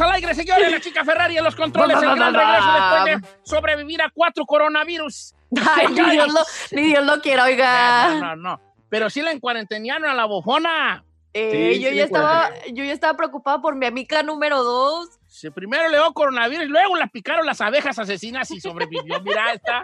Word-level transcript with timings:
Al 0.00 0.12
aire, 0.12 0.34
señores. 0.34 0.70
La 0.70 0.80
chica 0.80 1.04
Ferrari 1.04 1.36
en 1.38 1.44
los 1.44 1.54
controles. 1.56 1.96
El 2.02 2.14
gran 2.16 2.34
regreso 2.34 2.72
después 2.72 3.04
de 3.22 3.28
sobrevivir 3.44 4.02
a 4.02 4.10
cuatro 4.10 4.44
coronavirus. 4.46 5.34
Ay, 5.76 5.88
ni 5.88 6.10
Dios 6.10 6.32
lo, 6.32 6.40
ni 6.72 6.82
Dios 6.88 7.04
lo 7.04 7.20
quiera, 7.20 7.44
oiga. 7.44 8.14
No, 8.14 8.20
no, 8.20 8.36
no. 8.36 8.60
Pero 8.88 9.08
sí 9.10 9.22
la 9.22 9.32
encuarentenaron 9.32 10.08
a 10.08 10.14
la 10.14 10.24
bofona. 10.24 11.04
Eh, 11.34 11.72
Sí, 11.74 11.80
yo, 11.80 11.88
sí, 11.88 11.96
ya 11.96 12.04
estaba, 12.04 12.50
yo 12.74 12.84
ya 12.84 12.92
estaba 12.92 13.16
preocupada 13.16 13.58
por 13.62 13.74
mi 13.74 13.86
amiga 13.86 14.22
número 14.22 14.62
dos. 14.62 15.08
Sí, 15.26 15.48
primero 15.48 15.88
le 15.88 15.96
dio 15.96 16.12
coronavirus, 16.12 16.68
luego 16.68 16.94
la 16.96 17.06
picaron 17.06 17.46
las 17.46 17.62
abejas 17.62 17.98
asesinas 17.98 18.50
y 18.50 18.60
sobrevivió. 18.60 19.18
Mira, 19.22 19.52
esta, 19.54 19.82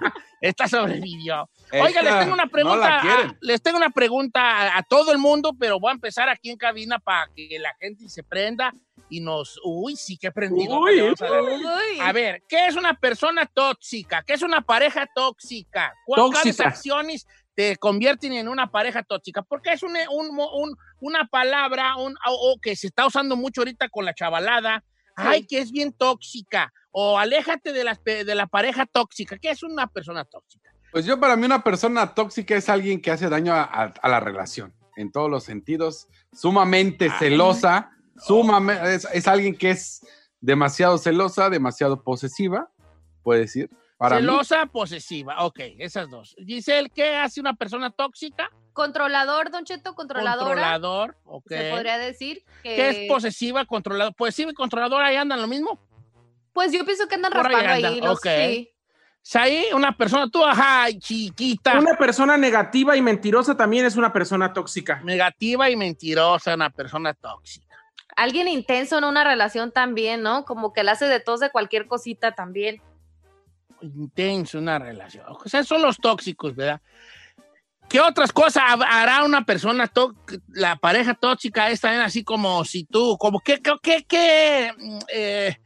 esta 0.40 0.66
sobrevivió. 0.66 1.48
Oiga, 1.72 2.02
les 2.02 2.12
Esta 2.12 2.18
tengo 2.20 2.34
una 2.34 2.44
no 2.46 2.50
pregunta. 2.50 2.88
la 3.04 3.14
a- 3.14 3.36
les 3.40 3.62
tengo 3.62 3.76
una 3.76 3.90
pregunta 3.90 4.40
a, 4.40 4.78
a 4.78 4.82
todo 4.82 5.12
el 5.12 5.18
mundo, 5.18 5.52
pero 5.58 5.78
voy 5.78 5.90
a 5.90 5.94
empezar 5.94 6.28
aquí 6.28 6.50
en 6.50 6.56
cabina 6.56 6.98
para 6.98 7.28
que 7.34 7.58
la 7.60 7.72
gente 7.78 8.08
se 8.08 8.24
prenda 8.24 8.72
y 9.10 9.20
nos. 9.20 9.58
Uy, 9.64 9.96
sí 9.96 10.16
que 10.18 10.30
prendido. 10.32 10.80
Uy, 10.80 11.00
Vamos 11.00 11.22
a 11.22 11.30
ver. 11.30 11.42
Uy. 11.44 12.00
A 12.00 12.12
ver, 12.12 12.42
¿qué 12.48 12.66
es 12.66 12.76
una 12.76 12.94
persona 12.94 13.46
tóxica? 13.46 14.22
¿Qué 14.26 14.34
es 14.34 14.42
una 14.42 14.60
pareja 14.62 15.08
tóxica? 15.14 15.92
¿Cuáles 16.06 16.56
acciones 16.66 17.26
te 17.54 17.76
convierten 17.76 18.32
en 18.34 18.48
una 18.48 18.70
pareja 18.70 19.02
tóxica? 19.02 19.42
Porque 19.42 19.72
es 19.72 19.82
un- 19.82 19.96
un- 20.10 20.38
un- 20.38 20.76
una 21.00 21.26
palabra 21.26 21.96
un, 21.96 22.14
o, 22.26 22.52
o 22.52 22.60
que 22.60 22.76
se 22.76 22.86
está 22.88 23.06
usando 23.06 23.36
mucho 23.36 23.60
ahorita 23.62 23.88
con 23.88 24.04
la 24.04 24.14
chavalada. 24.14 24.84
Ay, 25.16 25.44
que 25.46 25.58
es 25.58 25.72
bien 25.72 25.92
tóxica. 25.92 26.72
O 26.92 27.18
aléjate 27.18 27.72
de, 27.72 27.82
las 27.84 27.98
pe- 27.98 28.24
de 28.24 28.34
la 28.36 28.46
pareja 28.46 28.86
tóxica. 28.86 29.36
¿Qué 29.36 29.50
es 29.50 29.62
una 29.64 29.88
persona 29.88 30.24
tóxica? 30.24 30.70
Pues 30.92 31.04
yo 31.04 31.18
para 31.18 31.36
mí 31.36 31.44
una 31.44 31.62
persona 31.64 32.14
tóxica 32.14 32.54
es 32.56 32.68
alguien 32.68 33.00
que 33.02 33.10
hace 33.10 33.28
daño 33.28 33.52
a, 33.52 33.62
a- 33.62 33.92
a 34.00 34.08
la 34.08 34.20
relación, 34.20 34.72
en 34.96 35.10
todos 35.12 35.28
los 35.28 35.42
sentidos, 35.44 36.06
sumamente 36.32 37.10
celosa, 37.18 37.90
sumamente, 38.18 38.94
es, 38.94 39.08
es 39.12 39.26
alguien 39.28 39.56
que 39.56 39.70
es 39.70 40.06
demasiado 40.40 40.98
celosa, 40.98 41.50
demasiado 41.50 42.02
posesiva, 42.02 42.70
puede 43.22 43.40
decir. 43.40 43.70
Para 43.96 44.16
mí, 44.16 44.22
Celosa, 44.22 44.66
posesiva. 44.66 45.44
Ok, 45.44 45.58
esas 45.78 46.08
dos. 46.08 46.36
Giselle, 46.46 46.88
¿qué 46.88 47.16
hace 47.16 47.40
una 47.40 47.54
persona 47.54 47.90
tóxica? 47.90 48.48
Controlador, 48.72 49.50
Don 49.50 49.64
Cheto, 49.64 49.96
controladora. 49.96 50.46
Controlador. 50.46 51.16
Ok. 51.24 51.48
Se 51.48 51.70
podría 51.72 51.98
decir 51.98 52.44
que. 52.62 52.76
¿Qué 52.76 52.88
es 52.90 53.08
posesiva, 53.08 53.64
controlador? 53.64 54.14
Posesiva 54.14 54.52
y 54.52 54.54
controladora 54.54 55.08
ahí 55.08 55.16
andan 55.16 55.40
lo 55.42 55.48
mismo. 55.48 55.80
Pues 56.52 56.70
yo 56.72 56.84
pienso 56.84 57.08
que 57.08 57.16
andan 57.16 57.32
Por 57.32 57.46
ahí 57.46 57.52
raspando 57.54 57.74
ahí. 57.74 57.84
andan, 57.94 58.08
los- 58.08 58.18
ok. 58.18 58.26
sí. 58.26 58.70
Ahí 59.34 59.64
una 59.74 59.96
persona, 59.96 60.28
tú, 60.30 60.44
ajá, 60.44 60.86
chiquita, 60.96 61.78
Una 61.78 61.96
persona 61.98 62.38
negativa 62.38 62.96
y 62.96 63.02
mentirosa 63.02 63.56
también 63.56 63.84
es 63.84 63.96
una 63.96 64.12
persona 64.12 64.52
tóxica. 64.52 65.00
negativa 65.04 65.68
y 65.68 65.76
mentirosa, 65.76 66.54
una 66.54 66.70
persona 66.70 67.12
tóxica. 67.14 67.67
Alguien 68.18 68.48
intenso 68.48 68.98
en 68.98 69.04
una 69.04 69.22
relación 69.22 69.70
también, 69.70 70.22
¿no? 70.22 70.44
Como 70.44 70.72
que 70.72 70.82
le 70.82 70.90
hace 70.90 71.04
de 71.06 71.20
tos 71.20 71.38
de 71.38 71.50
cualquier 71.50 71.86
cosita 71.86 72.32
también. 72.32 72.82
Intenso 73.80 74.58
una 74.58 74.76
relación. 74.80 75.24
O 75.28 75.48
sea, 75.48 75.62
son 75.62 75.82
los 75.82 75.98
tóxicos, 75.98 76.56
¿verdad? 76.56 76.80
¿Qué 77.88 78.00
otras 78.00 78.32
cosas 78.32 78.64
ha- 78.66 79.02
hará 79.02 79.22
una 79.24 79.44
persona, 79.44 79.88
la 80.48 80.74
pareja 80.74 81.14
tóxica 81.14 81.70
es 81.70 81.80
también 81.80 82.02
así 82.02 82.24
como 82.24 82.64
si 82.64 82.82
tú, 82.84 83.16
como 83.18 83.38
qué, 83.38 83.60
qué, 83.62 83.72
qué, 83.80 84.04
qué, 84.06 84.72
eh, 85.14 85.56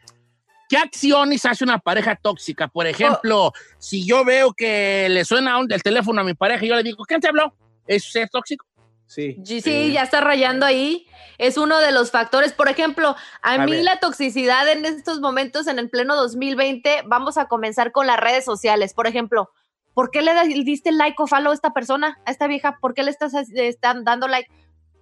qué 0.68 0.76
acciones 0.76 1.46
hace 1.46 1.64
una 1.64 1.78
pareja 1.78 2.14
tóxica? 2.16 2.68
Por 2.68 2.86
ejemplo, 2.86 3.50
si 3.78 4.06
yo 4.06 4.26
veo 4.26 4.52
que 4.52 5.08
le 5.08 5.24
suena 5.24 5.56
un- 5.58 5.72
el 5.72 5.82
teléfono 5.82 6.20
a 6.20 6.24
mi 6.24 6.34
pareja 6.34 6.64
y 6.64 6.68
yo 6.68 6.76
le 6.76 6.82
digo, 6.82 7.02
¿quién 7.04 7.18
te 7.20 7.28
habló? 7.28 7.56
¿Eso 7.86 8.06
es 8.08 8.12
ser 8.12 8.28
tóxico? 8.28 8.66
Sí. 9.12 9.36
Sí, 9.44 9.60
sí, 9.60 9.92
ya 9.92 10.02
está 10.04 10.20
rayando 10.22 10.64
ahí. 10.64 11.06
Es 11.38 11.58
uno 11.58 11.78
de 11.80 11.92
los 11.92 12.10
factores. 12.10 12.52
Por 12.52 12.68
ejemplo, 12.68 13.14
a, 13.42 13.54
A 13.54 13.58
mí 13.66 13.72
ver. 13.72 13.84
la 13.84 13.98
toxicidad 13.98 14.66
en 14.70 14.84
estos 14.86 15.20
momentos, 15.20 15.66
en 15.66 15.78
el 15.78 15.90
pleno 15.90 16.16
2020, 16.16 17.02
vamos 17.06 17.36
a 17.36 17.46
comenzar 17.46 17.92
con 17.92 18.06
las 18.06 18.18
redes 18.18 18.44
sociales. 18.44 18.94
Por 18.94 19.06
ejemplo, 19.06 19.50
¿por 19.92 20.10
qué 20.10 20.22
le 20.22 20.32
diste 20.64 20.92
like 20.92 21.16
o 21.18 21.26
follow 21.26 21.50
a 21.50 21.54
esta 21.54 21.72
persona, 21.74 22.18
a 22.24 22.30
esta 22.30 22.46
vieja? 22.46 22.78
¿Por 22.80 22.94
qué 22.94 23.02
le 23.02 23.10
estás 23.10 23.34
están 23.34 24.04
dando 24.04 24.28
like? 24.28 24.48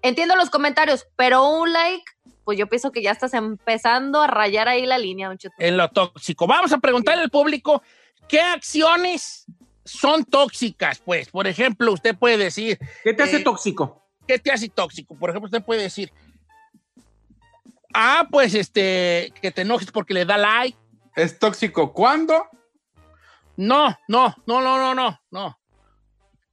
Entiendo 0.03 0.34
los 0.34 0.50
comentarios, 0.50 1.06
pero 1.15 1.47
un 1.48 1.72
like, 1.72 2.04
pues 2.44 2.59
yo 2.59 2.66
pienso 2.69 2.91
que 2.91 3.03
ya 3.03 3.10
estás 3.12 3.34
empezando 3.34 4.22
a 4.22 4.27
rayar 4.27 4.66
ahí 4.66 4.87
la 4.87 4.98
línea, 4.98 5.28
don 5.28 5.38
Cheto. 5.38 5.54
en 5.59 5.77
lo 5.77 5.88
tóxico. 5.88 6.47
Vamos 6.48 6.72
a 6.72 6.78
preguntarle 6.78 7.22
al 7.22 7.31
público 7.31 7.82
qué 8.27 8.41
acciones 8.41 9.44
son 9.84 10.25
tóxicas. 10.25 11.00
Pues, 11.04 11.28
por 11.28 11.47
ejemplo, 11.47 11.92
usted 11.92 12.16
puede 12.16 12.38
decir, 12.38 12.78
¿Qué 13.04 13.12
te 13.12 13.22
hace 13.25 13.37
Eh, 13.38 13.44
tóxico? 13.44 14.00
¿Qué 14.30 14.38
te 14.38 14.52
hace 14.52 14.68
tóxico? 14.68 15.18
Por 15.18 15.30
ejemplo, 15.30 15.46
usted 15.46 15.64
puede 15.64 15.82
decir, 15.82 16.12
ah, 17.92 18.28
pues 18.30 18.54
este, 18.54 19.32
que 19.42 19.50
te 19.50 19.62
enojes 19.62 19.91
porque 19.91 20.14
le 20.14 20.24
da 20.24 20.38
like. 20.38 20.78
¿Es 21.16 21.36
tóxico 21.36 21.92
cuándo? 21.92 22.46
No, 23.56 23.98
no, 24.06 24.36
no, 24.46 24.60
no, 24.60 24.78
no, 24.78 24.94
no, 24.94 25.20
no. 25.32 25.58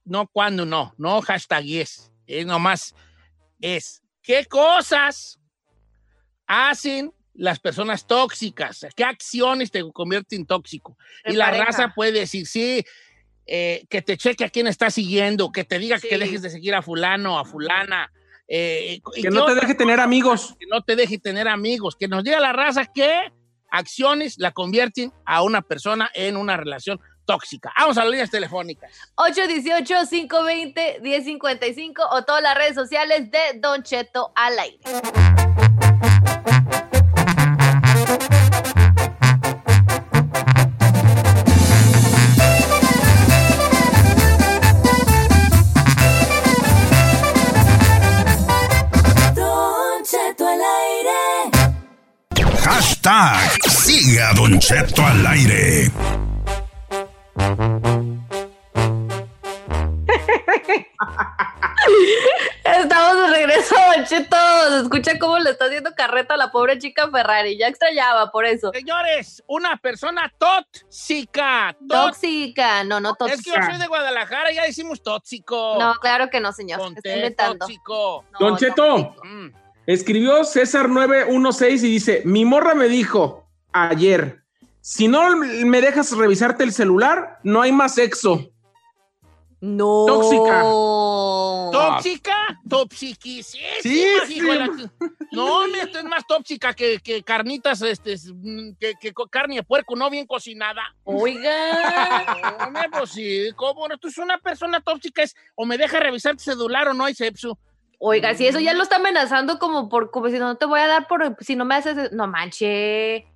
No 0.04 0.26
cuando, 0.26 0.66
no, 0.66 0.92
no 0.98 1.20
hashtag 1.22 1.62
yes. 1.62 2.10
Es 2.26 2.44
nomás, 2.44 2.96
es, 3.60 4.02
¿qué 4.22 4.44
cosas 4.46 5.38
hacen 6.48 7.12
las 7.32 7.60
personas 7.60 8.04
tóxicas? 8.08 8.84
¿Qué 8.96 9.04
acciones 9.04 9.70
te 9.70 9.88
convierten 9.92 10.40
en 10.40 10.46
tóxico? 10.46 10.98
En 11.22 11.34
y 11.34 11.36
la 11.36 11.52
raza 11.52 11.92
puede 11.94 12.10
decir, 12.10 12.44
sí, 12.44 12.84
eh, 13.48 13.84
que 13.88 14.02
te 14.02 14.16
cheque 14.16 14.44
a 14.44 14.50
quién 14.50 14.66
está 14.66 14.90
siguiendo, 14.90 15.50
que 15.50 15.64
te 15.64 15.78
diga 15.78 15.98
que 15.98 16.18
dejes 16.18 16.42
de 16.42 16.50
seguir 16.50 16.74
a 16.74 16.82
fulano, 16.82 17.38
a 17.38 17.44
fulana. 17.44 18.12
eh, 18.46 19.00
y 19.16 19.22
Que 19.22 19.30
no 19.30 19.44
te 19.46 19.54
deje 19.54 19.74
tener 19.74 20.00
amigos. 20.00 20.54
que 20.58 20.66
no 20.70 20.82
te 20.82 20.96
deje 20.96 21.18
tener 21.18 21.48
amigos, 21.48 21.96
que 21.96 22.08
nos 22.08 22.24
diga 22.24 22.40
la 22.40 22.52
raza 22.52 22.84
qué 22.86 23.32
acciones 23.70 24.36
la 24.38 24.52
convierten 24.52 25.12
a 25.26 25.42
una 25.42 25.62
persona 25.62 26.10
en 26.14 26.36
una 26.36 26.56
relación 26.56 26.98
tóxica. 27.26 27.72
Vamos 27.78 27.98
a 27.98 28.02
las 28.04 28.10
líneas 28.10 28.30
telefónicas. 28.30 28.90
818-520-1055 29.16 31.94
o 32.10 32.24
todas 32.24 32.42
las 32.42 32.56
redes 32.56 32.74
sociales 32.74 33.30
de 33.30 33.38
Don 33.60 33.82
Cheto 33.82 34.32
al 34.34 34.58
aire. 34.58 34.78
Hashtag 52.82 53.58
Sigue 53.66 54.22
a 54.22 54.32
Don 54.34 54.56
Cheto 54.60 55.04
al 55.04 55.26
aire. 55.26 55.90
Estamos 62.64 63.16
de 63.16 63.28
regreso, 63.38 63.74
Don 63.96 64.04
Cheto. 64.04 64.36
Se 64.70 64.82
escucha 64.82 65.18
cómo 65.18 65.38
le 65.38 65.50
está 65.50 65.66
haciendo 65.66 65.90
carreta 65.94 66.34
a 66.34 66.36
la 66.36 66.50
pobre 66.50 66.78
chica 66.78 67.08
Ferrari. 67.10 67.56
Ya 67.58 67.68
extrañaba 67.68 68.30
por 68.30 68.44
eso. 68.44 68.70
Señores, 68.72 69.42
una 69.46 69.76
persona 69.76 70.32
tóxica. 70.38 71.74
tó- 71.88 72.06
Tóxica. 72.08 72.84
No, 72.84 73.00
no 73.00 73.10
Es 73.26 73.42
que 73.42 73.50
yo 73.50 73.54
tóxica. 73.54 73.70
soy 73.70 73.78
de 73.80 73.86
Guadalajara, 73.86 74.52
ya 74.52 74.62
decimos 74.64 75.02
tóxico. 75.02 75.76
No, 75.78 75.94
claro 75.94 76.28
que 76.30 76.40
no, 76.40 76.52
señor. 76.52 76.80
T, 77.02 77.16
inventando. 77.16 77.58
tóxico. 77.58 78.24
No, 78.32 78.38
Don 78.38 78.56
Cheto. 78.58 78.74
tóxico. 78.76 79.24
Mm. 79.24 79.48
Escribió 79.88 80.44
César 80.44 80.90
916 80.90 81.82
y 81.82 81.88
dice, 81.88 82.22
mi 82.26 82.44
morra 82.44 82.74
me 82.74 82.88
dijo 82.88 83.48
ayer, 83.72 84.42
si 84.82 85.08
no 85.08 85.34
me 85.34 85.80
dejas 85.80 86.14
revisarte 86.14 86.62
el 86.62 86.72
celular, 86.72 87.38
no 87.42 87.62
hay 87.62 87.72
más 87.72 87.94
sexo. 87.94 88.52
No. 89.62 90.04
Tóxica. 90.06 90.62
¿Tóxica? 91.72 92.60
Toxiquísima, 92.68 93.64
Sí, 93.82 94.04
sí. 94.26 94.40
No, 95.32 95.60
hombre, 95.60 95.80
esto 95.80 96.00
es 96.00 96.04
más 96.04 96.26
tóxica 96.26 96.74
que, 96.74 96.98
que 96.98 97.22
carnitas, 97.22 97.80
este, 97.80 98.16
mm, 98.30 98.72
que, 98.78 99.14
carne 99.30 99.56
de 99.56 99.62
puerco 99.62 99.96
no 99.96 100.10
bien 100.10 100.26
cocinada. 100.26 100.82
Oiga. 101.04 102.68
No, 102.70 102.80
pues 102.92 103.10
sí, 103.12 103.48
¿cómo? 103.56 103.88
no? 103.88 103.96
Tú 103.96 104.08
es 104.08 104.18
una 104.18 104.36
persona 104.36 104.82
tóxica, 104.82 105.22
es 105.22 105.34
o 105.54 105.64
me 105.64 105.78
deja 105.78 105.98
revisar 105.98 106.36
tu 106.36 106.42
celular 106.42 106.88
o 106.88 106.92
no 106.92 107.06
hay 107.06 107.14
sepsu. 107.14 107.58
Oiga, 107.98 108.34
si 108.34 108.46
eso 108.46 108.60
ya 108.60 108.74
lo 108.74 108.84
está 108.84 108.96
amenazando 108.96 109.58
como 109.58 109.88
por 109.88 110.10
como 110.10 110.28
si 110.28 110.38
no 110.38 110.56
te 110.56 110.66
voy 110.66 110.80
a 110.80 110.86
dar 110.86 111.08
por 111.08 111.36
si 111.40 111.56
no 111.56 111.64
me 111.64 111.74
haces 111.74 112.12
no 112.12 112.28
manche. 112.28 113.26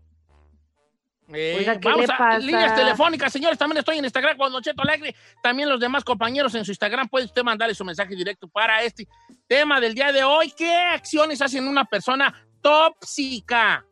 Eh, 1.34 1.54
Oiga, 1.56 1.80
¿qué 1.80 1.88
vamos 1.88 2.06
le 2.06 2.14
a 2.14 2.18
pasa? 2.18 2.38
líneas 2.38 2.74
telefónicas, 2.76 3.32
señores. 3.32 3.58
También 3.58 3.78
estoy 3.78 3.98
en 3.98 4.04
Instagram 4.04 4.36
con 4.36 4.52
Don 4.52 4.62
Cheto 4.62 4.82
Alegre. 4.82 5.16
También 5.42 5.68
los 5.68 5.80
demás 5.80 6.04
compañeros 6.04 6.54
en 6.54 6.64
su 6.64 6.70
Instagram 6.70 7.08
puede 7.08 7.24
usted 7.24 7.42
mandarle 7.42 7.74
su 7.74 7.84
mensaje 7.84 8.14
directo 8.14 8.46
para 8.48 8.82
este 8.82 9.08
tema 9.48 9.80
del 9.80 9.94
día 9.94 10.12
de 10.12 10.22
hoy. 10.22 10.52
¿Qué 10.56 10.74
acciones 10.76 11.40
hacen 11.42 11.66
una 11.66 11.84
persona 11.84 12.32
tóxica? 12.60 13.84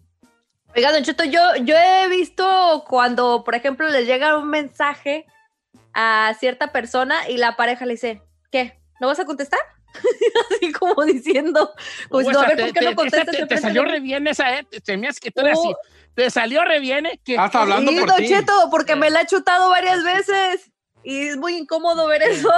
Oiga, 0.77 0.93
Don 0.93 1.03
Cheto, 1.03 1.25
yo, 1.25 1.41
yo 1.65 1.75
he 1.77 2.09
visto 2.09 2.85
cuando, 2.87 3.43
por 3.43 3.55
ejemplo, 3.57 3.89
les 3.89 4.07
llega 4.07 4.37
un 4.37 4.49
mensaje 4.49 5.27
a 5.95 6.33
cierta 6.39 6.71
persona 6.71 7.29
y 7.29 7.39
la 7.39 7.57
pareja 7.57 7.87
le 7.87 7.95
dice, 7.95 8.23
¿qué? 8.53 8.79
¿No 9.01 9.09
vas 9.09 9.19
a 9.19 9.25
contestar? 9.25 9.59
Así 10.51 10.73
como 10.73 11.05
diciendo, 11.05 11.73
pues 12.09 12.27
no, 12.29 12.41
a 12.41 12.47
ver, 12.47 12.57
¿por 12.59 12.67
qué 12.73 12.73
te- 12.81 12.85
no 12.85 12.91
te- 12.91 12.97
contestas? 12.97 13.37
te, 13.37 13.47
te 13.47 13.59
salió 13.59 13.85
re 13.85 14.01
bien 14.01 14.27
esa, 14.27 14.59
¿eh? 14.59 14.67
Se 14.85 14.97
me 14.97 15.09
tú 15.31 15.41
eres 15.43 15.59
Oh. 15.59 15.65
así. 15.71 15.75
Te 16.15 16.29
salió 16.31 16.65
re 16.65 16.81
bien, 16.81 17.07
¿eh? 17.07 17.21
Que- 17.25 17.39
Ah, 17.39 17.47
está 17.47 17.63
hablando 17.63 17.91
Sí, 17.93 18.01
por 18.01 18.13
ti. 18.17 18.29
Cheto, 18.29 18.53
porque 18.71 18.97
me 18.97 19.11
la 19.11 19.23
he 19.23 19.27
chutado 19.27 19.69
varias 19.71 20.03
veces 20.03 20.71
y 21.03 21.29
es 21.29 21.37
muy 21.37 21.57
incómodo 21.57 22.07
ver 22.07 22.21
Bien 22.23 22.33
eso. 22.33 22.51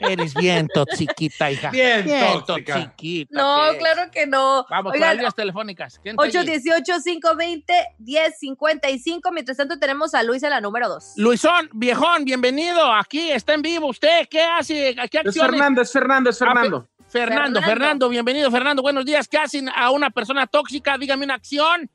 Eres 0.00 0.34
bien 0.34 0.68
toxiquita, 0.68 1.50
hija. 1.50 1.70
Bien 1.70 2.04
tóxica. 2.46 2.74
toxiquita, 2.74 3.34
No, 3.34 3.78
claro 3.78 4.10
que 4.10 4.26
no. 4.26 4.60
es. 4.60 4.66
Vamos 4.68 4.92
con 4.92 4.94
Oigan, 4.94 5.08
las 5.08 5.16
líneas 5.16 5.34
telefónicas. 5.34 5.98
¿Quién 6.02 6.16
está 6.20 6.40
allí? 6.40 6.60
818-520-1055. 6.60 9.32
Mientras 9.32 9.56
tanto, 9.56 9.78
tenemos 9.78 10.14
a 10.14 10.22
Luis 10.22 10.42
en 10.42 10.50
la 10.50 10.60
número 10.60 10.88
2. 10.88 11.14
Luisón, 11.16 11.68
viejón, 11.72 12.24
bienvenido. 12.24 12.92
Aquí 12.92 13.30
está 13.30 13.54
en 13.54 13.62
vivo 13.62 13.88
usted. 13.88 14.28
¿Qué 14.28 14.42
hace? 14.42 14.94
¿Qué 15.10 15.18
Es 15.18 15.26
acciones? 15.26 15.50
Fernando, 15.50 15.82
es 15.82 15.92
Fernando, 15.92 16.30
es 16.30 16.38
Fernando. 16.38 16.88
Fernando, 17.08 17.10
Fernando. 17.60 17.62
Fernando, 17.62 18.08
bienvenido, 18.08 18.50
Fernando. 18.50 18.82
Buenos 18.82 19.04
días. 19.04 19.28
¿Qué 19.28 19.38
hacen 19.38 19.68
a 19.68 19.90
una 19.90 20.10
persona 20.10 20.46
tóxica? 20.46 20.98
Dígame 20.98 21.24
una 21.24 21.34
acción. 21.34 21.90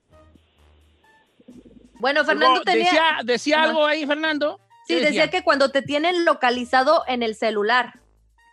Bueno, 1.99 2.23
Fernando 2.23 2.51
Luego, 2.51 2.63
tenía. 2.63 2.85
Decía, 2.85 3.03
decía 3.23 3.63
algo 3.63 3.85
ahí, 3.85 4.05
Fernando. 4.05 4.59
Sí, 4.89 4.95
¿Qué 4.95 5.01
decía 5.05 5.29
que 5.29 5.43
cuando 5.43 5.69
te 5.69 5.83
tienen 5.83 6.25
localizado 6.25 7.03
en 7.07 7.21
el 7.21 7.35
celular. 7.35 7.99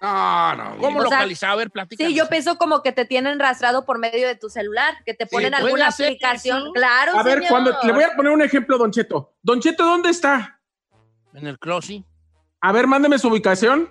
No, 0.03 0.55
no. 0.55 0.77
¿Cómo 0.79 0.99
O 0.99 1.03
sea, 1.09 1.11
localizaba? 1.13 1.55
A 1.55 1.57
ver, 1.57 1.71
platícanos. 1.71 2.13
Sí, 2.13 2.17
yo 2.19 2.29
pienso 2.29 2.59
como 2.59 2.83
que 2.83 2.93
te 2.93 3.07
tienen 3.07 3.39
rastreado 3.41 3.87
por 3.87 3.99
medio 3.99 4.27
de 4.29 4.35
tu 4.37 4.51
celular, 4.51 4.95
que 5.07 5.15
te 5.15 5.25
ponen 5.27 5.53
¿puede 5.53 5.65
alguna 5.65 5.89
aplicación. 5.89 6.59
eso? 6.65 6.73
Claro, 6.73 7.19
A 7.19 7.23
ver, 7.23 7.37
señor. 7.39 7.49
cuando 7.51 7.79
le 7.83 7.93
voy 7.93 8.05
a 8.05 8.15
poner 8.15 8.33
un 8.33 8.43
ejemplo, 8.43 8.77
Don 8.77 8.91
Cheto. 8.93 9.35
Don 9.43 9.61
Cheto, 9.63 9.85
¿dónde 9.87 10.11
está? 10.11 10.61
En 11.33 11.47
el 11.47 11.59
closet. 11.59 12.05
A 12.61 12.73
ver, 12.73 12.87
mándeme 12.87 13.19
su 13.19 13.29
ubicación. 13.29 13.91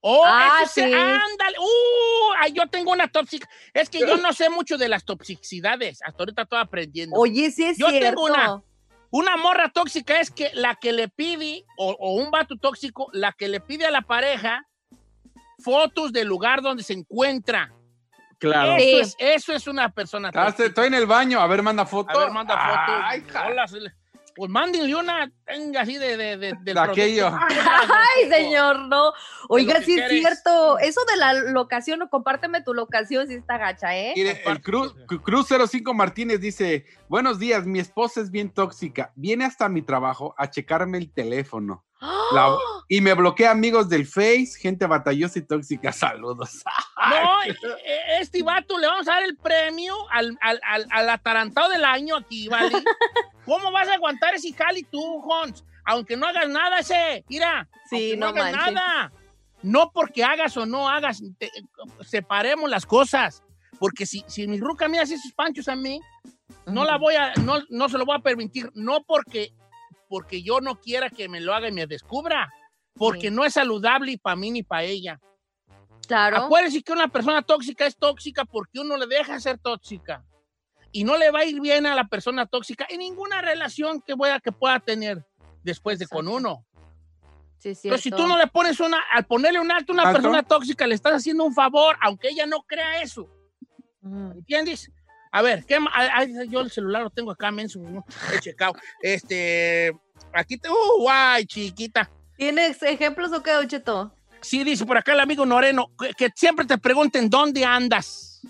Oh, 0.00 0.22
Ah, 0.26 0.60
ese- 0.64 0.86
sí. 0.86 0.92
ándale. 0.94 1.56
Uh, 1.58 2.32
ay, 2.40 2.52
yo 2.52 2.66
tengo 2.68 2.92
una 2.92 3.08
tóxica. 3.08 3.48
Es 3.72 3.88
que 3.88 4.00
yo 4.00 4.16
no 4.18 4.34
sé 4.34 4.50
mucho 4.50 4.76
de 4.76 4.88
las 4.90 5.04
toxicidades. 5.06 6.00
Hasta 6.04 6.22
ahorita 6.22 6.42
estoy 6.42 6.60
aprendiendo. 6.60 7.16
Oye, 7.16 7.50
sí 7.50 7.64
es 7.64 7.78
Yo 7.78 7.86
tengo 7.86 7.98
cierto. 8.00 8.20
una. 8.22 8.62
Una 9.10 9.36
morra 9.36 9.70
tóxica 9.70 10.20
es 10.20 10.30
que 10.30 10.50
la 10.54 10.74
que 10.74 10.92
le 10.92 11.08
pide, 11.08 11.64
o, 11.76 11.92
o 11.98 12.14
un 12.14 12.30
vato 12.30 12.56
tóxico, 12.56 13.08
la 13.12 13.32
que 13.32 13.48
le 13.48 13.60
pide 13.60 13.86
a 13.86 13.90
la 13.90 14.02
pareja 14.02 14.66
fotos 15.62 16.12
del 16.12 16.28
lugar 16.28 16.60
donde 16.62 16.82
se 16.82 16.92
encuentra. 16.92 17.72
Claro. 18.38 18.76
Eso, 18.76 18.84
Sí. 18.84 18.98
es, 19.00 19.16
eso 19.18 19.52
es 19.52 19.66
una 19.66 19.88
persona 19.88 20.30
tóxica. 20.30 20.64
Estoy 20.66 20.86
en 20.88 20.94
el 20.94 21.06
baño. 21.06 21.40
A 21.40 21.46
ver, 21.46 21.62
manda 21.62 21.84
foto. 21.86 22.16
A 22.16 22.24
ver, 22.24 22.30
manda 22.32 22.54
fotos. 22.56 23.02
Ay, 23.04 23.24
Hola, 23.50 23.66
se 23.66 23.80
le- 23.80 23.92
Pues 24.38 24.52
mándenle 24.52 24.94
una, 24.94 25.32
tenga 25.44 25.80
así 25.80 25.98
de, 25.98 26.16
de, 26.16 26.36
de, 26.36 26.54
del 26.62 26.74
De 26.74 26.80
aquello. 26.80 27.28
Ay, 27.40 28.30
señor, 28.30 28.86
no. 28.86 29.12
Oiga, 29.48 29.82
sí 29.82 29.98
es 29.98 30.08
cierto. 30.08 30.78
Eso 30.78 31.00
de 31.10 31.16
la 31.16 31.34
locación, 31.34 32.00
o 32.02 32.08
compárteme 32.08 32.62
tu 32.62 32.72
locación 32.72 33.26
si 33.26 33.34
está 33.34 33.58
gacha, 33.58 33.98
¿eh? 33.98 34.12
Mire, 34.14 34.40
el 34.46 34.62
Cruz, 34.62 34.94
Cruz 35.24 35.48
05 35.48 35.92
Martínez 35.92 36.40
dice, 36.40 36.86
buenos 37.08 37.40
días, 37.40 37.66
mi 37.66 37.80
esposa 37.80 38.20
es 38.20 38.30
bien 38.30 38.50
tóxica, 38.50 39.12
viene 39.16 39.44
hasta 39.44 39.68
mi 39.68 39.82
trabajo 39.82 40.36
a 40.38 40.48
checarme 40.48 40.98
el 40.98 41.12
teléfono 41.12 41.84
La- 42.32 42.56
y 42.88 43.00
me 43.00 43.12
bloquea 43.14 43.50
amigos 43.50 43.88
del 43.88 44.06
Face, 44.06 44.52
gente 44.60 44.86
batallosa 44.86 45.38
y 45.38 45.42
tóxica, 45.42 45.92
saludos. 45.92 46.62
No, 46.96 47.42
eh, 47.42 47.56
eh, 47.84 48.00
este 48.20 48.42
vato 48.42 48.78
le 48.78 48.86
vamos 48.86 49.08
a 49.08 49.12
dar 49.14 49.22
el 49.24 49.36
premio 49.36 49.94
al, 50.10 50.36
al, 50.40 50.60
al, 50.64 50.86
al 50.90 51.10
atarantado 51.10 51.68
del 51.70 51.84
año 51.84 52.16
aquí, 52.16 52.48
¿vale? 52.48 52.70
¿Cómo 53.44 53.70
vas 53.72 53.88
a 53.88 53.94
aguantar 53.94 54.34
ese 54.34 54.52
jali 54.52 54.82
tú, 54.84 55.00
Hons? 55.22 55.64
Aunque 55.84 56.16
no 56.16 56.26
hagas 56.26 56.48
nada 56.48 56.78
ese, 56.80 57.24
mira, 57.28 57.68
Sí, 57.88 58.14
no, 58.16 58.26
no 58.26 58.40
hagas 58.40 58.52
manches. 58.52 58.74
nada. 58.74 59.12
No 59.62 59.90
porque 59.92 60.22
hagas 60.22 60.56
o 60.56 60.66
no 60.66 60.88
hagas, 60.88 61.20
te- 61.38 61.50
separemos 62.02 62.68
las 62.70 62.86
cosas. 62.86 63.42
Porque 63.78 64.06
si, 64.06 64.24
si 64.28 64.46
mi 64.46 64.58
ruca 64.60 64.86
me 64.88 65.00
hace 65.00 65.14
esos 65.14 65.32
panchos 65.32 65.68
a 65.68 65.76
mí, 65.76 66.00
no 66.66 66.84
la 66.84 66.96
voy 66.98 67.14
a, 67.16 67.32
no, 67.36 67.58
no 67.70 67.88
se 67.88 67.96
lo 67.98 68.04
voy 68.04 68.16
a 68.16 68.20
permitir. 68.22 68.70
No 68.74 69.02
porque, 69.04 69.52
porque 70.08 70.42
yo 70.42 70.60
no 70.60 70.80
quiera 70.80 71.10
que 71.10 71.28
me 71.28 71.40
lo 71.40 71.54
haga 71.54 71.68
y 71.68 71.72
me 71.72 71.86
descubra. 71.86 72.50
Porque 72.94 73.28
Sí. 73.28 73.30
no 73.30 73.44
es 73.44 73.54
saludable 73.54 74.18
para 74.18 74.34
mí 74.36 74.50
ni 74.50 74.62
para 74.62 74.82
ella. 74.82 75.20
Claro. 76.08 76.38
Acuérdense 76.38 76.82
que 76.82 76.92
una 76.92 77.08
persona 77.08 77.42
tóxica 77.42 77.86
es 77.86 77.96
tóxica 77.96 78.44
porque 78.44 78.80
uno 78.80 78.96
le 78.96 79.06
deja 79.06 79.38
ser 79.38 79.58
tóxica. 79.58 80.24
Y 80.90 81.04
no 81.04 81.16
le 81.18 81.30
va 81.30 81.40
a 81.40 81.44
ir 81.44 81.60
bien 81.60 81.86
a 81.86 81.94
la 81.94 82.08
persona 82.08 82.46
tóxica 82.46 82.86
en 82.88 83.00
ninguna 83.00 83.42
relación 83.42 84.00
que, 84.00 84.14
voy 84.14 84.30
a, 84.30 84.40
que 84.40 84.50
pueda 84.50 84.80
tener 84.80 85.24
después 85.62 85.98
de 85.98 86.06
con 86.08 86.26
Exacto. 86.26 86.36
uno. 86.48 86.64
Sí, 87.58 87.72
Pero 87.82 87.98
si 87.98 88.10
tú 88.10 88.26
no 88.26 88.38
le 88.38 88.46
pones 88.46 88.80
una, 88.80 88.98
al 89.12 89.26
ponerle 89.26 89.60
un 89.60 89.70
alto 89.70 89.92
a 89.92 89.94
una 89.94 90.02
¿Alto? 90.04 90.14
persona 90.22 90.42
tóxica, 90.44 90.86
le 90.86 90.94
estás 90.94 91.14
haciendo 91.14 91.44
un 91.44 91.52
favor, 91.52 91.96
aunque 92.00 92.28
ella 92.30 92.46
no 92.46 92.62
crea 92.62 93.02
eso. 93.02 93.28
¿Entiendes? 94.02 94.90
A 95.30 95.42
ver, 95.42 95.64
¿qué 95.66 95.78
ay, 95.92 96.08
ay, 96.14 96.48
yo 96.48 96.60
el 96.60 96.70
celular 96.70 97.02
lo 97.02 97.10
tengo 97.10 97.30
acá, 97.30 97.50
menso, 97.50 97.78
no 97.80 98.04
he 98.34 98.38
checado. 98.40 98.74
Este, 99.02 99.92
aquí 100.32 100.56
te, 100.56 100.70
uh, 100.70 101.00
guay, 101.00 101.44
chiquita. 101.46 102.10
¿Tienes 102.36 102.82
ejemplos 102.82 103.32
o 103.32 103.42
qué, 103.42 103.52
Don 103.52 103.66
Cheto? 103.68 104.14
Sí, 104.40 104.62
dice 104.62 104.86
por 104.86 104.96
acá 104.96 105.12
el 105.12 105.20
amigo 105.20 105.44
Noreno, 105.44 105.90
que, 105.98 106.12
que 106.14 106.30
siempre 106.34 106.64
te 106.64 106.78
pregunten 106.78 107.28
dónde 107.28 107.64
andas. 107.64 108.40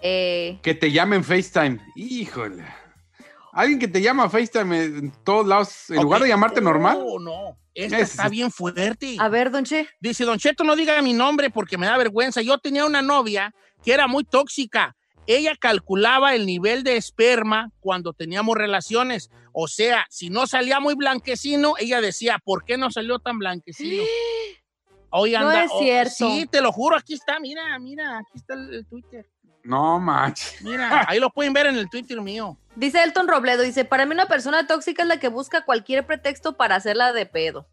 Eh, 0.00 0.58
Que 0.62 0.74
te 0.74 0.90
llamen 0.90 1.22
FaceTime, 1.22 1.78
híjole. 1.96 2.64
Alguien 3.52 3.78
que 3.78 3.88
te 3.88 4.00
llama 4.00 4.30
FaceTime 4.30 4.84
en 4.84 5.12
todos 5.24 5.46
lados, 5.46 5.90
en 5.90 6.02
lugar 6.02 6.22
de 6.22 6.28
llamarte 6.28 6.60
normal. 6.60 6.98
No, 6.98 7.18
no, 7.18 7.58
esta 7.74 7.98
está 7.98 8.28
bien 8.28 8.50
fuerte. 8.50 9.16
a 9.18 9.28
ver, 9.28 9.50
Don 9.50 9.64
Che. 9.64 9.88
Dice, 10.00 10.24
Don 10.24 10.38
Cheto, 10.38 10.64
no 10.64 10.74
diga 10.74 11.00
mi 11.02 11.12
nombre 11.12 11.50
porque 11.50 11.76
me 11.76 11.86
da 11.86 11.96
vergüenza. 11.98 12.40
Yo 12.40 12.58
tenía 12.58 12.84
una 12.86 13.02
novia 13.02 13.54
que 13.84 13.92
era 13.92 14.06
muy 14.06 14.24
tóxica. 14.24 14.96
Ella 15.26 15.56
calculaba 15.56 16.34
el 16.34 16.46
nivel 16.46 16.82
de 16.82 16.96
esperma 16.96 17.70
cuando 17.80 18.12
teníamos 18.12 18.56
relaciones. 18.56 19.30
O 19.52 19.68
sea, 19.68 20.06
si 20.10 20.30
no 20.30 20.46
salía 20.46 20.80
muy 20.80 20.94
blanquecino, 20.94 21.74
ella 21.78 22.00
decía, 22.00 22.38
¿por 22.42 22.64
qué 22.64 22.76
no 22.76 22.90
salió 22.90 23.18
tan 23.18 23.38
blanquecino? 23.38 24.02
Hoy 25.10 25.32
No 25.32 25.52
es 25.52 25.70
oh, 25.72 25.78
cierto. 25.78 26.14
sí, 26.16 26.46
te 26.50 26.62
lo 26.62 26.72
juro, 26.72 26.96
aquí 26.96 27.12
está, 27.12 27.38
mira, 27.38 27.78
mira, 27.78 28.18
aquí 28.18 28.32
está 28.34 28.54
el, 28.54 28.72
el 28.74 28.86
Twitter. 28.86 29.28
No 29.62 30.00
manches. 30.00 30.60
Mira, 30.62 31.04
ahí 31.06 31.20
lo 31.20 31.30
pueden 31.30 31.52
ver 31.52 31.66
en 31.66 31.76
el 31.76 31.88
Twitter 31.88 32.20
mío. 32.20 32.58
Dice 32.74 33.02
Elton 33.02 33.28
Robledo, 33.28 33.62
dice, 33.62 33.84
para 33.84 34.06
mí 34.06 34.12
una 34.12 34.26
persona 34.26 34.66
tóxica 34.66 35.02
es 35.02 35.08
la 35.08 35.20
que 35.20 35.28
busca 35.28 35.64
cualquier 35.64 36.06
pretexto 36.06 36.56
para 36.56 36.76
hacerla 36.76 37.12
de 37.12 37.26
pedo. 37.26 37.68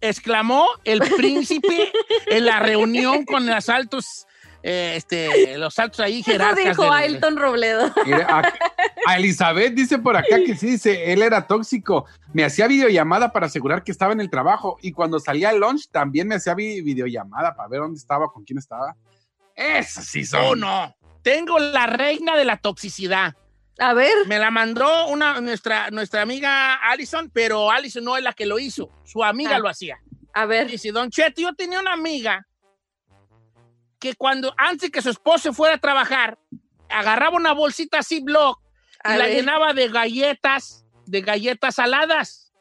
exclamó 0.00 0.66
el 0.84 1.00
príncipe 1.00 1.92
en 2.26 2.46
la 2.46 2.58
reunión 2.58 3.24
con 3.24 3.46
los 3.46 3.68
altos 3.68 4.26
eh, 4.66 4.94
este, 4.96 5.58
los 5.58 5.74
saltos 5.74 6.00
ahí 6.00 6.20
Eso 6.20 6.30
jerarcas. 6.32 6.64
dijo 6.64 6.84
del- 6.84 6.92
Ailton 6.92 7.36
Robledo. 7.36 7.92
Mire, 8.06 8.22
a, 8.22 8.50
a 9.06 9.16
Elizabeth 9.18 9.74
dice 9.74 9.98
por 9.98 10.16
acá 10.16 10.36
que 10.44 10.56
sí, 10.56 10.70
dice, 10.70 11.12
él 11.12 11.20
era 11.20 11.46
tóxico. 11.46 12.06
Me 12.32 12.44
hacía 12.44 12.66
videollamada 12.66 13.30
para 13.30 13.46
asegurar 13.46 13.84
que 13.84 13.92
estaba 13.92 14.14
en 14.14 14.20
el 14.22 14.30
trabajo 14.30 14.78
y 14.80 14.92
cuando 14.92 15.20
salía 15.20 15.50
al 15.50 15.60
lunch 15.60 15.88
también 15.90 16.26
me 16.28 16.36
hacía 16.36 16.54
vi- 16.54 16.80
videollamada 16.80 17.54
para 17.54 17.68
ver 17.68 17.80
dónde 17.80 17.98
estaba, 17.98 18.32
con 18.32 18.42
quién 18.44 18.58
estaba. 18.58 18.96
Eso 19.54 20.00
sí 20.02 20.24
son. 20.24 20.40
Oh, 20.44 20.56
no. 20.56 20.96
Tengo 21.22 21.58
la 21.58 21.86
reina 21.86 22.36
de 22.36 22.44
la 22.46 22.56
toxicidad. 22.56 23.34
A 23.78 23.92
ver, 23.92 24.12
Me 24.28 24.38
la 24.38 24.50
mandó 24.50 25.08
una, 25.08 25.40
nuestra, 25.40 25.90
nuestra 25.90 26.22
amiga 26.22 26.74
Allison, 26.90 27.28
pero 27.32 27.70
Allison 27.70 28.04
no 28.04 28.16
es 28.16 28.22
la 28.22 28.32
que 28.32 28.46
lo 28.46 28.58
hizo. 28.58 28.88
Su 29.04 29.22
amiga 29.24 29.56
Ah. 29.56 29.58
lo 29.58 29.68
hacía. 29.68 29.98
a 30.32 30.46
ver. 30.46 30.68
Dice, 30.68 30.90
Don 30.92 31.10
Cheto, 31.10 31.42
yo 31.42 31.52
tenía 31.54 31.80
una 31.80 31.92
amiga 31.92 32.46
que 34.04 34.14
cuando, 34.16 34.52
antes 34.58 34.90
que 34.90 35.00
su 35.00 35.08
esposo 35.08 35.54
fuera 35.54 35.76
a 35.76 35.78
trabajar, 35.78 36.38
agarraba 36.90 37.38
una 37.38 37.54
bolsita 37.54 38.00
así 38.00 38.20
block 38.20 38.60
y 39.02 39.12
A 39.12 39.16
la 39.16 39.24
ver. 39.24 39.36
llenaba 39.36 39.72
de 39.72 39.88
galletas, 39.88 40.84
de 41.06 41.22
galletas 41.22 41.76
saladas 41.76 42.52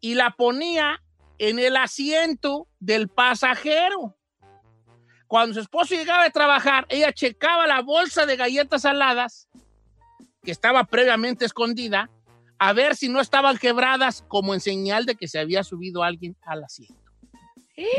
y 0.00 0.16
la 0.16 0.32
ponía 0.32 1.02
en 1.38 1.58
el 1.58 1.78
asiento 1.78 2.68
del 2.78 3.08
pasajero. 3.08 4.18
Cuando 5.26 5.54
su 5.54 5.60
esposo 5.60 5.94
llegaba 5.94 6.24
de 6.24 6.30
trabajar, 6.30 6.84
ella 6.90 7.10
checaba 7.10 7.66
la 7.66 7.80
bolsa 7.80 8.26
de 8.26 8.36
galletas 8.36 8.82
saladas 8.82 9.48
que 10.44 10.50
estaba 10.50 10.84
previamente 10.84 11.46
escondida 11.46 12.10
a 12.58 12.74
ver 12.74 12.96
si 12.96 13.08
no 13.08 13.22
estaban 13.22 13.56
quebradas 13.56 14.26
como 14.28 14.52
en 14.52 14.60
señal 14.60 15.06
de 15.06 15.14
que 15.14 15.26
se 15.26 15.38
había 15.38 15.64
subido 15.64 16.02
alguien 16.02 16.36
al 16.42 16.64
asiento. 16.64 16.99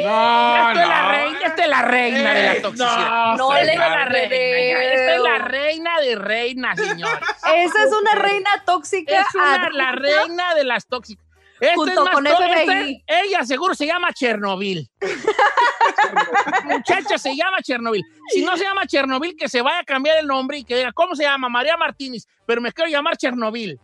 No, 0.03 0.69
Esta 0.69 0.71
es 0.83 0.87
la 0.87 1.01
no. 1.03 1.09
reina, 1.11 1.39
esta 1.43 1.63
es 1.63 1.69
la 1.69 1.81
reina 1.81 2.33
de 2.33 2.43
la 2.43 2.53
Eh, 2.53 2.61
toxicidad. 2.61 3.35
no, 3.37 3.55
Esta 3.55 3.61
es 3.73 3.79
la 3.79 3.83
señor. 3.83 4.09
reina. 4.09 4.83
Esta 4.93 5.15
es 5.15 5.21
la 5.21 5.37
reina 5.39 5.99
de 6.01 6.15
reinas, 6.15 6.79
señores. 6.79 7.17
Esa 7.55 7.83
es 7.83 7.91
una 7.91 8.15
reina 8.21 8.49
tóxica. 8.65 9.21
Es 9.21 9.35
una, 9.35 9.69
la 9.71 9.91
reina 9.93 10.53
de 10.55 10.63
las 10.65 10.85
tóxicas. 10.87 11.25
Esta 11.59 11.75
Junto 11.75 11.91
es 11.93 11.99
más 12.05 12.13
con 12.15 12.25
FBI. 12.25 13.01
esta- 13.05 13.19
ella 13.21 13.43
seguro 13.45 13.75
se 13.75 13.85
llama 13.85 14.11
Chernobyl. 14.13 14.89
Muchacha, 16.65 17.17
se 17.17 17.35
llama 17.35 17.57
Chernobyl. 17.61 18.03
Si 18.29 18.43
no 18.43 18.57
se 18.57 18.63
llama 18.63 18.85
Chernobyl, 18.87 19.35
que 19.35 19.49
se 19.49 19.61
vaya 19.61 19.79
a 19.79 19.83
cambiar 19.83 20.17
el 20.17 20.27
nombre 20.27 20.57
y 20.59 20.63
que 20.63 20.75
diga, 20.75 20.91
¿cómo 20.91 21.15
se 21.15 21.23
llama? 21.23 21.49
María 21.49 21.77
Martínez, 21.77 22.27
pero 22.45 22.61
me 22.61 22.71
quiero 22.71 22.89
llamar 22.89 23.17
Chernobyl. 23.17 23.79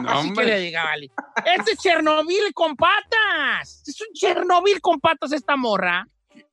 No, 0.00 0.10
Así 0.10 0.32
que 0.32 0.44
le 0.44 0.58
diga, 0.60 0.84
vale. 0.84 1.10
Este 1.56 1.72
es 1.72 1.78
Chernobyl 1.78 2.52
con 2.54 2.76
patas. 2.76 3.82
Es 3.86 4.00
un 4.00 4.08
Chernobyl 4.14 4.80
con 4.80 5.00
patas 5.00 5.32
esta 5.32 5.56
morra. 5.56 6.06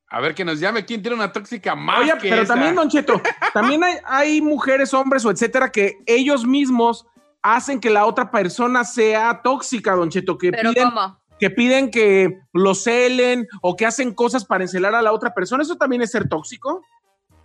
A 0.09 0.21
ver, 0.21 0.33
que 0.33 0.45
nos 0.45 0.59
llame 0.59 0.85
quién 0.85 1.01
tiene 1.01 1.15
una 1.15 1.31
tóxica 1.33 1.75
más 1.75 1.99
Oye, 1.99 2.13
que 2.21 2.29
pero 2.29 2.43
esa? 2.43 2.53
también, 2.53 2.75
Don 2.75 2.89
Cheto, 2.89 3.21
también 3.53 3.83
hay, 3.83 3.97
hay 4.05 4.41
mujeres, 4.41 4.93
hombres 4.93 5.25
o 5.25 5.31
etcétera 5.31 5.69
que 5.69 5.97
ellos 6.05 6.45
mismos 6.45 7.05
hacen 7.41 7.79
que 7.81 7.89
la 7.89 8.05
otra 8.05 8.31
persona 8.31 8.85
sea 8.85 9.41
tóxica, 9.43 9.95
Don 9.95 10.09
Cheto, 10.09 10.37
que 10.37 10.51
Pero 10.51 10.71
piden, 10.71 10.89
¿cómo? 10.89 11.19
que 11.39 11.49
piden 11.49 11.91
que 11.91 12.39
lo 12.53 12.73
celen 12.73 13.47
o 13.61 13.75
que 13.75 13.85
hacen 13.85 14.13
cosas 14.13 14.45
para 14.45 14.63
encelar 14.63 14.95
a 14.95 15.01
la 15.01 15.11
otra 15.11 15.33
persona. 15.33 15.63
¿Eso 15.63 15.75
también 15.75 16.01
es 16.01 16.11
ser 16.11 16.29
tóxico? 16.29 16.81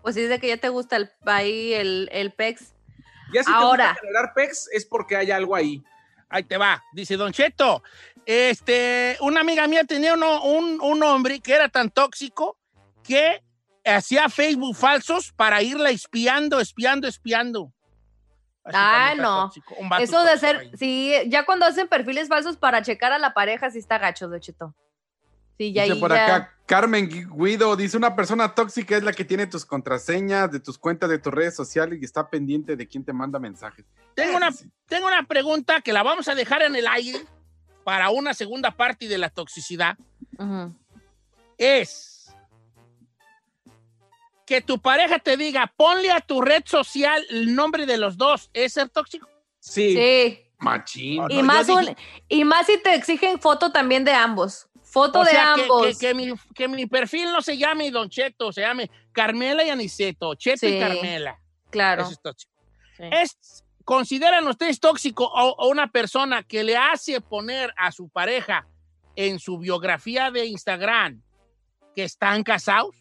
Pues 0.02 0.14
dice 0.14 0.38
que 0.40 0.48
ya 0.48 0.56
te 0.56 0.68
gusta 0.68 0.96
el, 0.96 1.10
ahí 1.26 1.74
el, 1.74 2.08
el 2.12 2.32
pex. 2.32 2.74
Ya 3.32 3.42
si 3.44 3.50
Ahora. 3.52 3.84
te 3.84 3.90
gusta 3.92 4.00
generar 4.00 4.32
pex 4.34 4.68
es 4.72 4.84
porque 4.86 5.16
hay 5.16 5.30
algo 5.30 5.54
ahí. 5.54 5.82
Ahí 6.28 6.44
te 6.44 6.56
va, 6.56 6.82
dice 6.92 7.16
Don 7.16 7.32
Cheto. 7.32 7.82
Este, 8.24 9.16
una 9.20 9.40
amiga 9.40 9.66
mía 9.66 9.84
tenía 9.84 10.14
uno- 10.14 10.42
un, 10.44 10.80
un 10.80 11.02
hombre 11.02 11.40
que 11.40 11.54
era 11.54 11.68
tan 11.68 11.90
tóxico 11.90 12.56
que 13.02 13.42
hacía 13.84 14.28
Facebook 14.28 14.76
falsos 14.76 15.32
para 15.32 15.60
irla 15.62 15.90
espiando, 15.90 16.60
espiando, 16.60 17.08
espiando. 17.08 17.72
Así 18.64 18.76
Ah, 18.78 19.14
no. 19.16 19.42
tóxico, 19.46 19.74
Eso 20.00 20.22
de 20.22 20.38
ser, 20.38 20.56
ahí. 20.58 20.70
sí, 20.78 21.12
ya 21.26 21.44
cuando 21.44 21.66
hacen 21.66 21.88
perfiles 21.88 22.28
falsos 22.28 22.56
para 22.56 22.80
checar 22.82 23.12
a 23.12 23.18
la 23.18 23.34
pareja, 23.34 23.70
sí 23.70 23.78
está 23.78 23.98
gacho, 23.98 24.28
de 24.28 24.38
Cheto. 24.38 24.74
Sí, 25.58 25.72
ya 25.72 25.82
Dice 25.82 25.94
ahí 25.94 26.00
por 26.00 26.14
ya- 26.14 26.24
acá, 26.36 26.54
Carmen 26.72 27.06
Guido 27.36 27.76
dice, 27.76 27.98
una 27.98 28.16
persona 28.16 28.54
tóxica 28.54 28.96
es 28.96 29.02
la 29.02 29.12
que 29.12 29.26
tiene 29.26 29.46
tus 29.46 29.66
contraseñas 29.66 30.50
de 30.50 30.58
tus 30.58 30.78
cuentas 30.78 31.10
de 31.10 31.18
tus 31.18 31.30
redes 31.30 31.54
sociales 31.54 31.98
y 32.00 32.04
está 32.06 32.30
pendiente 32.30 32.76
de 32.76 32.88
quién 32.88 33.04
te 33.04 33.12
manda 33.12 33.38
mensajes. 33.38 33.84
Tengo 34.14 34.38
una, 34.38 34.48
tengo 34.86 35.06
una 35.06 35.22
pregunta 35.26 35.82
que 35.82 35.92
la 35.92 36.02
vamos 36.02 36.28
a 36.28 36.34
dejar 36.34 36.62
en 36.62 36.74
el 36.74 36.86
aire 36.86 37.18
para 37.84 38.08
una 38.08 38.32
segunda 38.32 38.70
parte 38.70 39.06
de 39.06 39.18
la 39.18 39.28
toxicidad. 39.28 39.98
Es 41.58 42.32
que 44.46 44.62
tu 44.62 44.80
pareja 44.80 45.18
te 45.18 45.36
diga, 45.36 45.70
ponle 45.76 46.10
a 46.10 46.22
tu 46.22 46.40
red 46.40 46.62
social 46.64 47.22
el 47.28 47.54
nombre 47.54 47.84
de 47.84 47.98
los 47.98 48.16
dos. 48.16 48.48
¿Es 48.54 48.72
ser 48.72 48.88
tóxico? 48.88 49.28
Sí. 49.60 49.92
Sí. 49.94 50.38
Machín. 50.58 51.16
No, 51.20 51.28
Y, 51.28 51.42
más 51.42 51.68
un- 51.68 51.94
y 52.30 52.44
más 52.44 52.64
si 52.66 52.78
te 52.78 52.94
exigen 52.94 53.38
foto 53.40 53.72
también 53.72 54.04
de 54.04 54.12
ambos. 54.12 54.68
Foto 54.92 55.20
O 55.20 55.24
de 55.24 55.30
sea, 55.30 55.54
ambos. 55.54 55.86
que- 55.86 55.96
que 56.08 56.14
mi, 56.14 56.34
que 56.54 56.68
mi 56.68 56.86
perfil 56.86 57.32
no 57.32 57.40
se 57.40 57.56
llame 57.56 57.90
Don 57.90 58.10
Cheto, 58.10 58.52
se 58.52 58.60
llame 58.60 58.90
Carmela 59.12 59.64
y 59.64 59.70
Aniceto, 59.70 60.34
Cheto 60.34 60.68
y. 60.68 60.78
Carmela. 60.78 61.38
claro. 61.70 62.02
Eso 62.02 62.12
es 62.12 62.20
tóxico. 62.20 62.52
Sí. 62.96 63.04
Es, 63.10 63.64
¿Consideran 63.84 64.46
ustedes 64.46 64.78
tóxico 64.78 65.24
o 65.24 65.68
una 65.68 65.90
persona 65.90 66.42
que 66.42 66.62
le 66.62 66.76
hace 66.76 67.20
poner 67.20 67.72
a 67.76 67.90
su 67.90 68.08
pareja 68.10 68.66
en 69.16 69.38
su 69.40 69.58
biografía 69.58 70.30
de 70.30 70.44
Instagram 70.46 71.20
que 71.96 72.04
están 72.04 72.42
casados? 72.44 72.94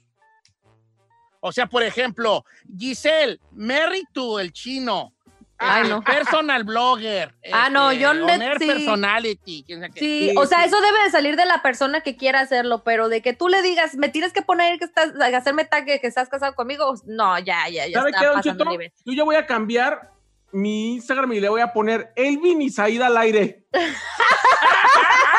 O 1.39 1.51
sea, 1.51 1.67
por 1.67 1.83
ejemplo, 1.83 2.45
Giselle, 2.77 3.39
married 3.51 4.05
to 4.13 4.39
el 4.39 4.51
chino. 4.53 5.13
Ay, 5.61 5.87
no. 5.87 6.01
Personal 6.03 6.63
blogger. 6.63 7.33
Ah, 7.53 7.69
no, 7.69 7.91
este, 7.91 8.01
yo 8.03 8.09
owner 8.11 8.57
sí. 8.57 8.65
personality. 8.65 9.63
quién 9.65 9.79
sabe 9.79 9.93
qué. 9.93 9.99
Sí, 9.99 10.29
Sí, 10.29 10.35
o 10.35 10.45
sea, 10.45 10.59
sí. 10.59 10.65
eso 10.65 10.81
debe 10.81 11.03
de 11.03 11.11
salir 11.11 11.35
de 11.35 11.45
la 11.45 11.61
persona 11.61 12.01
que 12.01 12.17
quiera 12.17 12.39
hacerlo, 12.41 12.83
pero 12.83 13.09
de 13.09 13.21
que 13.21 13.33
tú 13.33 13.47
le 13.47 13.61
digas, 13.61 13.95
me 13.95 14.09
tienes 14.09 14.33
que 14.33 14.41
poner 14.41 14.79
que 14.79 14.85
estás, 14.85 15.11
hacerme 15.33 15.65
tag 15.65 15.85
que 15.85 15.99
estás 16.03 16.29
casado 16.29 16.55
conmigo, 16.55 16.93
no, 17.05 17.37
ya, 17.39 17.69
ya, 17.69 17.87
ya 17.87 17.99
¿Sabe 17.99 18.09
está 18.09 18.21
qué, 18.21 18.25
Don 18.25 18.35
pasando 18.35 18.65
nivel. 18.65 18.91
Yo 19.05 19.13
ya 19.13 19.23
voy 19.23 19.35
a 19.35 19.45
cambiar 19.45 20.11
mi 20.51 20.95
Instagram 20.95 21.31
y 21.33 21.39
le 21.39 21.49
voy 21.49 21.61
a 21.61 21.73
poner 21.73 22.11
Elvin 22.15 22.61
y 22.61 22.69
Saida 22.69 23.07
al 23.07 23.17
aire. 23.17 23.65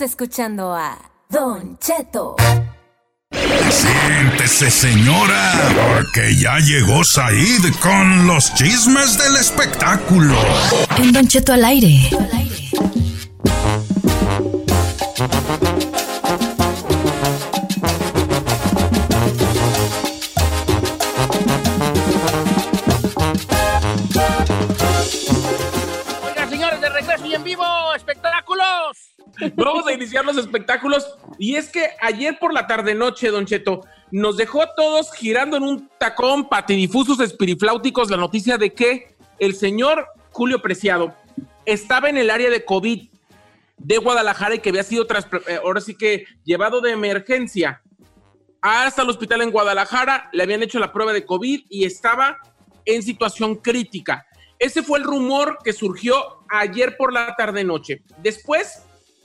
escuchando 0.00 0.74
a 0.74 0.98
Don 1.28 1.78
Cheto. 1.78 2.36
Siéntese, 3.70 4.70
señora, 4.70 5.52
porque 5.74 6.36
ya 6.36 6.58
llegó 6.58 7.04
Said 7.04 7.72
con 7.80 8.26
los 8.26 8.52
chismes 8.54 9.18
del 9.18 9.36
espectáculo. 9.36 10.36
En 10.96 11.12
Don 11.12 11.26
Cheto 11.28 11.52
al 11.52 11.64
aire. 11.64 12.10
Los 30.36 30.46
espectáculos. 30.46 31.16
Y 31.38 31.56
es 31.56 31.68
que 31.68 31.90
ayer 32.00 32.38
por 32.38 32.52
la 32.52 32.66
tarde 32.66 32.94
noche, 32.94 33.28
Don 33.28 33.46
Cheto, 33.46 33.82
nos 34.10 34.36
dejó 34.36 34.62
a 34.62 34.74
todos 34.74 35.12
girando 35.12 35.56
en 35.56 35.62
un 35.62 35.88
tacón 35.98 36.48
patidifusos 36.48 37.20
espirifláuticos 37.20 38.10
la 38.10 38.16
noticia 38.16 38.58
de 38.58 38.72
que 38.72 39.14
el 39.38 39.54
señor 39.54 40.06
Julio 40.32 40.60
Preciado 40.60 41.14
estaba 41.64 42.08
en 42.08 42.18
el 42.18 42.30
área 42.30 42.50
de 42.50 42.64
COVID 42.64 43.08
de 43.78 43.98
Guadalajara 43.98 44.56
y 44.56 44.58
que 44.58 44.70
había 44.70 44.82
sido 44.82 45.04
eh, 45.04 45.58
ahora 45.62 45.80
sí 45.80 45.94
que 45.94 46.26
llevado 46.44 46.80
de 46.80 46.92
emergencia 46.92 47.82
hasta 48.60 49.02
el 49.02 49.08
hospital 49.08 49.40
en 49.40 49.50
Guadalajara, 49.50 50.28
le 50.32 50.42
habían 50.42 50.62
hecho 50.62 50.78
la 50.78 50.92
prueba 50.92 51.12
de 51.12 51.24
COVID 51.24 51.64
y 51.68 51.84
estaba 51.84 52.38
en 52.84 53.02
situación 53.02 53.56
crítica. 53.56 54.26
Ese 54.58 54.82
fue 54.82 54.98
el 54.98 55.04
rumor 55.04 55.58
que 55.64 55.72
surgió 55.72 56.44
ayer 56.50 56.96
por 56.98 57.12
la 57.12 57.34
tarde 57.36 57.64
noche. 57.64 58.02
Después, 58.18 58.82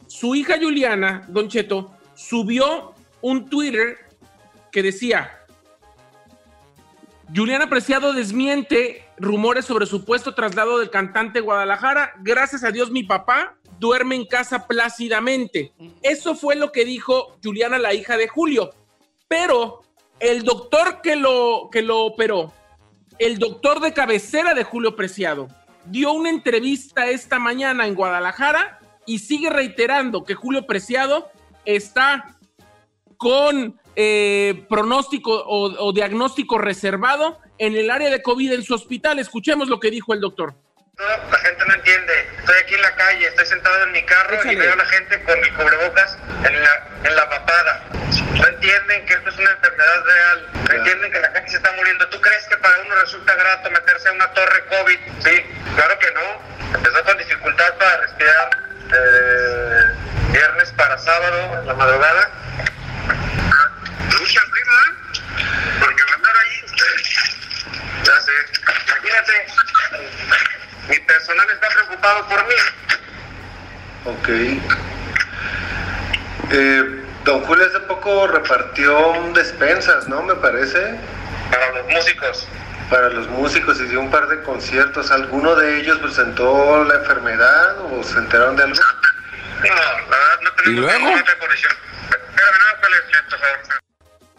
su 0.07 0.35
hija 0.35 0.57
Juliana, 0.59 1.23
Don 1.27 1.47
Cheto, 1.49 1.91
subió 2.13 2.93
un 3.21 3.49
Twitter 3.49 3.97
que 4.71 4.83
decía, 4.83 5.31
Juliana 7.33 7.69
Preciado 7.69 8.13
desmiente 8.13 9.05
rumores 9.17 9.65
sobre 9.65 9.85
supuesto 9.85 10.35
traslado 10.35 10.79
del 10.79 10.89
cantante 10.89 11.39
Guadalajara. 11.39 12.13
Gracias 12.19 12.63
a 12.63 12.71
Dios 12.71 12.91
mi 12.91 13.03
papá 13.03 13.55
duerme 13.79 14.15
en 14.15 14.25
casa 14.25 14.67
plácidamente. 14.67 15.73
Eso 16.01 16.35
fue 16.35 16.55
lo 16.55 16.71
que 16.71 16.85
dijo 16.85 17.37
Juliana, 17.43 17.77
la 17.77 17.93
hija 17.93 18.17
de 18.17 18.27
Julio. 18.27 18.71
Pero 19.27 19.81
el 20.19 20.43
doctor 20.43 21.01
que 21.01 21.15
lo, 21.15 21.69
que 21.71 21.81
lo 21.81 22.05
operó, 22.05 22.53
el 23.17 23.37
doctor 23.37 23.79
de 23.79 23.93
cabecera 23.93 24.53
de 24.53 24.63
Julio 24.63 24.95
Preciado, 24.95 25.47
dio 25.85 26.11
una 26.13 26.29
entrevista 26.29 27.07
esta 27.07 27.39
mañana 27.39 27.87
en 27.87 27.95
Guadalajara 27.95 28.79
y 29.05 29.19
sigue 29.19 29.49
reiterando 29.49 30.23
que 30.23 30.35
Julio 30.35 30.65
Preciado 30.65 31.29
está 31.65 32.37
con 33.17 33.79
eh, 33.95 34.65
pronóstico 34.69 35.33
o, 35.33 35.87
o 35.87 35.93
diagnóstico 35.93 36.57
reservado 36.57 37.39
en 37.57 37.75
el 37.75 37.89
área 37.89 38.09
de 38.09 38.21
COVID 38.21 38.53
en 38.53 38.63
su 38.63 38.73
hospital. 38.73 39.19
Escuchemos 39.19 39.69
lo 39.69 39.79
que 39.79 39.91
dijo 39.91 40.13
el 40.13 40.19
doctor. 40.19 40.55
No, 40.97 41.31
la 41.31 41.37
gente 41.39 41.65
no 41.65 41.73
entiende. 41.73 42.29
Estoy 42.39 42.55
aquí 42.57 42.73
en 42.75 42.81
la 42.81 42.95
calle, 42.95 43.27
estoy 43.27 43.45
sentado 43.45 43.83
en 43.83 43.91
mi 43.91 44.03
carro 44.05 44.39
y 44.49 44.55
veo 44.55 44.73
a 44.73 44.75
la 44.77 44.85
gente 44.85 45.21
con 45.23 45.37
el 45.37 45.53
cubrebocas 45.53 46.17
en 46.45 46.63
la, 46.63 46.87
en 47.03 47.15
la 47.15 47.29
papada. 47.29 47.83
No 48.35 48.47
entienden 48.47 49.05
que 49.05 49.13
esto 49.13 49.29
es 49.29 49.37
una 49.37 49.51
enfermedad 49.51 50.03
real. 50.05 50.49
No 50.53 50.73
entienden 50.73 51.11
que 51.11 51.19
la 51.19 51.31
gente 51.31 51.51
se 51.51 51.57
está 51.57 51.71
muriendo. 51.73 52.07
¿Tú 52.09 52.21
crees 52.21 52.45
que 52.47 52.57
para 52.57 52.79
uno 52.79 52.95
resulta 52.95 53.35
grato 53.35 53.69
meterse 53.71 54.07
a 54.07 54.13
una 54.13 54.31
torre 54.33 54.63
COVID? 54.67 54.99
Sí, 55.19 55.45
claro 55.75 55.99
que 55.99 56.11
no. 56.11 56.75
Empezó 56.77 57.03
con 57.03 57.17
dificultad 57.17 57.73
para 57.75 57.97
respirar. 57.97 58.49
eh, 58.93 60.31
viernes 60.31 60.71
para 60.73 60.97
sábado, 60.97 61.59
en 61.59 61.67
la 61.67 61.73
madrugada. 61.73 62.29
Lucha 64.19 64.41
prima. 64.51 65.04
Porque 65.79 66.03
mandar 66.11 66.35
ahí. 66.37 66.65
Ya 68.03 68.21
sé. 68.21 68.31
Imagínate. 68.87 69.45
Mi 70.89 70.99
personal 70.99 71.49
está 71.49 71.67
preocupado 71.69 72.27
por 72.27 72.47
mí. 72.47 72.55
Ok. 74.05 74.29
Eh, 76.51 77.03
don 77.23 77.41
Julio 77.41 77.65
hace 77.65 77.79
poco 77.81 78.27
repartió 78.27 79.31
despensas, 79.33 80.07
¿no? 80.07 80.21
Me 80.23 80.35
parece. 80.35 80.95
Para 81.49 81.71
los 81.71 81.87
músicos. 81.87 82.47
Para 82.89 83.09
los 83.09 83.27
músicos 83.29 83.79
y 83.81 83.85
dio 83.85 83.99
un 83.99 84.11
par 84.11 84.27
de 84.27 84.43
conciertos. 84.43 85.09
¿Alguno 85.09 85.55
de 85.55 85.79
ellos 85.79 85.97
presentó 85.99 86.83
la 86.83 86.95
enfermedad 86.95 87.79
o 87.79 88.03
se 88.03 88.19
enteraron 88.19 88.55
de 88.55 88.63
algo? 88.63 88.75
No, 88.75 89.73
la 89.73 89.95
verdad 89.95 90.39
no 90.43 90.51
tenemos 90.51 90.81
luego? 90.81 90.99
ninguna 90.99 91.37
condición. 91.39 91.71
Espérame, 92.09 92.59
no 92.59 93.29
por 93.29 93.39
favor. 93.39 93.84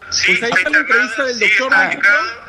Sí, 0.09 0.37
Pues 0.37 0.43
ahí 0.43 0.49
está 0.49 0.57
está 0.59 0.69
la 0.69 0.77
entrevista 0.79 1.23
del 1.25 1.35
sí, 1.35 1.49
doctor, 1.57 1.73
está 1.73 2.46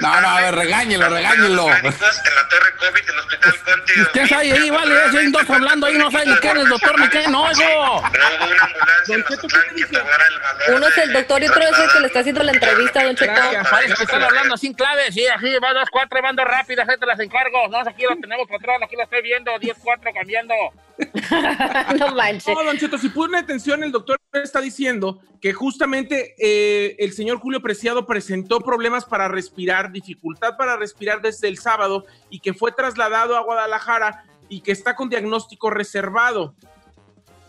¿no? 0.00 0.20
No, 0.20 0.28
a 0.28 0.40
ver, 0.40 0.54
en- 0.54 0.60
regáñelo, 0.60 1.06
en 1.06 1.12
regáñelo. 1.12 1.68
En 1.68 1.82
la 1.84 2.48
torre 2.48 2.76
COVID 2.78 3.06
del 3.06 3.18
hospital 3.18 3.54
Conti. 3.64 3.92
Si 3.92 4.00
usted 4.02 4.26
sabe 4.28 4.52
ahí, 4.52 4.70
vale, 4.70 4.94
ya 5.12 5.18
hay 5.20 5.30
dos 5.30 5.50
hablando 5.50 5.86
ahí, 5.86 5.94
no 5.98 6.10
sabe 6.10 6.26
ni 6.26 6.34
quién 6.36 6.56
es 6.56 6.62
el 6.64 6.68
doctor 6.68 7.00
ni 7.00 7.08
quién 7.08 7.32
no, 7.32 7.42
oigo. 7.42 7.60
No 7.62 7.98
hubo 8.00 8.04
una 8.50 8.62
ambulancia 8.62 9.14
en 9.14 9.20
Don 9.20 9.24
Cheto, 9.30 9.42
Mazatlán 9.48 9.62
¿qué 9.62 9.68
que 9.68 9.74
dice? 9.74 9.98
tomara 9.98 10.24
el 10.26 10.38
valor 10.40 10.76
Uno 10.76 10.86
es 10.88 10.98
el 10.98 11.12
doctor 11.12 11.42
y 11.42 11.46
otro 11.48 11.62
es 11.62 11.78
el 11.78 11.90
que 11.92 12.00
le 12.00 12.06
está 12.06 12.20
haciendo 12.20 12.42
la 12.42 12.52
entrevista, 12.52 13.04
don 13.04 13.16
Cheto. 13.16 13.32
Gracias. 13.32 13.68
Parece 13.68 13.94
que 13.94 14.02
están 14.04 14.22
hablando 14.22 14.54
así 14.54 14.66
en 14.68 14.74
clave, 14.74 15.12
sí, 15.12 15.26
así, 15.26 15.58
va 15.62 15.72
dos, 15.72 15.88
cuatro, 15.90 16.22
van 16.22 16.36
dos 16.36 16.46
rápidas, 16.46 16.88
ahí 16.88 16.96
te 16.98 17.06
las 17.06 17.20
encargo. 17.20 17.68
No, 17.68 17.78
aquí 17.80 18.02
lo 18.08 18.16
tenemos 18.16 18.46
control, 18.48 18.82
aquí 18.82 18.96
lo 18.96 19.02
estoy 19.04 19.22
viendo, 19.22 19.58
10, 19.58 19.76
4 19.82 20.10
cambiando. 20.14 20.54
no 21.98 22.14
manches. 22.14 22.54
No, 22.54 22.62
Don 22.62 22.78
Cheto, 22.78 22.98
si 22.98 23.08
pone 23.08 23.38
atención, 23.38 23.82
el 23.82 23.90
doctor 23.92 24.18
está 24.32 24.60
diciendo 24.60 25.20
que 25.40 25.52
justamente 25.54 26.34
eh, 26.38 26.96
el 26.98 27.12
señor 27.14 27.38
Julio 27.38 27.62
Preciado 27.62 28.06
presentó 28.06 28.60
problemas 28.60 29.06
para 29.06 29.26
respirar, 29.28 29.79
dificultad 29.88 30.56
para 30.58 30.76
respirar 30.76 31.22
desde 31.22 31.48
el 31.48 31.56
sábado 31.58 32.04
y 32.28 32.40
que 32.40 32.52
fue 32.52 32.72
trasladado 32.72 33.36
a 33.36 33.40
Guadalajara 33.40 34.24
y 34.50 34.60
que 34.60 34.72
está 34.72 34.94
con 34.94 35.08
diagnóstico 35.08 35.70
reservado. 35.70 36.54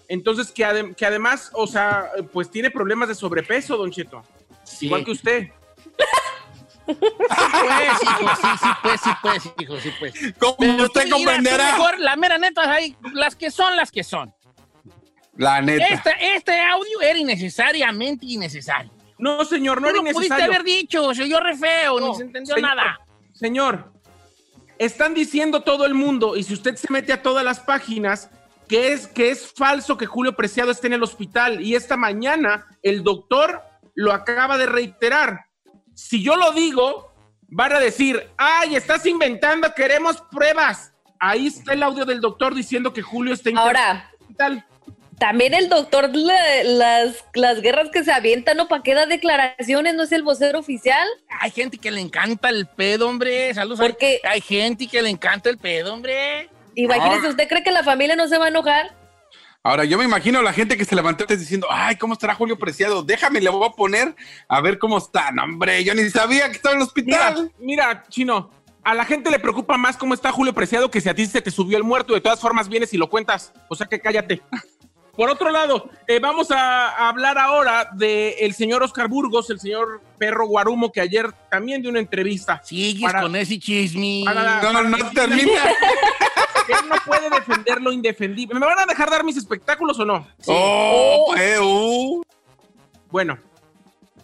Entonces, 0.07 0.51
que, 0.51 0.63
adem- 0.65 0.95
que 0.95 1.05
además, 1.05 1.49
o 1.53 1.67
sea, 1.67 2.09
pues 2.31 2.49
tiene 2.49 2.69
problemas 2.71 3.07
de 3.09 3.15
sobrepeso, 3.15 3.75
Don 3.75 3.91
Cheto. 3.91 4.23
Igual 4.79 5.03
que 5.03 5.11
usted. 5.11 5.47
Pues, 6.85 6.97
hijo, 8.03 8.35
sí, 8.35 8.47
sí, 8.61 8.67
pues, 8.81 9.01
sí, 9.01 9.09
pues, 9.21 9.43
hijo, 9.59 9.79
sí, 9.79 9.91
pues. 9.99 10.13
Como 10.37 10.57
Pero 10.57 10.83
usted 10.83 11.09
comprenderá. 11.09 11.71
mejor, 11.77 11.99
la 11.99 12.15
mera 12.15 12.37
neta, 12.37 12.71
hay 12.71 12.95
las 13.13 13.35
que 13.35 13.51
son, 13.51 13.75
las 13.75 13.91
que 13.91 14.03
son. 14.03 14.33
La 15.37 15.61
neta. 15.61 15.85
Esta- 15.87 16.11
este 16.11 16.59
audio 16.61 17.01
era 17.01 17.17
innecesariamente 17.17 18.25
innecesario. 18.25 18.91
No, 19.21 19.45
señor, 19.45 19.79
no 19.79 19.87
No 19.87 19.89
era 19.89 20.03
lo 20.03 20.11
pudiste 20.11 20.43
haber 20.43 20.63
dicho, 20.63 21.13
se 21.13 21.23
oyó 21.23 21.39
re 21.39 21.55
feo, 21.55 21.99
ni 21.99 22.15
se 22.15 22.23
entendió 22.23 22.55
señor, 22.55 22.75
nada. 22.75 22.99
Señor, 23.33 23.93
están 24.77 25.13
diciendo 25.13 25.61
todo 25.61 25.85
el 25.85 25.93
mundo, 25.93 26.35
y 26.35 26.43
si 26.43 26.53
usted 26.53 26.75
se 26.75 26.91
mete 26.91 27.13
a 27.13 27.21
todas 27.21 27.45
las 27.45 27.59
páginas, 27.59 28.29
que 28.71 28.93
es, 28.93 29.05
que 29.05 29.31
es 29.31 29.51
falso 29.51 29.97
que 29.97 30.05
Julio 30.05 30.33
Preciado 30.33 30.71
esté 30.71 30.87
en 30.87 30.93
el 30.93 31.03
hospital. 31.03 31.59
Y 31.59 31.75
esta 31.75 31.97
mañana 31.97 32.67
el 32.81 33.03
doctor 33.03 33.61
lo 33.95 34.13
acaba 34.13 34.57
de 34.57 34.65
reiterar. 34.65 35.45
Si 35.93 36.23
yo 36.23 36.37
lo 36.37 36.53
digo, 36.53 37.13
van 37.49 37.73
a 37.73 37.81
decir, 37.81 38.29
ay, 38.37 38.77
estás 38.77 39.05
inventando, 39.05 39.73
queremos 39.75 40.23
pruebas. 40.31 40.93
Ahí 41.19 41.47
está 41.47 41.73
el 41.73 41.83
audio 41.83 42.05
del 42.05 42.21
doctor 42.21 42.55
diciendo 42.55 42.93
que 42.93 43.01
Julio 43.01 43.33
está 43.33 43.49
en 43.49 43.57
el 43.57 43.75
hospital. 44.21 44.65
También 45.21 45.53
el 45.53 45.69
doctor, 45.69 46.09
la- 46.15 46.63
las, 46.63 47.23
las 47.35 47.61
guerras 47.61 47.89
que 47.93 48.03
se 48.03 48.11
avientan, 48.11 48.57
¿no? 48.57 48.67
¿Para 48.67 48.81
qué 48.81 48.95
da 48.95 49.05
declaraciones? 49.05 49.93
¿No 49.93 50.01
es 50.01 50.11
el 50.11 50.23
vocero 50.23 50.57
oficial? 50.57 51.07
Hay 51.39 51.51
gente 51.51 51.77
que 51.77 51.91
le 51.91 52.01
encanta 52.01 52.49
el 52.49 52.65
pedo, 52.65 53.07
hombre. 53.07 53.53
Saludos. 53.53 53.79
¿Por 53.79 53.97
qué? 53.97 54.19
Hay 54.27 54.41
gente 54.41 54.87
que 54.87 54.99
le 54.99 55.11
encanta 55.11 55.51
el 55.51 55.59
pedo, 55.59 55.93
hombre. 55.93 56.49
Imagínese, 56.73 57.27
¿usted 57.27 57.47
cree 57.47 57.61
que 57.63 57.69
la 57.69 57.83
familia 57.83 58.15
no 58.15 58.27
se 58.27 58.39
va 58.39 58.45
a 58.45 58.47
enojar? 58.47 58.95
Ahora, 59.61 59.85
yo 59.85 59.99
me 59.99 60.05
imagino 60.05 60.39
a 60.39 60.41
la 60.41 60.53
gente 60.53 60.75
que 60.75 60.85
se 60.85 60.95
levantó 60.95 61.23
antes 61.25 61.39
diciendo, 61.39 61.67
ay, 61.69 61.97
¿cómo 61.97 62.13
estará 62.13 62.33
Julio 62.33 62.57
Preciado? 62.57 63.03
Déjame, 63.03 63.41
le 63.41 63.51
voy 63.51 63.67
a 63.67 63.73
poner 63.73 64.15
a 64.47 64.59
ver 64.59 64.79
cómo 64.79 64.97
está. 64.97 65.29
No, 65.29 65.43
hombre, 65.43 65.83
yo 65.83 65.93
ni 65.93 66.09
sabía 66.09 66.47
que 66.49 66.53
estaba 66.55 66.73
en 66.73 66.81
el 66.81 66.87
Mira, 66.95 67.27
hospital. 67.29 67.51
mira, 67.59 68.03
Chino, 68.09 68.49
a 68.83 68.95
la 68.95 69.05
gente 69.05 69.29
le 69.29 69.37
preocupa 69.37 69.77
más 69.77 69.97
cómo 69.97 70.15
está 70.15 70.31
Julio 70.31 70.53
Preciado 70.55 70.89
que 70.89 70.99
si 70.99 71.09
a 71.09 71.13
ti 71.13 71.27
se 71.27 71.43
te 71.43 71.51
subió 71.51 71.77
el 71.77 71.83
muerto. 71.83 72.15
De 72.15 72.21
todas 72.21 72.39
formas, 72.39 72.67
vienes 72.69 72.91
y 72.95 72.97
lo 72.97 73.07
cuentas. 73.07 73.53
O 73.67 73.75
sea 73.75 73.85
que 73.85 73.99
cállate. 73.99 74.41
Por 75.15 75.29
otro 75.29 75.49
lado, 75.49 75.89
eh, 76.07 76.19
vamos 76.19 76.51
a, 76.51 77.09
hablar 77.09 77.37
ahora 77.37 77.89
del 77.93 78.53
señor 78.53 78.81
Oscar 78.81 79.07
Burgos, 79.07 79.49
el 79.49 79.59
señor 79.59 80.01
Perro 80.17 80.47
Guarumo, 80.47 80.91
que 80.91 81.01
ayer 81.01 81.31
también 81.49 81.81
dio 81.81 81.91
una 81.91 81.99
entrevista. 81.99 82.61
Sigues 82.63 83.03
Para- 83.03 83.21
con 83.21 83.35
ese 83.35 83.59
chisme. 83.59 84.21
para- 84.25 84.61
No, 84.61 84.71
no, 84.71 84.83
no 84.83 85.11
termina. 85.11 85.63
que 86.65 86.73
él 86.73 86.89
no 86.89 86.95
puede 87.05 87.29
defender 87.29 87.81
lo 87.81 87.91
indefendible. 87.91 88.59
¿Me 88.59 88.65
van 88.65 88.79
a 88.79 88.85
dejar 88.85 89.09
dar 89.09 89.23
mis 89.23 89.35
espectáculos 89.35 89.99
o 89.99 90.05
no? 90.05 90.27
Oh, 90.45 91.35
eh, 91.37 91.59
uh. 91.59 92.21
Bueno, 93.09 93.37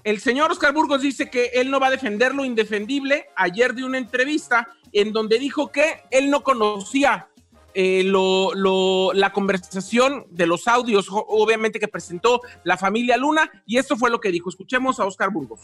el 0.03 0.21
señor 0.21 0.51
Oscar 0.51 0.71
Burgos 0.71 1.01
dice 1.01 1.29
que 1.29 1.51
él 1.53 1.69
no 1.69 1.79
va 1.79 1.87
a 1.87 1.91
defender 1.91 2.33
lo 2.33 2.45
indefendible. 2.45 3.25
Ayer 3.35 3.73
dio 3.73 3.85
una 3.85 3.97
entrevista 3.97 4.69
en 4.93 5.11
donde 5.11 5.37
dijo 5.37 5.71
que 5.71 6.03
él 6.11 6.29
no 6.29 6.43
conocía 6.43 7.27
eh, 7.73 8.03
lo- 8.03 8.53
lo- 8.55 9.11
la 9.13 9.31
conversación 9.33 10.25
de 10.31 10.47
los 10.47 10.67
audios, 10.67 11.07
obviamente 11.11 11.79
que 11.79 11.87
presentó 11.87 12.41
la 12.63 12.77
familia 12.77 13.17
Luna, 13.17 13.49
y 13.65 13.77
esto 13.77 13.95
fue 13.95 14.09
lo 14.09 14.19
que 14.19 14.31
dijo. 14.31 14.49
Escuchemos 14.49 14.99
a 14.99 15.05
Oscar 15.05 15.29
Burgos. 15.31 15.59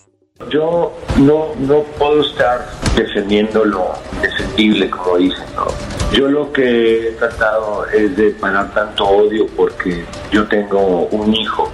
Yo 0.49 0.91
no, 1.17 1.53
no 1.59 1.83
puedo 1.97 2.21
estar 2.21 2.67
defendiendo 2.95 3.63
lo 3.65 3.91
indefendible, 4.15 4.89
como 4.89 5.17
dicen. 5.17 5.45
¿no? 5.55 5.67
Yo 6.11 6.27
lo 6.27 6.51
que 6.51 7.07
he 7.07 7.11
tratado 7.13 7.85
es 7.87 8.15
de 8.17 8.31
parar 8.31 8.73
tanto 8.73 9.05
odio 9.05 9.45
porque 9.55 10.03
yo 10.31 10.47
tengo 10.47 11.05
un 11.07 11.33
hijo 11.35 11.71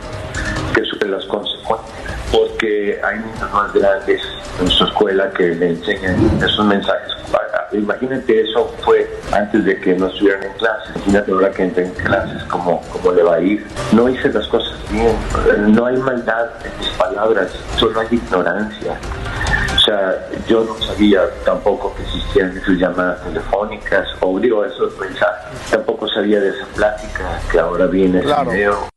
que 0.74 0.84
sufre 0.86 1.10
las 1.10 1.26
consecuencias. 1.26 1.90
Porque 2.32 3.00
hay 3.04 3.20
niños 3.20 3.52
más 3.54 3.74
grandes 3.74 4.22
en 4.62 4.68
su 4.70 4.84
escuela 4.84 5.32
que 5.32 5.44
le 5.56 5.70
enseñan 5.70 6.40
esos 6.44 6.64
mensajes. 6.66 7.14
Imagínate, 7.72 8.42
eso 8.42 8.74
fue 8.84 9.10
antes 9.32 9.64
de 9.66 9.80
que 9.80 9.96
no 9.96 10.08
estuvieran 10.08 10.44
en 10.44 10.54
clases. 10.54 10.96
Imagínate 10.96 11.32
ahora 11.32 11.52
que 11.52 11.64
entren 11.64 11.88
en 11.88 11.94
clases, 11.94 12.44
cómo, 12.46 12.82
cómo 12.92 13.12
le 13.12 13.24
va 13.24 13.36
a 13.36 13.42
ir. 13.42 13.66
No 13.92 14.10
hice 14.10 14.30
las 14.30 14.48
cosas 14.48 14.76
bien. 14.92 15.16
No 15.74 15.86
hay 15.86 15.98
maldad 15.98 16.50
en 16.66 16.78
mis 16.80 16.90
palabras, 16.90 17.52
solo 17.78 18.00
hay 18.00 18.08
ignorancia. 18.12 18.98
O 19.76 19.80
sea, 19.80 20.28
yo 20.48 20.64
no 20.66 20.76
sabía 20.86 21.22
tampoco 21.46 21.96
que 21.96 22.04
existían 22.04 22.58
esas 22.58 22.78
llamadas 22.78 23.24
telefónicas 23.24 24.08
o 24.20 24.40
digo 24.40 24.66
esos 24.66 24.98
mensajes. 25.00 25.72
Tampoco 25.72 26.08
sabía 26.10 26.40
de 26.40 26.50
esa 26.50 26.66
plática 26.76 27.40
que 27.52 27.60
ahora 27.60 27.86
viene 27.86 28.20
ese 28.20 28.44
video. 28.52 28.89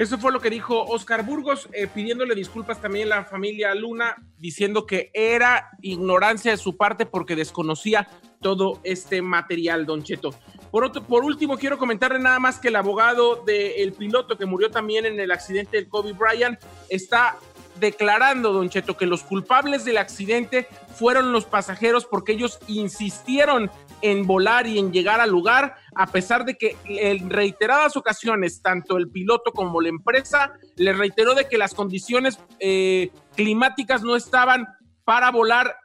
Eso 0.00 0.16
fue 0.16 0.32
lo 0.32 0.40
que 0.40 0.48
dijo 0.48 0.82
Oscar 0.84 1.26
Burgos, 1.26 1.68
eh, 1.74 1.86
pidiéndole 1.86 2.34
disculpas 2.34 2.80
también 2.80 3.12
a 3.12 3.16
la 3.16 3.24
familia 3.26 3.74
Luna, 3.74 4.16
diciendo 4.38 4.86
que 4.86 5.10
era 5.12 5.72
ignorancia 5.82 6.52
de 6.52 6.56
su 6.56 6.74
parte 6.78 7.04
porque 7.04 7.36
desconocía 7.36 8.08
todo 8.40 8.80
este 8.82 9.20
material, 9.20 9.84
Don 9.84 10.02
Cheto. 10.02 10.30
Por, 10.70 10.84
otro, 10.84 11.02
por 11.02 11.22
último, 11.22 11.58
quiero 11.58 11.76
comentarle 11.76 12.18
nada 12.18 12.38
más 12.38 12.58
que 12.58 12.68
el 12.68 12.76
abogado 12.76 13.44
del 13.44 13.92
piloto 13.92 14.38
que 14.38 14.46
murió 14.46 14.70
también 14.70 15.04
en 15.04 15.20
el 15.20 15.30
accidente 15.32 15.76
del 15.76 15.90
Kobe 15.90 16.14
Bryant 16.14 16.58
está 16.88 17.36
declarando, 17.78 18.54
Don 18.54 18.70
Cheto, 18.70 18.96
que 18.96 19.04
los 19.04 19.22
culpables 19.22 19.84
del 19.84 19.98
accidente 19.98 20.66
fueron 20.94 21.30
los 21.30 21.44
pasajeros 21.44 22.06
porque 22.06 22.32
ellos 22.32 22.58
insistieron 22.68 23.70
en 24.02 24.26
volar 24.26 24.66
y 24.66 24.78
en 24.78 24.92
llegar 24.92 25.20
al 25.20 25.30
lugar, 25.30 25.76
a 25.94 26.06
pesar 26.06 26.44
de 26.44 26.56
que 26.56 26.76
en 26.84 27.30
reiteradas 27.30 27.96
ocasiones, 27.96 28.62
tanto 28.62 28.96
el 28.96 29.10
piloto 29.10 29.52
como 29.52 29.80
la 29.80 29.88
empresa 29.88 30.52
le 30.76 30.92
reiteró 30.92 31.34
de 31.34 31.48
que 31.48 31.58
las 31.58 31.74
condiciones 31.74 32.38
eh, 32.58 33.10
climáticas 33.36 34.02
no 34.02 34.16
estaban 34.16 34.66
para 35.04 35.30
volar 35.30 35.76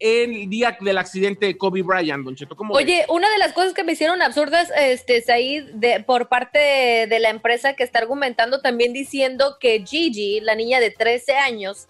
el 0.00 0.48
día 0.48 0.78
del 0.80 0.96
accidente 0.96 1.44
de 1.44 1.58
Kobe 1.58 1.82
Bryant, 1.82 2.24
Don 2.24 2.34
Cheto. 2.34 2.56
¿Cómo 2.56 2.72
Oye, 2.74 3.04
una 3.10 3.30
de 3.30 3.38
las 3.38 3.52
cosas 3.52 3.74
que 3.74 3.84
me 3.84 3.92
hicieron 3.92 4.22
absurdas, 4.22 4.72
este, 4.76 5.20
Said, 5.20 5.64
de, 5.74 6.02
por 6.02 6.28
parte 6.28 6.58
de, 6.58 7.06
de 7.06 7.20
la 7.20 7.28
empresa 7.28 7.74
que 7.74 7.82
está 7.82 7.98
argumentando 7.98 8.62
también 8.62 8.94
diciendo 8.94 9.58
que 9.60 9.84
Gigi, 9.86 10.40
la 10.40 10.54
niña 10.54 10.80
de 10.80 10.90
13 10.90 11.36
años, 11.36 11.86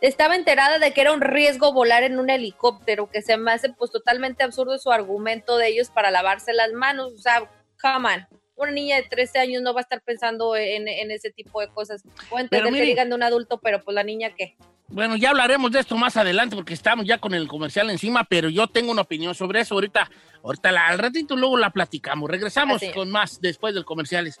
estaba 0.00 0.36
enterada 0.36 0.78
de 0.78 0.92
que 0.92 1.00
era 1.00 1.12
un 1.12 1.20
riesgo 1.20 1.72
volar 1.72 2.02
en 2.04 2.18
un 2.18 2.30
helicóptero, 2.30 3.10
que 3.10 3.22
se 3.22 3.36
me 3.36 3.52
hace 3.52 3.70
pues 3.70 3.90
totalmente 3.90 4.42
absurdo 4.44 4.78
su 4.78 4.90
argumento 4.92 5.56
de 5.56 5.68
ellos 5.68 5.90
para 5.90 6.10
lavarse 6.10 6.52
las 6.52 6.72
manos. 6.72 7.12
O 7.14 7.18
sea, 7.18 7.50
come 7.80 8.14
on. 8.14 8.26
Una 8.56 8.72
niña 8.72 8.96
de 8.96 9.04
13 9.04 9.38
años 9.38 9.62
no 9.62 9.72
va 9.72 9.80
a 9.80 9.82
estar 9.82 10.00
pensando 10.02 10.56
en, 10.56 10.88
en 10.88 11.10
ese 11.12 11.30
tipo 11.30 11.60
de 11.60 11.68
cosas. 11.68 12.02
Puedo 12.28 12.42
entender 12.42 12.72
que 12.72 12.82
digan 12.82 13.08
de 13.08 13.14
un 13.14 13.22
adulto, 13.22 13.58
pero 13.58 13.82
pues 13.84 13.94
la 13.94 14.02
niña 14.02 14.30
qué. 14.36 14.56
Bueno, 14.88 15.16
ya 15.16 15.30
hablaremos 15.30 15.70
de 15.70 15.80
esto 15.80 15.96
más 15.96 16.16
adelante 16.16 16.56
porque 16.56 16.74
estamos 16.74 17.06
ya 17.06 17.18
con 17.18 17.34
el 17.34 17.46
comercial 17.46 17.88
encima, 17.90 18.24
pero 18.24 18.48
yo 18.48 18.66
tengo 18.66 18.90
una 18.90 19.02
opinión 19.02 19.34
sobre 19.34 19.60
eso 19.60 19.74
ahorita. 19.74 20.10
Ahorita 20.42 20.72
la- 20.72 20.88
al 20.88 20.98
ratito 20.98 21.36
luego 21.36 21.56
la 21.56 21.70
platicamos. 21.70 22.28
Regresamos 22.28 22.82
Así 22.82 22.90
con 22.92 23.10
más 23.10 23.40
después 23.40 23.74
del 23.74 23.84
comerciales. 23.84 24.40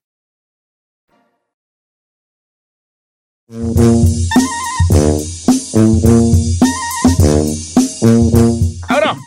Ahora, 8.87 9.17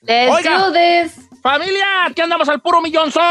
Let's 0.00 0.32
Oiga. 0.32 0.58
do 0.58 0.72
this. 0.72 1.12
familia, 1.40 1.86
que 2.16 2.22
andamos 2.22 2.48
al 2.48 2.60
puro 2.60 2.80
millón 2.80 3.12
son. 3.12 3.22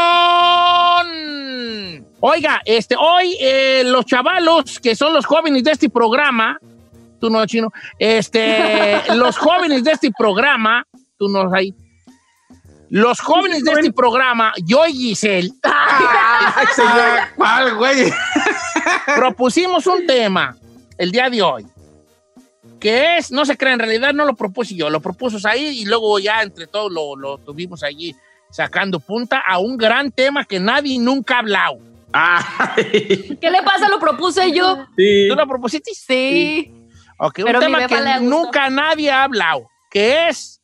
Oiga, 2.20 2.62
este, 2.64 2.96
hoy 2.98 3.36
eh, 3.38 3.82
los 3.84 4.06
chavalos, 4.06 4.80
que 4.80 4.96
son 4.96 5.12
los 5.12 5.26
jóvenes 5.26 5.62
de 5.62 5.72
este 5.72 5.90
programa, 5.90 6.58
tú 7.20 7.28
no, 7.28 7.44
chino, 7.44 7.68
este, 7.98 9.02
los 9.14 9.36
jóvenes 9.36 9.84
de 9.84 9.92
este 9.92 10.10
programa, 10.10 10.86
tú 11.18 11.28
no 11.28 11.54
ahí, 11.54 11.74
los 12.88 13.20
jóvenes 13.20 13.62
de 13.62 13.72
este 13.72 13.92
programa, 13.92 14.54
yo 14.64 14.86
y 14.86 14.92
Giselle, 14.94 15.50
Ay, 15.62 16.66
señora, 16.74 17.30
¿cuál, 17.36 17.74
güey? 17.76 18.10
Propusimos 19.16 19.86
un 19.86 20.06
tema 20.06 20.56
el 20.98 21.10
día 21.10 21.28
de 21.30 21.42
hoy, 21.42 21.66
que 22.78 23.16
es, 23.16 23.30
no 23.30 23.44
se 23.44 23.56
cree, 23.56 23.72
en 23.72 23.78
realidad 23.78 24.12
no 24.12 24.24
lo 24.24 24.34
propuse 24.34 24.74
yo, 24.74 24.90
lo 24.90 25.00
propuso 25.00 25.38
ahí 25.48 25.80
y 25.80 25.84
luego 25.84 26.18
ya 26.18 26.42
entre 26.42 26.66
todos 26.66 26.90
lo, 26.92 27.16
lo 27.16 27.38
tuvimos 27.38 27.82
allí 27.82 28.14
sacando 28.50 29.00
punta 29.00 29.42
a 29.46 29.58
un 29.58 29.76
gran 29.76 30.10
tema 30.10 30.44
que 30.44 30.60
nadie 30.60 30.98
nunca 30.98 31.36
ha 31.36 31.38
hablado. 31.38 31.78
Ay, 32.12 33.38
¿Qué 33.40 33.50
le 33.50 33.62
pasa? 33.62 33.88
Lo 33.88 33.98
propuse 33.98 34.52
yo. 34.52 34.86
sí. 34.96 35.26
¿Tú 35.28 35.34
lo 35.34 35.46
propusiste? 35.46 35.92
Sí. 35.94 36.74
Ok, 37.18 37.40
Pero 37.44 37.58
un 37.58 37.64
tema 37.64 37.86
que 37.86 38.20
nunca 38.20 38.68
nadie 38.68 39.10
ha 39.10 39.24
hablado, 39.24 39.68
que 39.90 40.28
es 40.28 40.60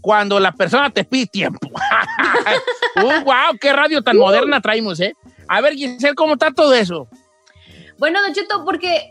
cuando 0.00 0.40
la 0.40 0.52
persona 0.52 0.90
te 0.90 1.04
pide 1.04 1.26
tiempo. 1.26 1.68
uh, 2.96 3.24
wow, 3.24 3.58
qué 3.60 3.72
radio 3.72 4.02
tan 4.02 4.16
moderna 4.16 4.60
traemos, 4.60 4.98
¿eh? 5.00 5.14
A 5.46 5.60
ver, 5.60 5.74
Giselle, 5.74 6.14
¿cómo 6.14 6.34
está 6.34 6.50
todo 6.50 6.74
eso? 6.74 7.08
Bueno, 7.98 8.22
Don 8.22 8.32
Cheto, 8.32 8.64
porque 8.64 9.10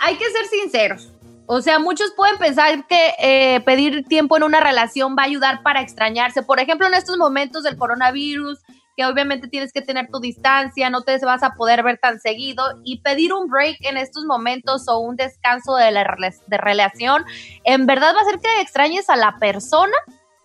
hay 0.00 0.16
que 0.16 0.30
ser 0.30 0.46
sinceros. 0.46 1.12
O 1.46 1.62
sea, 1.62 1.78
muchos 1.78 2.12
pueden 2.12 2.36
pensar 2.36 2.86
que 2.86 3.14
eh, 3.18 3.60
pedir 3.60 4.04
tiempo 4.04 4.36
en 4.36 4.42
una 4.42 4.60
relación 4.60 5.16
va 5.18 5.22
a 5.22 5.26
ayudar 5.26 5.62
para 5.62 5.80
extrañarse. 5.80 6.42
Por 6.42 6.60
ejemplo, 6.60 6.86
en 6.86 6.94
estos 6.94 7.16
momentos 7.16 7.62
del 7.62 7.78
coronavirus, 7.78 8.58
que 8.98 9.06
obviamente 9.06 9.48
tienes 9.48 9.72
que 9.72 9.80
tener 9.80 10.08
tu 10.08 10.20
distancia, 10.20 10.90
no 10.90 11.02
te 11.02 11.16
vas 11.24 11.42
a 11.42 11.54
poder 11.54 11.82
ver 11.82 11.98
tan 11.98 12.20
seguido. 12.20 12.64
Y 12.84 13.00
pedir 13.00 13.32
un 13.32 13.48
break 13.48 13.78
en 13.80 13.96
estos 13.96 14.24
momentos 14.24 14.88
o 14.88 14.98
un 14.98 15.16
descanso 15.16 15.76
de 15.76 15.90
la 15.90 16.04
de 16.48 16.58
relación, 16.58 17.24
¿en 17.64 17.86
verdad 17.86 18.14
va 18.14 18.18
a 18.18 18.22
hacer 18.22 18.40
que 18.40 18.60
extrañes 18.60 19.08
a 19.08 19.16
la 19.16 19.38
persona? 19.38 19.96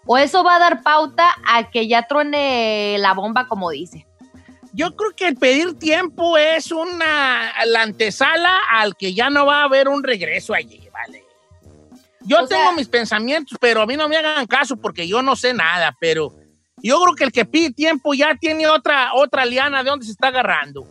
¿O 0.06 0.18
eso 0.18 0.44
va 0.44 0.56
a 0.56 0.60
dar 0.60 0.84
pauta 0.84 1.36
a 1.46 1.70
que 1.70 1.88
ya 1.88 2.08
truene 2.08 2.98
la 3.00 3.14
bomba, 3.14 3.48
como 3.48 3.72
dice? 3.72 4.06
Yo 4.74 4.96
creo 4.96 5.12
que 5.16 5.28
el 5.28 5.36
pedir 5.38 5.78
tiempo 5.78 6.38
es 6.38 6.72
una 6.72 7.52
la 7.66 7.82
antesala 7.84 8.58
al 8.72 8.96
que 8.98 9.14
ya 9.14 9.30
no 9.30 9.46
va 9.46 9.62
a 9.62 9.64
haber 9.66 9.88
un 9.88 10.04
regreso 10.04 10.54
allí, 10.54 10.88
¿vale? 10.92 11.24
Yo 12.22 12.38
O 12.44 12.48
tengo 12.48 12.64
sea- 12.64 12.72
mis 12.74 12.88
pensamientos, 12.88 13.58
pero 13.62 13.82
a 13.82 13.86
mí 13.86 13.96
no 13.96 14.10
me 14.10 14.18
hagan 14.18 14.48
caso 14.48 14.76
porque 14.78 15.08
yo 15.08 15.22
no 15.22 15.36
sé 15.36 15.54
nada, 15.54 15.96
pero 16.00 16.34
yo 16.82 17.00
creo 17.02 17.16
que 17.16 17.24
el 17.26 17.32
que 17.32 17.46
pide 17.46 17.72
tiempo 17.72 18.14
ya 18.14 18.36
tiene 18.36 18.68
otra, 18.68 19.14
otra 19.14 19.46
liana 19.46 19.84
de 19.84 19.90
donde 19.92 20.06
se 20.06 20.12
está 20.12 20.30
agarrando. 20.30 20.88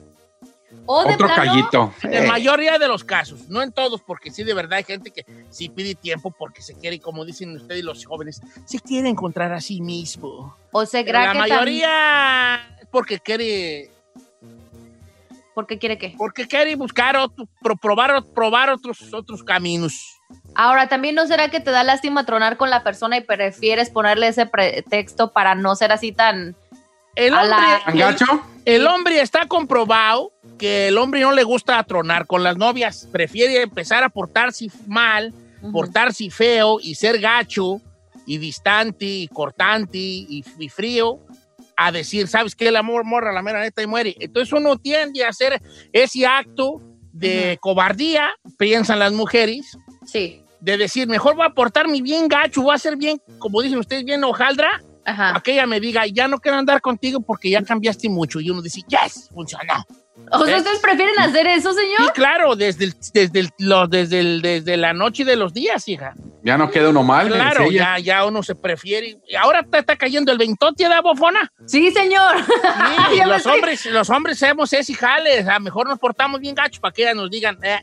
O 0.87 1.05
de 1.05 1.15
Otro 1.15 1.27
plano, 1.29 1.45
callito. 1.45 1.95
En 2.03 2.25
la 2.27 2.33
mayoría 2.33 2.79
de 2.79 2.89
los 2.89 3.05
casos, 3.05 3.49
no 3.49 3.63
en 3.63 3.73
todos, 3.73 4.01
porque 4.03 4.31
sí, 4.31 4.43
de 4.43 4.55
verdad 4.55 4.75
hay 4.79 4.85
gente 4.85 5.11
que 5.11 5.25
sí 5.51 5.69
pide 5.69 5.95
tiempo 5.95 6.31
porque 6.31 6.63
se 6.63 6.75
quiere, 6.75 6.99
como 6.99 7.25
dicen 7.25 7.55
ustedes 7.57 7.85
los 7.85 8.05
jóvenes, 8.05 8.41
se 8.65 8.79
quiere 8.81 9.09
encontrar 9.09 9.53
a 9.53 9.61
sí 9.61 9.81
mismo. 9.81 10.57
O 10.73 10.87
se 10.87 11.05
Pero 11.05 11.19
la 11.21 11.33
que 11.33 11.39
mayoría 11.39 12.79
porque 12.93 13.19
quiere 13.19 13.91
¿Por 15.55 15.67
qué 15.67 15.79
quiere 15.79 15.99
qué? 15.99 16.15
porque 16.17 16.47
quiere 16.47 16.77
buscar 16.77 17.17
otro, 17.17 17.47
pro- 17.61 17.77
probar, 17.77 18.25
probar 18.35 18.71
otros, 18.71 19.13
otros 19.13 19.43
caminos. 19.43 20.17
Ahora, 20.55 20.89
también 20.89 21.15
no 21.15 21.27
será 21.27 21.51
que 21.51 21.61
te 21.61 21.71
da 21.71 21.85
lástima 21.85 22.25
tronar 22.25 22.57
con 22.57 22.71
la 22.71 22.83
persona 22.83 23.19
y 23.19 23.21
prefieres 23.23 23.91
ponerle 23.91 24.29
ese 24.29 24.47
pretexto 24.47 25.33
para 25.33 25.55
no 25.55 25.75
ser 25.77 25.93
así 25.93 26.13
tan. 26.13 26.55
El 27.15 27.33
la- 27.33 27.83
hombre, 27.87 28.17
el 28.65 28.87
hombre 28.87 29.21
está 29.21 29.47
comprobado 29.47 30.33
que 30.59 30.89
el 30.89 30.97
hombre 30.97 31.21
no 31.21 31.33
le 31.33 31.43
gusta 31.43 31.83
tronar 31.85 32.27
con 32.27 32.43
las 32.43 32.57
novias. 32.57 33.07
Prefiere 33.13 33.61
empezar 33.61 34.03
a 34.05 34.09
portarse 34.09 34.69
mal, 34.87 35.35
portarse 35.71 36.31
feo 36.31 36.79
y 36.81 36.95
ser 36.95 37.19
gacho 37.21 37.83
y 38.25 38.39
distante 38.39 39.05
y 39.05 39.29
cortante 39.29 39.99
y, 39.99 40.43
y 40.59 40.69
frío 40.71 41.19
a 41.77 41.93
decir, 41.93 42.29
¿sabes 42.29 42.55
qué? 42.55 42.69
El 42.69 42.77
amor 42.77 43.05
morra 43.05 43.33
la 43.33 43.43
mera 43.43 43.61
neta 43.61 43.83
y 43.83 43.87
muere. 43.87 44.15
Entonces 44.21 44.53
uno 44.53 44.77
tiende 44.79 45.25
a 45.25 45.29
hacer 45.31 45.61
ese 45.93 46.27
acto 46.27 46.81
de 47.13 47.59
cobardía, 47.61 48.31
piensan 48.59 48.99
las 48.99 49.13
mujeres, 49.13 49.77
Sí. 50.07 50.43
de 50.61 50.77
decir, 50.77 51.09
mejor 51.09 51.37
voy 51.37 51.47
a 51.47 51.51
portarme 51.51 52.01
bien 52.01 52.29
gacho, 52.29 52.63
voy 52.63 52.75
a 52.75 52.79
ser 52.79 52.97
bien, 52.97 53.21
como 53.39 53.61
dicen 53.63 53.79
ustedes, 53.79 54.05
bien 54.05 54.23
hojaldra, 54.25 54.83
Ajá. 55.05 55.37
a 55.37 55.41
que 55.41 55.53
ella 55.53 55.67
me 55.67 55.81
diga, 55.81 56.07
ya 56.07 56.29
no 56.29 56.39
quiero 56.39 56.59
andar 56.59 56.81
contigo 56.81 57.21
porque 57.21 57.51
ya 57.51 57.63
cambiaste 57.63 58.09
mucho. 58.09 58.41
Y 58.41 58.51
uno 58.51 58.63
dice, 58.63 58.81
yes, 58.89 59.29
funcionó. 59.35 59.85
O 60.31 60.45
sea, 60.45 60.57
¿Eh? 60.57 60.59
¿ustedes 60.59 60.79
prefieren 60.81 61.19
hacer 61.19 61.47
eso, 61.47 61.73
Sí, 61.73 61.81
señor? 61.81 62.13
claro, 62.13 62.55
desde, 62.55 62.85
el- 62.85 62.95
desde, 63.15 63.41
el- 63.41 63.51
lo- 63.59 63.87
desde, 63.89 64.21
el- 64.21 64.43
desde 64.43 64.77
la 64.77 64.93
noche 64.93 65.25
de 65.25 65.37
los 65.37 65.55
días, 65.55 65.89
hija. 65.89 66.15
Ya 66.43 66.59
no 66.59 66.71
queda 66.71 66.91
uno 66.91 67.03
mal. 67.03 67.29
Claro, 67.29 67.71
ya, 67.71 67.99
ya 67.99 68.25
uno 68.27 68.43
se 68.43 68.55
prefiere. 68.55 69.19
Y 69.29 69.35
ahora 69.37 69.63
te 69.63 69.79
está 69.79 69.97
cayendo 69.97 70.31
el 70.33 70.39
veintote 70.39 70.89
de 70.89 71.01
bofona. 71.01 71.51
Sí, 71.67 71.91
señor. 71.93 72.37
Sí, 72.45 72.47
Ya 73.17 73.27
los 73.27 73.47
hombres, 73.47 73.87
los 73.87 74.11
hombres 74.11 74.43
hacemos 74.43 74.73
ese 74.73 74.93
jales. 74.95 75.47
A 75.49 75.55
lo 75.55 75.61
mejor 75.61 75.89
nos 75.89 75.99
portamos 75.99 76.41
bien 76.41 76.55
gachos 76.55 76.81
para 76.81 76.93
que 76.93 77.03
ellas 77.03 77.15
nos 77.17 77.31
digan, 77.31 77.59
eh, 77.63 77.81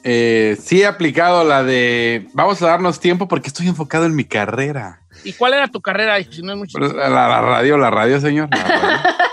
Eh, 0.04 0.56
sí 0.62 0.82
he 0.82 0.86
aplicado 0.86 1.44
la 1.44 1.62
de 1.64 2.28
vamos 2.32 2.60
a 2.62 2.66
darnos 2.68 3.00
tiempo 3.00 3.26
porque 3.28 3.48
estoy 3.48 3.66
enfocado 3.68 4.04
en 4.06 4.14
mi 4.14 4.24
carrera. 4.24 5.00
¿Y 5.24 5.32
cuál 5.32 5.54
era 5.54 5.66
tu 5.68 5.80
carrera? 5.80 6.16
Si 6.22 6.42
no 6.42 6.52
es 6.52 6.58
mucho. 6.58 6.78
La, 6.78 7.08
la- 7.08 7.28
la 7.28 7.40
radio, 7.40 7.76
la 7.78 7.90
radio, 7.90 8.20
señor. 8.20 8.48
La 8.50 8.62
radio. 8.64 8.98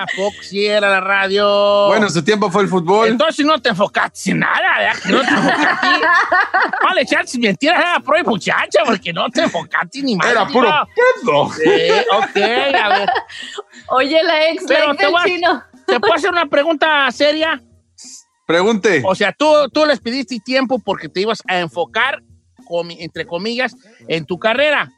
Ah, 0.00 0.06
Fox 0.14 0.48
sí 0.48 0.64
era 0.66 0.88
la 0.88 1.00
radio. 1.00 1.86
bueno, 1.88 2.06
en 2.06 2.12
su 2.12 2.22
tiempo 2.22 2.50
fue 2.50 2.62
el 2.62 2.68
fútbol. 2.68 3.08
Entonces 3.08 3.44
no 3.44 3.60
te 3.60 3.70
enfocaste 3.70 4.30
en 4.30 4.38
nada, 4.40 4.60
¿verdad? 4.78 5.02
Que 5.02 5.08
no 5.12 5.20
te 5.20 5.30
enfocaste. 5.34 5.86
No 6.82 6.94
le 6.94 7.02
echaste 7.02 7.38
mentiras 7.38 7.84
a 7.84 7.92
la 7.94 8.00
pro 8.00 8.16
muchacha, 8.24 8.80
porque 8.86 9.12
no 9.12 9.28
te 9.30 9.42
enfocaste 9.42 10.00
ni 10.02 10.16
más. 10.16 10.28
Era 10.30 10.46
puro 10.46 10.70
pedo. 11.22 11.50
Sí, 11.52 11.92
ok, 12.12 12.36
a 12.82 12.88
ver. 12.88 13.10
Oye, 13.88 14.22
la 14.22 14.48
ex, 14.48 14.62
la 14.62 14.68
Pero 14.68 14.90
ex 14.92 14.96
te 14.98 15.04
del 15.04 15.12
voy 15.12 15.20
a- 15.20 15.24
chino. 15.24 15.62
¿Te 15.86 16.00
puedo 16.00 16.14
hacer 16.14 16.30
una 16.30 16.46
pregunta 16.46 17.10
seria? 17.10 17.60
Pregunte. 18.48 19.02
O 19.04 19.14
sea, 19.14 19.34
tú, 19.34 19.46
tú 19.70 19.84
les 19.84 20.00
pediste 20.00 20.40
tiempo 20.40 20.78
porque 20.78 21.10
te 21.10 21.20
ibas 21.20 21.42
a 21.46 21.58
enfocar, 21.58 22.22
comi- 22.66 22.96
entre 22.98 23.26
comillas, 23.26 23.76
en 24.08 24.24
tu 24.24 24.38
carrera. 24.38 24.90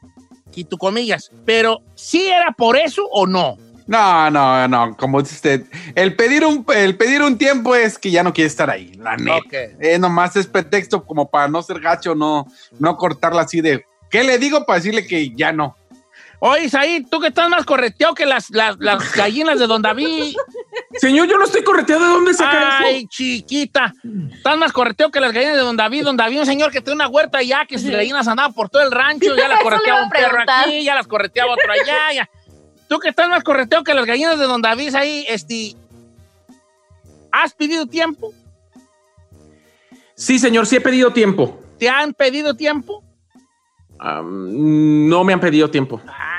Y 0.55 0.63
tu 0.63 0.79
comillas. 0.79 1.33
Pero, 1.45 1.81
¿sí 1.97 2.29
era 2.29 2.53
por 2.53 2.77
eso 2.77 3.05
o 3.11 3.27
no? 3.27 3.57
No, 3.89 4.31
no, 4.31 4.69
no, 4.69 4.97
como 4.97 5.21
dice 5.21 5.35
usted, 5.35 5.65
el 5.97 6.15
pedir 6.15 6.45
un, 6.47 6.65
el 6.77 6.97
pedir 6.97 7.23
un 7.23 7.37
tiempo 7.37 7.75
es 7.75 7.99
que 7.99 8.13
ya 8.13 8.23
no 8.23 8.33
quiere 8.33 8.47
estar 8.47 8.71
ahí, 8.71 8.93
la 8.95 9.17
neta. 9.17 9.41
Eh, 9.81 9.99
nomás 9.99 10.37
es 10.37 10.47
pretexto 10.47 11.05
como 11.05 11.29
para 11.29 11.49
no 11.49 11.61
ser 11.61 11.81
gacho, 11.81 12.15
no, 12.15 12.47
no 12.79 12.97
cortarla 12.97 13.43
así 13.43 13.61
de, 13.61 13.85
¿qué 14.09 14.23
le 14.23 14.39
digo 14.39 14.65
para 14.65 14.79
decirle 14.79 15.09
que 15.09 15.35
ya 15.35 15.51
no? 15.51 15.77
Oye, 16.39 16.67
Isaí, 16.67 17.05
tú 17.11 17.19
que 17.19 17.27
estás 17.29 17.51
más 17.51 17.65
correteado 17.65 18.15
que 18.15 18.27
las, 18.27 18.49
las, 18.51 18.77
las 18.79 19.13
gallinas 19.13 19.59
de 19.59 19.67
Don 19.67 19.83
David. 19.83 20.37
Señor, 20.93 21.29
yo 21.29 21.39
no 21.39 21.45
estoy 21.45 21.63
correteado. 21.63 22.03
¿De 22.03 22.09
dónde 22.09 22.35
saca 22.35 22.79
Ay, 22.79 23.01
eso? 23.01 23.09
chiquita. 23.11 23.95
Estás 24.33 24.59
más 24.59 24.73
correteo 24.73 25.11
que 25.11 25.21
las 25.21 25.33
gallinas 25.33 25.57
de 25.57 25.63
Don 25.63 25.77
David. 25.77 26.05
Don 26.05 26.17
David, 26.17 26.41
un 26.41 26.47
señor 26.47 26.73
que 26.73 26.81
tiene 26.81 26.97
una 26.97 27.09
huerta 27.09 27.39
allá, 27.39 27.65
que 27.67 27.79
sus 27.79 27.91
gallinas 27.91 28.27
andaban 28.27 28.53
por 28.53 28.69
todo 28.69 28.83
el 28.83 28.91
rancho. 28.91 29.37
Ya 29.37 29.49
las 29.49 29.61
correteaba 29.61 30.03
un 30.05 30.11
perro 30.11 30.39
aquí, 30.47 30.85
ya 30.85 30.95
las 30.95 31.07
correteaba 31.07 31.53
otro 31.53 31.73
allá. 31.73 32.13
Ya. 32.13 32.31
Tú 32.89 32.99
que 32.99 33.11
estás 33.11 33.29
más 33.29 33.45
correteo 33.45 33.85
que 33.85 33.95
las 33.95 34.05
gallinas 34.05 34.39
de 34.39 34.47
Don 34.47 34.61
David 34.61 34.95
ahí, 34.97 35.25
este. 35.29 35.77
¿Has 37.31 37.55
pedido 37.55 37.87
tiempo? 37.87 38.33
Sí, 40.17 40.41
señor, 40.41 40.67
sí 40.67 40.77
he 40.77 40.81
pedido 40.81 41.13
tiempo. 41.13 41.63
¿Te 41.79 41.89
han 41.89 42.13
pedido 42.13 42.55
tiempo? 42.55 43.05
No 44.03 45.25
me 45.25 45.33
han 45.33 45.41
pedido 45.41 45.71
tiempo. 45.71 46.01
Ah, 46.07 46.30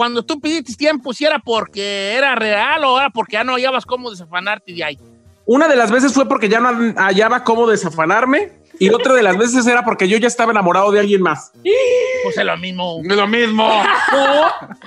cuando 0.00 0.22
tú 0.22 0.40
pidiste 0.40 0.74
tiempo, 0.76 1.12
si 1.12 1.26
era 1.26 1.38
porque 1.40 2.14
era 2.14 2.34
real 2.34 2.82
o 2.86 2.98
era 2.98 3.10
porque 3.10 3.34
ya 3.34 3.44
no 3.44 3.52
hallabas 3.52 3.84
cómo 3.84 4.10
desafanarte 4.10 4.72
de 4.72 4.82
ahí? 4.82 4.98
Una 5.44 5.68
de 5.68 5.76
las 5.76 5.90
veces 5.90 6.14
fue 6.14 6.26
porque 6.26 6.48
ya 6.48 6.58
no 6.58 6.70
hallaba 6.96 7.44
cómo 7.44 7.66
desafanarme 7.68 8.50
y 8.78 8.88
otra 8.94 9.12
de 9.12 9.22
las 9.22 9.36
veces 9.36 9.66
era 9.66 9.84
porque 9.84 10.08
yo 10.08 10.16
ya 10.16 10.26
estaba 10.26 10.52
enamorado 10.52 10.90
de 10.90 11.00
alguien 11.00 11.20
más. 11.20 11.52
Pues 12.24 12.38
es 12.38 12.44
lo 12.46 12.56
mismo. 12.56 13.02
Es 13.04 13.14
lo 13.14 13.26
mismo. 13.26 13.68
No, 14.10 14.46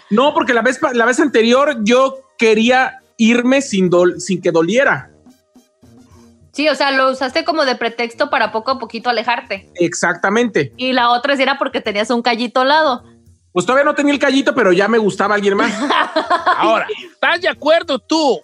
no, 0.09 0.33
porque 0.33 0.55
la 0.55 0.63
vez, 0.63 0.79
la 0.93 1.05
vez 1.05 1.19
anterior 1.19 1.77
yo 1.83 2.15
quería 2.39 2.99
irme 3.17 3.61
sin, 3.61 3.91
dol- 3.91 4.17
sin 4.17 4.41
que 4.41 4.51
doliera. 4.51 5.11
Sí, 6.53 6.67
o 6.69 6.75
sea, 6.75 6.89
lo 6.89 7.11
usaste 7.11 7.43
como 7.45 7.65
de 7.65 7.75
pretexto 7.75 8.31
para 8.31 8.51
poco 8.51 8.71
a 8.71 8.79
poquito 8.79 9.11
alejarte. 9.11 9.69
Exactamente. 9.75 10.73
Y 10.75 10.93
la 10.93 11.11
otra 11.11 11.35
sí 11.35 11.43
era 11.43 11.59
porque 11.59 11.81
tenías 11.81 12.09
un 12.09 12.23
callito 12.23 12.61
al 12.61 12.69
lado. 12.69 13.03
Pues 13.53 13.65
todavía 13.65 13.85
no 13.85 13.93
tenía 13.95 14.13
el 14.13 14.19
callito, 14.19 14.53
pero 14.55 14.73
ya 14.73 14.87
me 14.87 14.97
gustaba 14.97 15.35
alguien 15.35 15.55
más. 15.55 15.71
Ahora, 16.57 16.87
¿estás 17.11 17.39
de 17.39 17.47
acuerdo 17.47 17.99
tú 17.99 18.41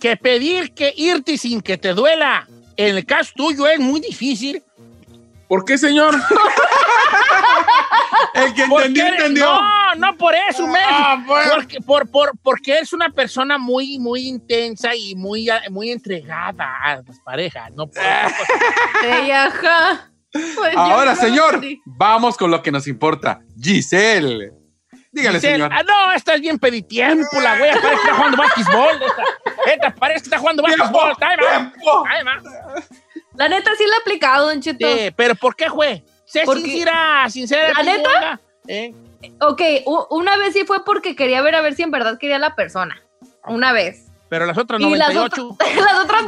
que 0.00 0.16
pedir 0.16 0.74
que 0.74 0.92
irte 0.96 1.38
sin 1.38 1.60
que 1.60 1.78
te 1.78 1.94
duela, 1.94 2.46
en 2.76 2.96
el 2.96 3.06
caso 3.06 3.32
tuyo, 3.36 3.66
es 3.68 3.78
muy 3.80 4.00
difícil? 4.00 4.62
¿Por 5.48 5.64
qué, 5.64 5.78
señor? 5.78 6.14
El 8.34 8.54
que 8.54 8.62
entendió, 8.62 9.04
eres- 9.06 9.18
entendió. 9.20 9.44
No, 9.46 9.94
no 9.96 10.16
por 10.16 10.34
eso, 10.48 10.66
men. 10.66 10.82
Ah, 10.86 11.22
pues. 11.26 11.48
Porque, 11.54 11.80
por, 11.80 12.08
por, 12.10 12.32
porque 12.42 12.72
eres 12.76 12.92
una 12.92 13.10
persona 13.10 13.56
muy, 13.58 13.98
muy 13.98 14.26
intensa 14.28 14.94
y 14.94 15.14
muy, 15.14 15.48
muy 15.70 15.90
entregada 15.90 16.66
a 16.84 16.96
las 16.96 17.18
parejas. 17.24 17.70
No 17.74 17.86
por. 17.86 18.02
Ey, 19.04 19.30
ajá. 19.30 20.10
Pues 20.32 20.76
Ahora, 20.76 21.14
no, 21.14 21.20
señor, 21.20 21.60
vamos 21.86 22.36
con 22.36 22.50
lo 22.50 22.62
que 22.62 22.70
nos 22.70 22.86
importa. 22.86 23.40
Giselle. 23.60 24.52
Dígale, 25.10 25.38
Giselle, 25.38 25.54
señor. 25.54 25.70
Ah, 25.72 25.82
no, 25.82 26.12
esta 26.12 26.34
es 26.34 26.40
bien 26.40 26.58
peditiempo, 26.58 27.40
la 27.40 27.56
güey. 27.58 27.70
Parece 27.70 27.88
que 27.88 27.94
está 27.94 28.14
jugando 28.14 28.36
basquetbol. 28.36 29.02
Esta, 29.02 29.72
esta 29.72 29.94
parece 29.94 30.20
que 30.20 30.24
está 30.24 30.38
jugando 30.38 30.62
basquetbol. 30.62 31.12
La 33.34 33.48
neta 33.48 33.70
sí 33.78 33.84
la 33.86 33.94
he 33.96 34.00
aplicado, 34.00 34.46
Don 34.48 34.60
Cheto. 34.60 34.86
Sí, 34.86 35.10
pero 35.16 35.34
¿por 35.34 35.54
qué, 35.56 35.68
güey? 35.68 36.04
Sé 36.26 36.42
Porque- 36.44 36.62
sincera, 36.62 37.30
sincera. 37.30 37.72
¿La 37.72 37.82
neta? 37.82 38.40
¿Eh? 38.66 38.92
Ok, 39.40 39.62
una 40.10 40.36
vez 40.36 40.52
sí 40.52 40.64
fue 40.66 40.84
porque 40.84 41.16
quería 41.16 41.40
ver 41.42 41.54
a 41.54 41.60
ver 41.60 41.74
si 41.74 41.82
en 41.82 41.90
verdad 41.90 42.18
quería 42.18 42.38
la 42.38 42.54
persona. 42.54 43.02
Una 43.44 43.72
vez. 43.72 44.07
Pero 44.28 44.46
las 44.46 44.58
otras 44.58 44.80
Y 44.80 44.94
las 44.94 45.14
98. 45.14 45.48
otras, 45.48 45.76
las 45.76 46.04
otras 46.04 46.22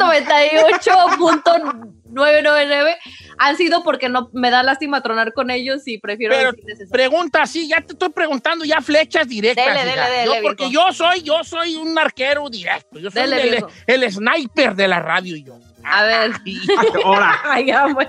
98.999 2.07 2.97
han 3.39 3.57
sido 3.57 3.83
porque 3.83 4.09
no 4.09 4.29
me 4.33 4.51
da 4.51 4.63
lástima 4.63 5.03
tronar 5.03 5.33
con 5.33 5.51
ellos 5.51 5.83
y 5.87 5.99
prefiero 5.99 6.35
Pero 6.35 6.53
pregunta 6.91 7.43
así, 7.43 7.69
ya 7.69 7.81
te 7.81 7.95
estoy 7.95 8.11
preguntando 8.11 8.65
ya 8.65 8.81
flechas 8.83 9.27
directas. 9.29 9.65
Dele, 9.65 9.85
dele, 9.85 10.11
dele, 10.11 10.27
Yo, 10.27 10.43
porque 10.43 10.69
viejo. 10.69 10.89
yo 10.89 10.93
soy, 10.93 11.23
yo 11.23 11.43
soy 11.43 11.77
un 11.77 11.99
arquero 11.99 12.51
directo. 12.51 12.99
Yo 12.99 13.11
soy 13.11 13.23
Dele, 13.23 13.65
el, 13.87 14.13
sniper 14.13 14.75
de 14.75 14.89
la 14.89 15.01
radio 15.01 15.37
yo. 15.37 15.59
A 15.85 16.05
ver. 16.05 16.33
Ahora. 17.05 17.41
Pues. 17.95 18.09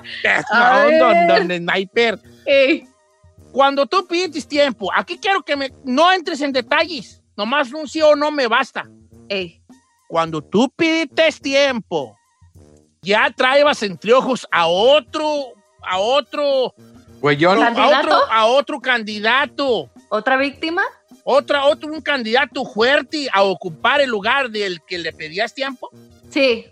Don, 0.99 1.27
don 1.27 1.57
sniper. 1.57 2.19
Ey. 2.45 2.85
Cuando 3.51 3.85
tú 3.85 4.05
pides 4.07 4.47
tiempo, 4.47 4.89
aquí 4.93 5.17
quiero 5.17 5.43
que 5.43 5.55
me, 5.55 5.71
no 5.83 6.11
entres 6.11 6.41
en 6.41 6.51
detalles. 6.51 7.21
Nomás 7.35 7.71
un 7.73 7.87
sí 7.87 8.01
o 8.01 8.15
no 8.15 8.31
me 8.31 8.47
basta. 8.47 8.85
Ey. 9.29 9.60
Cuando 10.11 10.41
tú 10.41 10.69
pides 10.75 11.39
tiempo, 11.39 12.19
ya 13.01 13.31
traebas 13.33 13.81
entre 13.81 14.11
ojos 14.11 14.45
a 14.51 14.67
otro, 14.67 15.53
a 15.81 15.99
otro, 15.99 16.73
Güeyón. 17.21 17.63
a 17.63 17.67
¿Candidato? 17.67 18.07
otro, 18.07 18.17
a 18.29 18.45
otro 18.45 18.81
candidato. 18.81 19.89
¿Otra 20.09 20.35
víctima? 20.35 20.83
Otra, 21.23 21.63
otro, 21.63 21.93
un 21.93 22.01
candidato 22.01 22.65
fuerte 22.65 23.29
a 23.31 23.43
ocupar 23.43 24.01
el 24.01 24.09
lugar 24.09 24.49
del 24.49 24.81
que 24.81 24.97
le 24.97 25.13
pedías 25.13 25.53
tiempo. 25.53 25.89
Sí. 26.29 26.65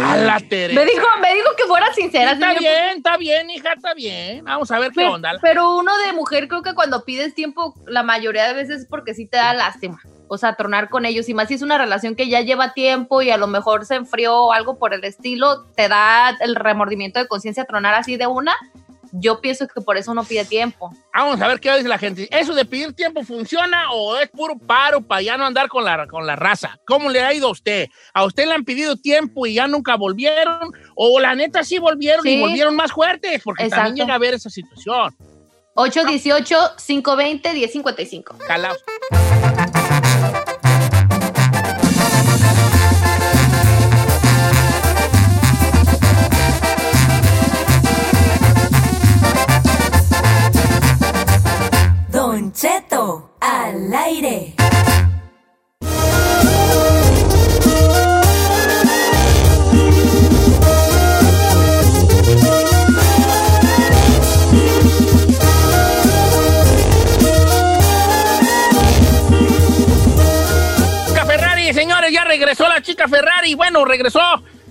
A 0.00 0.16
la 0.16 0.38
Teresa. 0.38 0.78
Me 0.78 0.86
dijo, 0.86 1.06
me 1.20 1.34
dijo 1.34 1.48
que 1.56 1.64
fuera 1.64 1.92
sincera. 1.92 2.34
Está 2.34 2.54
señor. 2.54 2.60
bien, 2.60 2.96
está 2.98 3.16
bien, 3.16 3.50
hija, 3.50 3.72
está 3.72 3.94
bien. 3.94 4.44
Vamos 4.44 4.70
a 4.70 4.78
ver 4.78 4.92
qué 4.92 5.04
onda. 5.04 5.32
pero 5.42 5.76
uno 5.76 5.90
de 6.06 6.12
mujer 6.12 6.46
creo 6.46 6.62
que 6.62 6.76
cuando 6.76 7.04
pides 7.04 7.34
tiempo, 7.34 7.74
la 7.84 8.04
mayoría 8.04 8.46
de 8.46 8.54
veces 8.54 8.82
es 8.82 8.86
porque 8.86 9.12
sí 9.12 9.26
te 9.26 9.38
da 9.38 9.54
lástima. 9.54 10.00
O 10.34 10.38
sea, 10.38 10.54
tronar 10.54 10.88
con 10.88 11.04
ellos. 11.04 11.28
Y 11.28 11.34
más 11.34 11.48
si 11.48 11.54
es 11.54 11.60
una 11.62 11.76
relación 11.76 12.16
que 12.16 12.26
ya 12.26 12.40
lleva 12.40 12.72
tiempo 12.72 13.20
y 13.20 13.30
a 13.30 13.36
lo 13.36 13.48
mejor 13.48 13.84
se 13.84 13.96
enfrió 13.96 14.44
o 14.44 14.52
algo 14.52 14.78
por 14.78 14.94
el 14.94 15.04
estilo, 15.04 15.66
te 15.76 15.88
da 15.88 16.30
el 16.40 16.54
remordimiento 16.54 17.18
de 17.20 17.28
conciencia 17.28 17.66
tronar 17.66 17.92
así 17.92 18.16
de 18.16 18.26
una. 18.26 18.54
Yo 19.14 19.42
pienso 19.42 19.68
que 19.68 19.82
por 19.82 19.98
eso 19.98 20.12
uno 20.12 20.24
pide 20.24 20.46
tiempo. 20.46 20.90
Vamos 21.12 21.38
a 21.42 21.46
ver 21.46 21.60
qué 21.60 21.70
dice 21.76 21.86
la 21.86 21.98
gente. 21.98 22.28
¿Eso 22.30 22.54
de 22.54 22.64
pedir 22.64 22.94
tiempo 22.94 23.22
funciona 23.24 23.92
o 23.92 24.16
es 24.16 24.30
puro 24.30 24.56
paro 24.56 25.02
para 25.02 25.20
ya 25.20 25.36
no 25.36 25.44
andar 25.44 25.68
con 25.68 25.84
la, 25.84 26.06
con 26.06 26.26
la 26.26 26.34
raza? 26.34 26.78
¿Cómo 26.86 27.10
le 27.10 27.20
ha 27.22 27.34
ido 27.34 27.48
a 27.48 27.50
usted? 27.50 27.88
¿A 28.14 28.24
usted 28.24 28.46
le 28.46 28.54
han 28.54 28.64
pedido 28.64 28.96
tiempo 28.96 29.44
y 29.44 29.52
ya 29.52 29.66
nunca 29.66 29.96
volvieron? 29.96 30.72
¿O 30.94 31.20
la 31.20 31.34
neta 31.34 31.62
sí 31.62 31.78
volvieron 31.78 32.26
y 32.26 32.36
Sí. 32.36 32.40
volvieron 32.40 32.74
más 32.74 32.90
fuertes? 32.92 33.42
Porque 33.44 33.64
Exacto. 33.64 33.84
también 33.84 34.06
llega 34.06 34.14
a 34.14 34.18
ver 34.18 34.32
esa 34.32 34.48
situación. 34.48 35.14
818-520-1055. 35.74 38.38
Calaos. 38.46 38.78
Don 52.52 52.60
Cheto, 52.60 53.30
al 53.40 53.94
aire. 53.94 54.54
Chica 71.06 71.24
Ferrari, 71.24 71.72
señores, 71.72 72.12
ya 72.12 72.24
regresó 72.24 72.68
la 72.68 72.82
chica 72.82 73.08
Ferrari. 73.08 73.54
Bueno, 73.54 73.84
regresó. 73.84 74.20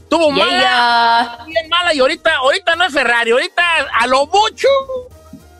Tuvo 0.07 0.27
Yeah. 0.35 0.45
mala, 0.45 1.43
bien 1.47 1.69
mala 1.69 1.93
y 1.93 1.99
ahorita, 1.99 2.35
ahorita 2.35 2.75
no 2.75 2.83
es 2.83 2.93
Ferrari, 2.93 3.31
ahorita 3.31 3.63
a 3.97 4.07
lo 4.07 4.27
mucho, 4.27 4.67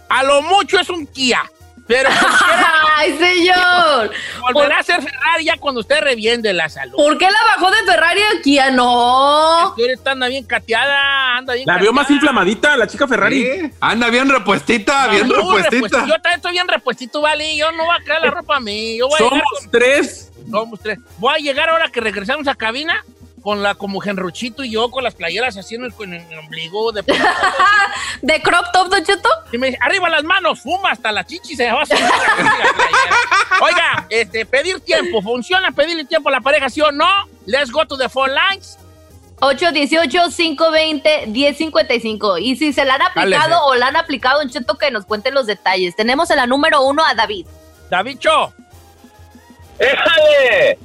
a 0.10 0.24
lo 0.24 0.42
mucho 0.42 0.78
es 0.78 0.90
un 0.90 1.08
Kia. 1.08 1.42
Pero 1.92 2.10
¡Ay, 2.98 3.18
señor! 3.18 4.12
volverá 4.54 4.80
a 4.80 4.84
ser 4.84 5.02
Ferrari 5.02 5.44
ya 5.46 5.58
cuando 5.58 5.82
usted 5.82 6.00
reviende 6.02 6.54
la 6.54 6.70
salud. 6.70 6.96
¿Por 6.96 7.18
qué 7.18 7.26
la 7.26 7.56
bajó 7.56 7.70
de 7.72 7.84
Ferrari 7.84 8.22
aquí? 8.38 8.60
Ah, 8.60 8.72
no. 8.72 9.68
Es 9.70 9.74
que 9.76 9.82
ahorita 9.84 10.12
anda 10.12 10.28
bien 10.28 10.46
cateada, 10.46 11.38
anda 11.38 11.54
bien 11.54 11.66
La 11.68 11.78
veo 11.78 11.92
más 11.92 12.10
inflamadita, 12.10 12.78
la 12.78 12.88
chica 12.88 13.08
Ferrari. 13.08 13.44
Sí, 13.44 13.72
Anda 13.82 14.10
bien 14.10 14.30
repuestita, 14.30 15.08
bien 15.08 15.28
Muy 15.28 15.36
repuestita. 15.62 16.06
Yo 16.06 16.14
también 16.14 16.36
estoy 16.36 16.52
bien 16.54 16.68
repuestito, 16.68 17.22
vale. 17.22 17.58
Yo 17.58 17.72
no 17.74 17.86
voy 17.86 17.96
a 18.00 18.04
caer 18.06 18.22
la 18.22 18.32
ropa 18.32 18.58
a 18.58 18.60
mí. 18.60 18.98
Yo 18.98 19.08
voy 19.08 19.20
a 19.20 19.24
llegar 19.24 19.40
Somos 19.40 19.72
tres. 19.72 20.32
somos 20.50 20.80
tres. 20.80 21.00
Voy 21.18 21.34
a 21.34 21.38
llegar 21.38 21.70
ahora 21.70 21.90
que 21.90 22.00
regresamos 22.00 22.48
a 22.48 22.56
cabina 22.56 23.04
con 23.42 23.64
la 23.64 23.76
como 23.76 24.00
Genruchito 24.00 24.64
y 24.64 24.72
yo 24.72 24.90
con 24.92 25.04
las 25.04 25.16
playeras 25.16 25.58
así 25.58 25.76
en 25.76 25.86
el, 25.86 25.94
en 26.00 26.14
el 26.14 26.40
ombligo. 26.40 26.92
De, 26.92 27.02
¿De 28.22 28.42
crop 28.42 28.66
top, 28.72 28.90
Don 28.90 29.04
Cheto? 29.04 29.30
y 29.52 29.58
me 29.58 29.68
dice, 29.68 29.80
arriba 29.82 30.10
las 30.10 30.24
manos, 30.24 30.62
fuma 30.62 30.92
hasta 30.92 31.12
la 31.12 31.26
chichi 31.26 31.56
se 31.56 31.72
va 31.72 31.82
a 31.82 31.86
subir 31.86 32.02
la. 32.02 32.10
Oiga, 33.62 34.06
este, 34.10 34.46
pedir 34.46 34.80
tiempo. 34.80 35.22
¿Funciona 35.22 35.72
pedirle 35.72 36.06
tiempo 36.06 36.30
a 36.30 36.32
la 36.32 36.42
pareja, 36.42 36.70
sí 36.70 36.82
o 36.82 36.92
no? 36.92 37.08
Let's 37.46 37.72
go 37.72 37.86
to 37.86 37.98
the 37.98 38.10
phone 38.10 38.32
lines. 38.34 38.78
818-520-1055. 39.42 42.42
Y 42.42 42.56
si 42.56 42.74
se 42.74 42.86
la 42.86 42.96
han 42.96 43.02
aplicado 43.02 43.66
o 43.66 43.76
la 43.76 43.88
han 43.88 43.96
aplicado, 43.96 44.40
Don 44.40 44.50
Cheto, 44.50 44.78
que 44.78 44.92
nos 44.92 45.06
cuenten 45.06 45.34
los 45.34 45.48
detalles. 45.48 45.96
Tenemos 45.96 46.30
en 46.30 46.38
la 46.38 46.46
número 46.46 46.84
uno 46.84 47.04
a 47.04 47.16
David. 47.16 47.48
Davicho, 47.90 48.54
¡Éjale! 49.80 50.78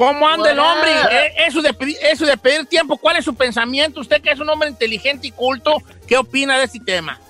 ¿Cómo 0.00 0.26
anda 0.26 0.50
el 0.50 0.58
hombre? 0.58 0.90
Eh, 1.10 1.32
Eso 1.46 1.60
de, 1.60 1.74
pedir, 1.74 1.94
eso 2.10 2.24
de 2.24 2.38
pedir 2.38 2.64
tiempo, 2.64 2.96
¿cuál 2.96 3.16
es 3.16 3.24
su 3.26 3.34
pensamiento? 3.34 4.00
Usted 4.00 4.22
que 4.22 4.30
es 4.30 4.40
un 4.40 4.48
hombre 4.48 4.70
inteligente 4.70 5.26
y 5.26 5.30
culto, 5.30 5.76
¿qué 6.08 6.16
opina 6.16 6.56
de 6.56 6.64
este 6.64 6.80
tema? 6.80 7.20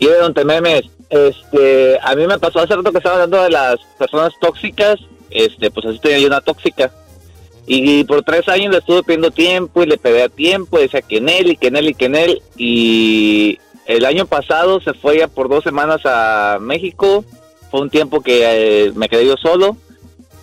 Y 0.00 0.06
de 0.06 0.16
Don 0.16 0.34
Tememes, 0.34 0.82
este, 1.08 1.96
a 2.02 2.16
mí 2.16 2.26
me 2.26 2.36
pasó 2.40 2.58
hace 2.58 2.74
rato 2.74 2.90
que 2.90 2.98
estaba 2.98 3.14
hablando 3.14 3.40
de 3.44 3.50
las 3.50 3.76
personas 3.96 4.32
tóxicas, 4.40 4.96
este, 5.30 5.70
pues 5.70 5.86
así 5.86 6.00
tenía 6.00 6.18
yo 6.18 6.26
una 6.26 6.40
tóxica. 6.40 6.90
Y 7.64 8.02
por 8.04 8.24
tres 8.24 8.48
años 8.48 8.72
le 8.72 8.78
estuve 8.78 9.04
pidiendo 9.04 9.30
tiempo 9.30 9.84
y 9.84 9.86
le 9.86 9.98
pedía 9.98 10.28
tiempo, 10.28 10.78
y 10.78 10.82
decía 10.82 11.02
que 11.02 11.18
en 11.18 11.28
él 11.28 11.50
y 11.50 11.56
que 11.56 11.68
en 11.68 11.76
él 11.76 11.90
y 11.90 11.94
que 11.94 12.06
en 12.06 12.14
él. 12.16 12.42
Y 12.56 13.60
el 13.86 14.04
año 14.04 14.26
pasado 14.26 14.80
se 14.80 14.94
fue 14.94 15.18
ya 15.18 15.28
por 15.28 15.48
dos 15.48 15.62
semanas 15.62 16.00
a 16.06 16.58
México. 16.60 17.24
Fue 17.70 17.82
un 17.82 17.90
tiempo 17.90 18.20
que 18.20 18.86
eh, 18.86 18.92
me 18.96 19.08
quedé 19.08 19.26
yo 19.26 19.36
solo. 19.36 19.76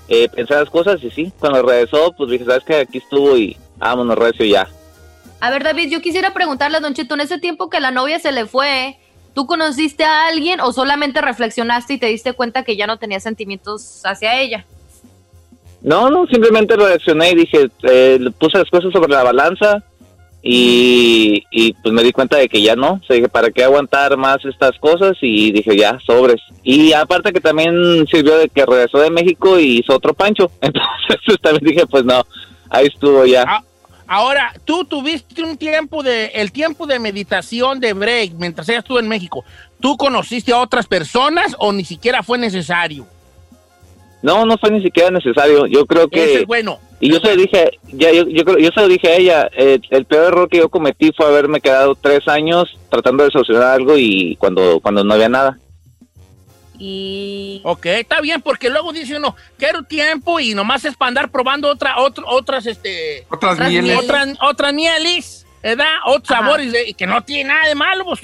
Eh, 0.08 0.30
pensé 0.30 0.54
las 0.54 0.70
cosas 0.70 1.04
y 1.04 1.10
sí, 1.10 1.32
cuando 1.40 1.64
regresó, 1.64 2.14
pues 2.16 2.30
dije, 2.30 2.46
¿sabes 2.46 2.64
qué? 2.64 2.76
Aquí 2.78 3.00
estuvo 3.00 3.38
y 3.38 3.58
vámonos 3.78 4.18
recio 4.18 4.46
ya. 4.46 4.68
A 5.40 5.50
ver, 5.50 5.64
David, 5.64 5.90
yo 5.92 6.02
quisiera 6.02 6.34
preguntarle 6.34 6.78
a 6.78 6.80
Don 6.80 6.94
Cheto, 6.94 7.16
en 7.16 7.22
ese 7.22 7.40
tiempo 7.40 7.70
que 7.70 7.80
la 7.80 7.92
novia 7.92 8.20
se 8.20 8.32
le 8.32 8.46
fue, 8.46 8.98
¿Tú 9.36 9.46
conociste 9.48 10.06
a 10.06 10.28
alguien 10.28 10.62
o 10.62 10.72
solamente 10.72 11.20
reflexionaste 11.20 11.96
y 11.96 11.98
te 11.98 12.06
diste 12.06 12.32
cuenta 12.32 12.64
que 12.64 12.78
ya 12.78 12.88
no 12.88 12.98
tenías 12.98 13.22
sentimientos 13.22 14.02
hacia 14.06 14.40
ella? 14.40 14.66
No, 15.82 16.10
no, 16.10 16.26
simplemente 16.28 16.78
reaccioné 16.78 17.32
y 17.32 17.36
dije, 17.36 17.70
eh, 17.84 18.18
puse 18.40 18.58
las 18.58 18.70
cosas 18.70 18.94
sobre 18.94 19.12
la 19.12 19.24
balanza 19.24 19.84
y, 20.48 21.74
pues 21.82 21.92
me 21.92 22.04
di 22.04 22.12
cuenta 22.12 22.38
de 22.38 22.48
que 22.48 22.62
ya 22.62 22.76
no. 22.76 23.00
O 23.02 23.06
sea, 23.06 23.16
dije, 23.16 23.30
¿para 23.30 23.50
qué 23.50 23.64
aguantar 23.64 24.16
más 24.16 24.38
estas 24.46 24.78
cosas? 24.80 25.18
Y 25.22 25.52
dije, 25.52 25.76
ya, 25.76 25.98
sobres. 26.06 26.40
Y 26.64 26.94
aparte 26.94 27.34
que 27.34 27.42
también 27.42 28.06
sirvió 28.06 28.38
de 28.38 28.48
que 28.50 28.64
regresó 28.64 29.00
de 29.00 29.10
México 29.10 29.60
y 29.60 29.80
hizo 29.80 29.96
otro 29.96 30.14
pancho. 30.14 30.52
Entonces 30.62 31.42
también 31.42 31.74
dije, 31.74 31.88
pues 31.88 32.06
no, 32.06 32.22
ahí 32.70 32.86
estuvo 32.86 33.26
ya. 33.26 33.44
Ah, 33.48 33.64
Ahora, 34.08 34.54
tú 34.66 34.86
tuviste 34.86 35.42
un 35.42 35.58
tiempo 35.58 36.04
de, 36.04 36.28
el 36.28 36.52
tiempo 36.52 36.86
de 36.86 37.00
meditación 37.00 37.80
de 37.80 37.94
break 37.94 38.34
mientras 38.34 38.70
ella 38.70 38.80
estuvo 38.80 39.00
en 39.00 39.08
México. 39.08 39.44
¿Tú 39.80 39.98
conociste 39.98 40.54
a 40.54 40.60
otras 40.60 40.86
personas 40.86 41.56
o 41.58 41.74
ni 41.74 41.84
siquiera 41.84 42.22
fue 42.22 42.38
necesario? 42.38 43.08
No, 44.26 44.44
no 44.46 44.58
fue 44.58 44.72
ni 44.72 44.82
siquiera 44.82 45.12
necesario. 45.12 45.68
Yo 45.68 45.86
creo 45.86 46.10
que... 46.10 46.24
Ese 46.24 46.42
es 46.42 46.48
bueno. 46.48 46.80
Y 47.00 47.12
yo 47.12 47.20
se 47.20 47.36
lo 47.36 47.42
dije, 47.42 47.72
ya, 47.94 48.12
yo, 48.12 48.28
yo, 48.28 48.44
creo- 48.44 48.58
yo 48.58 48.70
se 48.74 48.82
lo 48.82 48.88
dije 48.88 49.08
a 49.08 49.16
ella, 49.18 49.50
eh, 49.56 49.80
el 49.92 50.06
peor 50.06 50.28
error 50.34 50.50
que 50.50 50.58
yo 50.58 50.70
cometí 50.70 51.12
fue 51.16 51.28
haberme 51.28 51.62
quedado 51.62 51.94
tres 51.94 52.28
años 52.28 52.76
tratando 52.90 53.24
de 53.24 53.30
solucionar 53.32 53.64
algo 53.76 53.96
y 53.98 54.36
cuando, 54.38 54.80
cuando 54.80 55.04
no 55.04 55.14
había 55.14 55.30
nada. 55.30 55.60
Y... 56.78 57.62
Ok, 57.64 57.86
está 57.86 58.20
bien, 58.22 58.42
porque 58.42 58.70
luego 58.70 58.92
dice 58.92 59.16
uno, 59.16 59.36
quiero 59.58 59.84
tiempo 59.84 60.40
y 60.40 60.54
nomás 60.56 60.84
es 60.86 60.96
para 60.98 61.10
andar 61.10 61.32
probando 61.32 61.70
otra, 61.70 62.00
otro- 62.00 62.26
otras, 62.28 62.66
este... 62.66 63.26
Otras 63.30 63.54
Otras 63.54 63.70
mieles. 63.70 63.98
Otras, 63.98 64.28
otras 64.42 64.74
mieles, 64.74 65.46
¿verdad? 65.64 65.86
Otros 66.08 66.32
Ajá. 66.32 66.42
sabores 66.46 66.72
de- 66.72 66.94
que 66.94 67.06
no 67.08 67.22
tiene 67.24 67.50
nada 67.50 67.68
de 67.68 67.76
malo, 67.76 68.06
pues, 68.06 68.22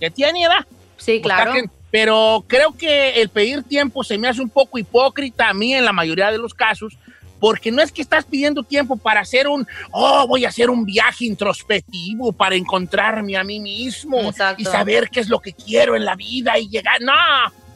que 0.00 0.10
tiene, 0.10 0.48
¿verdad? 0.48 0.66
Sí, 0.96 1.20
Pues, 1.22 1.34
claro. 1.34 1.52
Pero 1.92 2.42
creo 2.48 2.76
que 2.76 3.20
el 3.20 3.28
pedir 3.28 3.62
tiempo 3.62 4.02
se 4.02 4.16
me 4.18 4.26
hace 4.26 4.40
un 4.40 4.48
poco 4.48 4.78
hipócrita 4.78 5.50
a 5.50 5.54
mí 5.54 5.74
en 5.74 5.84
la 5.84 5.92
mayoría 5.92 6.30
de 6.32 6.38
los 6.38 6.54
casos, 6.54 6.96
porque 7.38 7.70
no 7.70 7.82
es 7.82 7.92
que 7.92 8.00
estás 8.00 8.24
pidiendo 8.24 8.62
tiempo 8.62 8.96
para 8.96 9.20
hacer 9.20 9.46
un, 9.46 9.66
oh, 9.90 10.26
voy 10.26 10.46
a 10.46 10.48
hacer 10.48 10.70
un 10.70 10.86
viaje 10.86 11.26
introspectivo 11.26 12.32
para 12.32 12.54
encontrarme 12.54 13.36
a 13.36 13.44
mí 13.44 13.60
mismo 13.60 14.20
Exacto. 14.30 14.62
y 14.62 14.64
saber 14.64 15.10
qué 15.10 15.20
es 15.20 15.28
lo 15.28 15.38
que 15.40 15.52
quiero 15.52 15.94
en 15.94 16.04
la 16.06 16.16
vida 16.16 16.58
y 16.58 16.68
llegar. 16.68 17.00
No, 17.02 17.12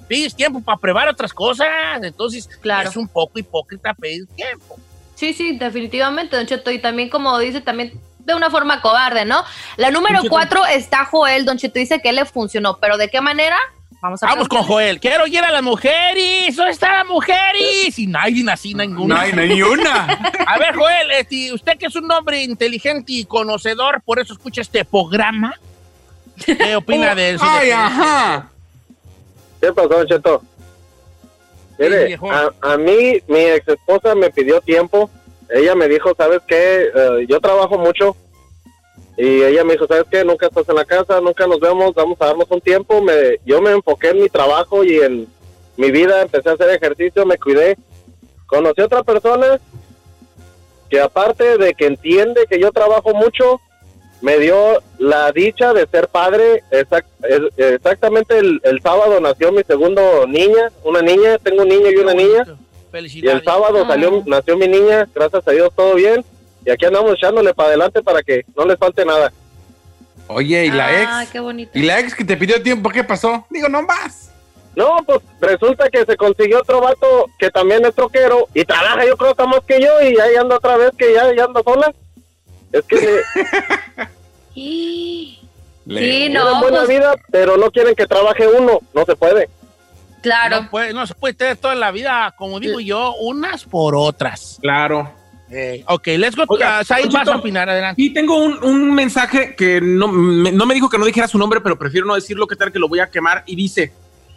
pides 0.09 0.35
tiempo 0.35 0.63
para 0.63 0.79
probar 0.79 1.09
otras 1.09 1.35
cosas. 1.35 1.69
Entonces, 2.01 2.49
Claro. 2.63 2.89
es 2.89 2.97
un 2.97 3.09
poco 3.09 3.39
hipócrita 3.39 3.93
pedir 3.93 4.27
tiempo. 4.29 4.79
Sí, 5.15 5.35
sí, 5.35 5.59
definitivamente, 5.59 6.37
Don 6.37 6.47
Cheto. 6.47 6.71
Y 6.71 6.79
también, 6.79 7.11
como 7.11 7.39
dice, 7.39 7.61
también 7.61 8.01
de 8.21 8.35
una 8.35 8.51
forma 8.51 8.81
cobarde, 8.81 9.25
¿no? 9.25 9.45
La 9.77 9.91
número 9.91 10.21
cuatro 10.29 10.65
está 10.67 11.05
Joel. 11.05 11.45
Don 11.45 11.59
Cheto 11.59 11.79
dice 11.79 12.01
que 12.01 12.13
le 12.13 12.25
funcionó, 12.25 12.79
pero 12.79 12.97
¿de 12.97 13.09
qué 13.09 13.21
manera? 13.21 13.59
Vamos 14.07 14.23
a 14.23 14.27
Vamos 14.27 14.49
con. 14.49 14.63
Joel. 14.63 15.01
Quiero 15.01 15.27
ir 15.27 15.41
a 15.41 15.51
las 15.51 15.65
mujeres. 15.65 16.55
¿Dónde 16.55 16.71
están 16.71 16.93
las 16.93 17.07
mujeres? 17.07 17.99
Y 17.99 18.07
nadie 18.07 18.45
así, 18.49 18.73
ninguna. 18.73 19.17
No 19.17 19.21
hay 19.21 19.33
ni 19.33 19.61
una. 19.63 20.05
A 20.47 20.59
ver, 20.59 20.77
Joel, 20.77 21.11
este, 21.11 21.53
usted 21.53 21.77
que 21.77 21.87
es 21.87 21.97
un 21.97 22.09
hombre 22.13 22.45
inteligente 22.45 23.13
y 23.13 23.25
conocedor, 23.25 24.01
por 24.03 24.21
eso 24.21 24.33
escucha 24.33 24.61
este 24.61 24.85
programa. 24.85 25.59
¿Qué 26.45 26.77
opina 26.77 27.17
de 27.17 27.31
eso? 27.31 27.45
Ay, 27.45 27.71
ajá. 27.73 28.49
¿Qué 29.61 29.73
pasó, 29.73 30.05
Cheto? 30.05 30.41
Mire, 31.77 32.17
a, 32.31 32.51
a 32.63 32.77
mí 32.77 33.21
mi 33.27 33.41
ex 33.41 33.67
esposa 33.67 34.15
me 34.15 34.31
pidió 34.31 34.61
tiempo. 34.61 35.11
Ella 35.51 35.75
me 35.75 35.89
dijo, 35.89 36.15
¿sabes 36.17 36.43
qué? 36.47 36.91
Eh, 36.95 37.27
yo 37.29 37.41
trabajo 37.41 37.77
mucho. 37.77 38.17
Y 39.19 39.43
ella 39.43 39.65
me 39.65 39.73
dijo, 39.73 39.87
¿sabes 39.87 40.05
qué? 40.11 40.25
Nunca 40.25 40.47
estás 40.47 40.69
en 40.69 40.75
la 40.75 40.85
casa, 40.85 41.21
nunca 41.21 41.47
nos 41.47 41.59
vemos, 41.61 41.95
vamos 41.95 42.17
a 42.21 42.27
darnos 42.27 42.51
un 42.51 42.61
tiempo. 42.61 43.01
Me, 43.01 43.39
yo 43.47 43.63
me 43.63 43.71
enfoqué 43.73 44.11
en 44.11 44.21
mi 44.23 44.29
trabajo 44.29 44.85
y 44.85 44.97
en 44.99 45.27
mi 45.77 45.91
vida, 45.91 46.23
empecé 46.23 46.51
a 46.51 46.53
hacer 46.53 46.71
ejercicio, 46.71 47.25
me 47.25 47.39
cuidé. 47.39 47.77
Conocí 48.47 48.81
a 48.83 48.87
otra 48.87 49.03
persona 49.03 49.59
que 50.91 51.01
aparte 51.01 51.59
de 51.59 51.75
que 51.75 51.87
entiende 51.87 52.47
que 52.49 52.61
yo 52.61 52.71
trabajo 52.73 53.13
mucho, 53.15 53.61
me 54.23 54.39
dio 54.39 54.83
la 54.99 55.33
dicha 55.33 55.73
de 55.73 55.87
ser 55.87 56.09
padre. 56.09 56.63
Exact- 56.71 57.07
exactamente 57.57 58.39
el, 58.39 58.61
el 58.65 58.81
sábado 58.83 59.21
nació 59.21 59.51
mi 59.53 59.63
segundo 59.65 60.27
niña, 60.27 60.71
una 60.85 61.01
niña, 61.03 61.39
tengo 61.39 61.63
un 61.63 61.69
niño 61.69 61.91
y 61.91 61.97
una 61.97 62.15
niña. 62.15 62.45
Y 63.19 63.29
el 63.29 63.43
sábado 63.45 63.83
Ah. 63.85 63.89
salió, 63.89 64.23
nació 64.27 64.57
mi 64.57 64.69
niña, 64.69 65.09
gracias 65.15 65.47
a 65.47 65.51
Dios 65.51 65.71
todo 65.75 65.95
bien. 65.95 66.25
Y 66.67 66.71
aquí 66.71 66.85
andamos 66.85 67.13
echándole 67.15 67.55
para 67.55 67.69
adelante 67.71 68.03
para 68.03 68.23
que 68.23 68.45
no 68.57 68.67
les 68.67 68.77
falte 68.77 69.05
nada. 69.05 69.33
Oye, 70.27 70.67
¿y 70.67 70.71
la 70.71 70.87
Ah, 70.89 71.23
ex? 71.23 71.31
qué 71.33 71.39
bonito. 71.41 71.71
¿Y 71.73 71.83
la 71.83 72.01
ex 72.01 72.15
que 72.15 72.25
te 72.25 72.37
pidió 72.37 72.61
tiempo 72.61 72.91
qué 72.91 73.05
pasó? 73.05 73.47
Digo, 73.49 73.69
no 73.69 73.83
más. 73.83 74.33
No, 74.75 74.97
pues 75.07 75.21
resulta 75.41 75.89
que 75.89 76.05
se 76.05 76.17
consiguió 76.17 76.59
otro 76.61 76.81
vato 76.83 77.27
que 77.39 77.51
también 77.51 77.85
es 77.87 77.95
troquero 77.95 78.47
y 78.53 78.65
trabaja 78.65 79.07
yo 79.07 79.17
creo 79.17 79.35
que 79.35 79.47
más 79.47 79.61
que 79.67 79.81
yo 79.81 79.89
y 80.03 80.19
ahí 80.21 80.35
anda 80.37 80.57
otra 80.57 80.77
vez 80.77 80.91
que 80.99 81.15
ya, 81.15 81.35
ya 81.35 81.45
anda 81.45 81.63
sola. 81.63 81.95
Es 82.73 82.83
que 82.85 82.97
le- 82.97 83.23
Sí, 84.55 85.39
Le- 85.87 86.29
no, 86.31 86.43
tienen 86.43 86.61
buena 86.61 86.79
pues, 86.79 86.89
vida, 86.89 87.15
pero 87.31 87.57
no 87.57 87.71
quieren 87.71 87.95
que 87.95 88.07
trabaje 88.07 88.47
uno, 88.49 88.81
no 88.93 89.05
se 89.05 89.15
puede. 89.17 89.49
claro. 90.23 90.63
No, 90.63 90.71
puede- 90.71 90.93
no 90.93 91.07
se 91.07 91.15
puede 91.15 91.35
tener 91.35 91.57
toda 91.57 91.75
la 91.75 91.91
vida, 91.93 92.35
como 92.37 92.59
digo 92.59 92.81
yo, 92.81 93.15
unas 93.21 93.65
por 93.65 93.95
otras. 93.95 94.59
Claro. 94.61 95.11
Eh, 95.51 95.85
ok, 95.87 96.07
let's 96.19 96.35
go. 96.35 96.45
Oiga, 96.49 96.81
Uh, 96.81 96.85
Said, 96.85 97.11
vas 97.13 97.29
a 97.29 97.37
opinar, 97.37 97.69
adelante. 97.69 98.03
Y 98.03 98.13
tengo 98.13 98.37
un, 98.37 98.63
un 98.65 98.95
mensaje 98.95 99.55
que 99.55 99.81
no 99.81 100.09
me, 100.09 100.51
no 100.53 100.67
me 100.67 100.75
dijo 100.75 100.89
que 100.89 100.99
no 100.99 101.05
dijera 101.05 101.29
su 101.29 101.39
nombre, 101.39 101.61
pero 101.61 101.79
prefiero 101.79 102.07
no 102.07 102.15
decirlo, 102.15 102.47
que 102.47 102.57
tal 102.57 102.73
que 102.73 102.79
lo 102.79 102.89
voy 102.89 102.99
a 103.01 103.11
quemar. 103.11 103.45
Y 103.47 103.55
dice, 103.55 103.93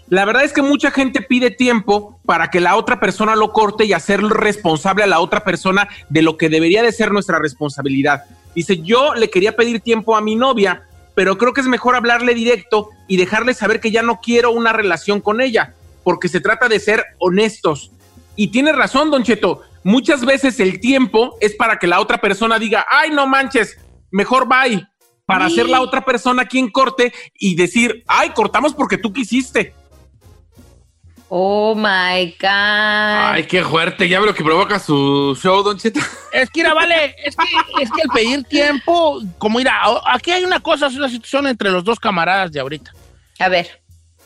la 0.09 0.25
verdad 0.25 0.43
es 0.43 0.53
que 0.53 0.61
mucha 0.61 0.91
gente 0.91 1.21
pide 1.21 1.51
tiempo 1.51 2.19
para 2.25 2.49
que 2.49 2.59
la 2.59 2.75
otra 2.75 2.99
persona 2.99 3.35
lo 3.35 3.51
corte 3.53 3.85
y 3.85 3.93
hacer 3.93 4.21
responsable 4.21 5.03
a 5.03 5.07
la 5.07 5.19
otra 5.19 5.43
persona 5.43 5.87
de 6.09 6.21
lo 6.21 6.37
que 6.37 6.49
debería 6.49 6.83
de 6.83 6.91
ser 6.91 7.11
nuestra 7.11 7.39
responsabilidad. 7.39 8.23
Dice, 8.55 8.77
yo 8.81 9.13
le 9.15 9.29
quería 9.29 9.55
pedir 9.55 9.81
tiempo 9.81 10.15
a 10.15 10.21
mi 10.21 10.35
novia, 10.35 10.83
pero 11.15 11.37
creo 11.37 11.53
que 11.53 11.61
es 11.61 11.67
mejor 11.67 11.95
hablarle 11.95 12.33
directo 12.33 12.89
y 13.07 13.17
dejarle 13.17 13.53
saber 13.53 13.79
que 13.79 13.91
ya 13.91 14.01
no 14.01 14.19
quiero 14.21 14.51
una 14.51 14.73
relación 14.73 15.21
con 15.21 15.41
ella, 15.41 15.73
porque 16.03 16.27
se 16.27 16.39
trata 16.39 16.67
de 16.67 16.79
ser 16.79 17.03
honestos. 17.19 17.91
Y 18.35 18.49
tiene 18.49 18.71
razón, 18.71 19.11
Don 19.11 19.23
Cheto. 19.23 19.63
Muchas 19.83 20.25
veces 20.25 20.59
el 20.59 20.79
tiempo 20.79 21.37
es 21.39 21.55
para 21.55 21.79
que 21.79 21.87
la 21.87 21.99
otra 21.99 22.19
persona 22.19 22.59
diga, 22.59 22.85
ay, 22.89 23.11
no 23.11 23.25
manches, 23.27 23.77
mejor 24.11 24.47
bye. 24.47 24.85
Para 25.25 25.47
Sí. 25.47 25.55
ser 25.55 25.69
la 25.69 25.81
otra 25.81 26.03
persona 26.03 26.45
quien 26.45 26.69
corte 26.71 27.13
y 27.35 27.55
decir, 27.55 28.03
ay, 28.07 28.31
cortamos 28.31 28.73
porque 28.73 28.97
tú 28.97 29.13
quisiste. 29.13 29.73
Oh 31.31 31.75
my 31.75 32.31
God. 32.41 32.47
Ay, 32.49 33.43
qué 33.45 33.63
fuerte. 33.63 34.09
Ya 34.09 34.19
ve 34.19 34.25
lo 34.25 34.33
que 34.33 34.43
provoca 34.43 34.79
su 34.79 35.37
show, 35.39 35.61
Don 35.61 35.77
Cheto. 35.77 35.99
Es 36.33 36.49
que, 36.49 36.61
mira, 36.61 36.73
vale, 36.73 37.15
es 37.23 37.35
que, 37.35 37.83
es 37.83 37.91
que 37.91 38.01
el 38.01 38.09
pedir 38.09 38.43
tiempo, 38.45 39.19
como 39.37 39.57
mira, 39.59 39.79
aquí 40.07 40.31
hay 40.31 40.43
una 40.43 40.59
cosa, 40.59 40.87
es 40.87 40.95
una 40.95 41.09
situación 41.09 41.45
entre 41.47 41.69
los 41.71 41.83
dos 41.83 41.99
camaradas 41.99 42.51
de 42.51 42.59
ahorita. 42.59 42.91
A 43.39 43.49
ver. 43.49 43.81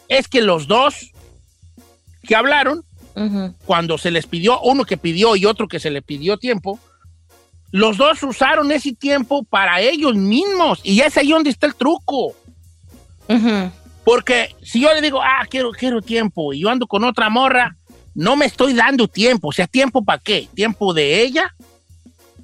Es 0.10 0.28
que 0.28 0.42
los 0.42 0.68
dos 0.68 1.12
que 2.26 2.36
hablaron, 2.36 2.84
Cuando 3.66 3.98
se 3.98 4.12
les 4.12 4.26
pidió, 4.26 4.60
uno 4.62 4.86
que 4.86 4.98
pidió 4.98 5.36
y 5.36 5.46
otro 5.46 5.68
que 5.68 5.80
se 5.80 5.92
le 5.92 6.02
pidió 6.02 6.38
tiempo, 6.38 6.80
los 7.72 7.98
dos 7.98 8.22
usaron 8.24 8.72
ese 8.72 8.94
tiempo 8.94 9.44
para 9.44 9.82
ellos 9.82 10.16
mismos. 10.16 10.80
Y 10.84 11.02
es 11.02 11.18
ahí 11.18 11.30
donde 11.30 11.50
está 11.50 11.68
el 11.68 11.76
truco. 11.76 12.36
Porque 14.04 14.56
si 14.62 14.82
yo 14.82 14.94
le 14.94 15.02
digo, 15.02 15.22
ah, 15.22 15.46
quiero, 15.50 15.72
quiero 15.72 16.02
tiempo, 16.02 16.54
y 16.54 16.62
yo 16.62 16.70
ando 16.70 16.88
con 16.88 17.04
otra 17.04 17.30
morra, 17.30 17.78
no 18.16 18.36
me 18.36 18.46
estoy 18.46 18.74
dando 18.74 19.08
tiempo. 19.08 19.50
O 19.50 19.52
sea, 19.52 19.68
¿tiempo 19.68 20.04
para 20.04 20.22
qué? 20.22 20.48
¿Tiempo 20.54 20.94
de 20.94 21.22
ella? 21.22 21.56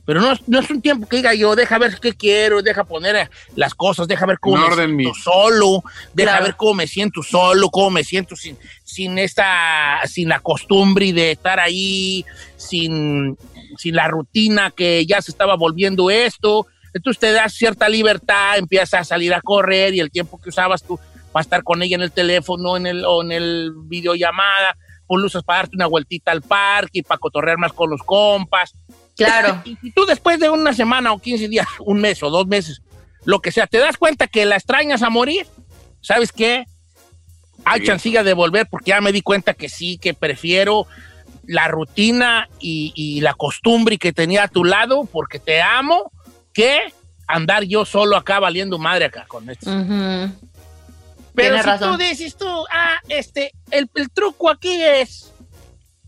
Pero 0.10 0.22
no, 0.22 0.32
es- 0.32 0.40
no 0.48 0.60
es 0.60 0.68
un 0.72 0.82
tiempo 0.82 1.08
que 1.08 1.18
diga 1.18 1.36
yo, 1.36 1.56
deja 1.56 1.78
ver 1.78 2.00
qué 2.00 2.14
quiero, 2.14 2.64
deja 2.64 2.84
poner 2.84 3.16
eh, 3.16 3.30
las 3.56 3.76
cosas, 3.76 4.08
deja 4.08 4.26
ver 4.26 4.40
cómo 4.40 4.58
me 4.58 4.64
orden, 4.64 4.98
siento 4.98 5.14
solo, 5.14 5.84
deja 6.16 6.32
Claro. 6.32 6.46
ver 6.46 6.56
cómo 6.56 6.74
me 6.74 6.88
siento 6.88 7.22
solo, 7.22 7.70
cómo 7.70 7.92
me 7.92 8.04
siento 8.04 8.36
sin, 8.36 8.58
sin 8.84 9.20
esta, 9.20 10.00
sin 10.08 10.28
la 10.30 10.40
costumbre 10.40 11.14
de 11.14 11.30
estar 11.34 11.60
ahí, 11.60 12.26
sin, 12.58 13.38
sin 13.78 13.96
la 13.96 14.08
rutina 14.08 14.72
que 14.76 15.06
ya 15.06 15.22
se 15.22 15.30
estaba 15.30 15.56
volviendo 15.56 16.10
esto. 16.10 16.66
Entonces 16.92 17.20
te 17.20 17.32
das 17.32 17.54
cierta 17.54 17.88
libertad, 17.88 18.58
empiezas 18.58 19.02
a 19.02 19.04
salir 19.04 19.32
a 19.36 19.42
correr 19.42 19.94
y 19.94 20.00
el 20.00 20.10
tiempo 20.10 20.42
que 20.42 20.50
usabas 20.50 20.82
tú 20.82 21.00
para 21.32 21.44
estar 21.44 21.62
con 21.62 21.84
ella 21.84 21.98
en 21.98 22.02
el 22.02 22.12
teléfono 22.12 22.78
en 22.78 22.88
el, 22.88 23.06
o 23.06 23.22
en 23.22 23.32
el 23.32 23.74
videollamada, 23.84 24.76
pues 25.06 25.22
lo 25.22 25.28
usas 25.28 25.44
para 25.44 25.60
darte 25.60 25.76
una 25.76 25.86
vueltita 25.86 26.32
al 26.32 26.42
parque 26.42 26.98
y 26.98 27.02
para 27.04 27.20
cotorrear 27.20 27.60
más 27.60 27.74
con 27.74 27.92
los 27.92 28.02
compas. 28.02 28.74
Claro. 29.26 29.62
Y 29.66 29.76
si 29.78 29.92
tú 29.92 30.06
después 30.06 30.40
de 30.40 30.50
una 30.50 30.74
semana 30.74 31.12
o 31.14 31.20
15 31.20 31.48
días, 31.48 31.68
un 31.80 32.00
mes 32.02 32.22
o 32.24 32.30
dos 32.30 32.48
meses, 32.48 32.82
lo 33.26 33.40
que 33.42 33.52
sea, 33.52 33.68
te 33.68 33.78
das 33.78 33.98
cuenta 33.98 34.28
que 34.28 34.46
la 34.46 34.56
extrañas 34.56 35.02
a 35.04 35.10
morir, 35.10 35.46
¿sabes 36.02 36.32
qué? 36.32 36.66
Hay 37.66 37.82
Sí. 37.82 37.88
chancilla 37.88 38.24
de 38.24 38.34
volver 38.34 38.68
porque 38.70 38.90
ya 38.92 39.02
me 39.02 39.12
di 39.12 39.22
cuenta 39.22 39.54
que 39.54 39.68
sí, 39.70 39.98
que 39.98 40.14
prefiero 40.14 40.88
la 41.46 41.68
rutina 41.68 42.48
y, 42.60 42.94
y 42.96 43.22
la 43.22 43.34
costumbre 43.34 43.98
que 43.98 44.14
tenía 44.14 44.44
a 44.44 44.48
tu 44.48 44.64
lado 44.64 45.06
porque 45.12 45.40
te 45.40 45.62
amo 45.62 46.12
que 46.54 46.94
andar 47.28 47.64
yo 47.64 47.86
solo 47.86 48.16
acá 48.16 48.40
valiendo 48.40 48.78
madre 48.80 49.06
acá 49.06 49.26
con 49.28 49.50
esto. 49.50 49.70
Pero 49.70 51.56
Tienes 51.56 51.62
si 51.62 51.68
razón. 51.68 51.92
tú 51.92 51.98
dices 52.04 52.36
tú, 52.38 52.48
ah, 52.72 53.00
este, 53.08 53.52
el, 53.72 53.90
el 53.96 54.10
truco 54.10 54.50
aquí 54.50 54.82
es 54.82 55.32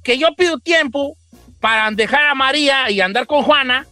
que 0.03 0.17
yo 0.17 0.29
pido 0.35 0.57
tiempo 0.59 1.15
para 1.61 1.89
dejar 1.91 2.25
a 2.27 2.35
María 2.35 2.89
y 2.91 2.99
andar 2.99 3.25
con 3.27 3.43
Juana, 3.43 3.87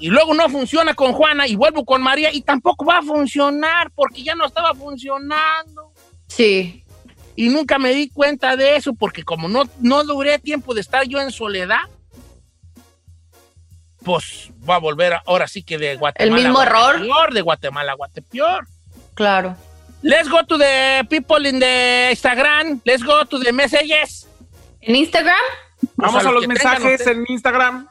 y 0.00 0.08
luego 0.08 0.34
no 0.34 0.48
funciona 0.48 0.94
con 0.94 1.12
Juana 1.12 1.46
y 1.46 1.54
vuelvo 1.54 1.84
con 1.84 2.02
María 2.02 2.32
y 2.32 2.40
tampoco 2.42 2.84
va 2.84 2.98
a 2.98 3.02
funcionar 3.02 3.90
porque 3.94 4.22
ya 4.24 4.34
no 4.34 4.44
estaba 4.46 4.74
funcionando. 4.74 5.92
Sí. 6.26 6.82
Y 7.36 7.48
nunca 7.50 7.78
me 7.78 7.92
di 7.94 8.08
cuenta 8.10 8.56
de 8.56 8.76
eso 8.76 8.94
porque 8.94 9.22
como 9.22 9.48
no, 9.48 9.64
no 9.80 10.02
duré 10.04 10.38
tiempo 10.38 10.74
de 10.74 10.80
estar 10.80 11.06
yo 11.06 11.20
en 11.20 11.30
soledad, 11.30 11.80
pues 14.04 14.50
voy 14.58 14.74
a 14.76 14.78
volver 14.78 15.14
a- 15.14 15.22
ahora 15.26 15.48
sí 15.48 15.62
que 15.62 15.78
de 15.78 15.96
Guatemala. 15.96 16.36
mismo 16.42 16.60
a 16.60 16.64
error. 16.64 17.32
De 17.32 17.40
Guatemala 17.40 17.92
a 17.92 17.94
Guatepeor. 17.96 18.66
Claro. 19.14 19.56
Let's 20.02 20.28
go 20.28 20.44
to 20.44 20.58
the 20.58 21.04
people 21.08 21.48
in 21.48 21.58
the 21.58 22.10
Instagram. 22.12 22.80
Let's 22.84 23.02
go 23.02 23.24
to 23.24 23.38
the 23.40 23.52
messages. 23.52 24.28
¿En 24.80 24.94
Instagram? 24.94 25.34
Vamos 25.96 26.24
a 26.24 26.30
los 26.30 26.42
tengan 26.42 26.48
mensajes 26.48 27.00
ustedes. 27.00 27.16
en 27.16 27.24
Instagram. 27.28 27.88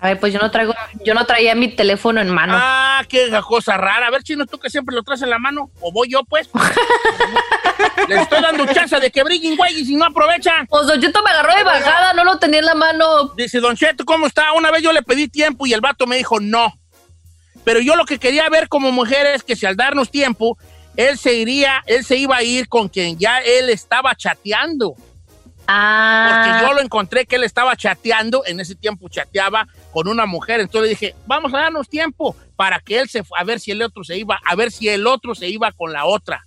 A 0.00 0.08
ver, 0.08 0.20
pues 0.20 0.32
yo 0.32 0.38
no 0.38 0.50
traigo, 0.52 0.72
yo 1.04 1.12
no 1.12 1.26
traía 1.26 1.56
mi 1.56 1.74
teléfono 1.74 2.20
en 2.20 2.30
mano. 2.30 2.54
Ah, 2.56 3.02
qué 3.08 3.28
cosa 3.46 3.76
rara. 3.76 4.06
A 4.06 4.10
ver, 4.10 4.22
chino, 4.22 4.46
tú 4.46 4.58
que 4.58 4.70
siempre 4.70 4.94
lo 4.94 5.02
traes 5.02 5.22
en 5.22 5.30
la 5.30 5.40
mano. 5.40 5.70
O 5.80 5.90
voy 5.90 6.08
yo, 6.08 6.22
pues. 6.24 6.48
Les 8.08 8.20
estoy 8.20 8.40
dando 8.40 8.64
chance 8.72 8.98
de 9.00 9.10
que 9.10 9.24
brillen, 9.24 9.56
güey, 9.56 9.80
y 9.80 9.84
si 9.84 9.96
no 9.96 10.04
aprovechan. 10.04 10.66
Pues 10.68 10.86
Don 10.86 11.00
Cheto 11.00 11.20
me 11.22 11.30
agarró 11.30 11.52
de 11.56 11.64
bajada, 11.64 12.12
no 12.12 12.24
lo 12.24 12.38
tenía 12.38 12.60
en 12.60 12.66
la 12.66 12.76
mano. 12.76 13.28
Dice, 13.36 13.58
Don 13.58 13.76
Cheto, 13.76 14.04
¿cómo 14.04 14.26
está? 14.26 14.52
Una 14.52 14.70
vez 14.70 14.82
yo 14.82 14.92
le 14.92 15.02
pedí 15.02 15.26
tiempo 15.26 15.66
y 15.66 15.72
el 15.72 15.80
vato 15.80 16.06
me 16.06 16.16
dijo 16.16 16.38
no. 16.38 16.78
Pero 17.64 17.80
yo 17.80 17.96
lo 17.96 18.06
que 18.06 18.18
quería 18.18 18.48
ver 18.48 18.68
como 18.68 18.92
mujer 18.92 19.26
es 19.26 19.42
que 19.42 19.56
si 19.56 19.66
al 19.66 19.76
darnos 19.76 20.10
tiempo, 20.10 20.56
él 20.96 21.18
se 21.18 21.34
iría, 21.34 21.82
él 21.86 22.04
se 22.04 22.16
iba 22.16 22.36
a 22.36 22.42
ir 22.42 22.68
con 22.68 22.88
quien 22.88 23.18
ya 23.18 23.40
él 23.40 23.68
estaba 23.68 24.14
chateando. 24.14 24.94
Ah. 25.70 26.44
Porque 26.46 26.66
yo 26.66 26.72
lo 26.72 26.80
encontré 26.80 27.26
que 27.26 27.36
él 27.36 27.44
estaba 27.44 27.76
chateando, 27.76 28.42
en 28.46 28.58
ese 28.58 28.74
tiempo 28.74 29.10
chateaba 29.10 29.68
con 29.92 30.08
una 30.08 30.24
mujer. 30.24 30.60
Entonces 30.60 30.82
le 30.82 30.88
dije, 30.88 31.14
vamos 31.26 31.52
a 31.52 31.58
darnos 31.58 31.90
tiempo 31.90 32.34
para 32.56 32.80
que 32.80 32.98
él 32.98 33.08
se 33.10 33.22
a 33.36 33.44
ver 33.44 33.60
si 33.60 33.70
el 33.70 33.82
otro 33.82 34.02
se 34.02 34.16
iba, 34.16 34.40
a 34.44 34.56
ver 34.56 34.72
si 34.72 34.88
el 34.88 35.06
otro 35.06 35.34
se 35.34 35.48
iba 35.48 35.70
con 35.72 35.92
la 35.92 36.06
otra. 36.06 36.42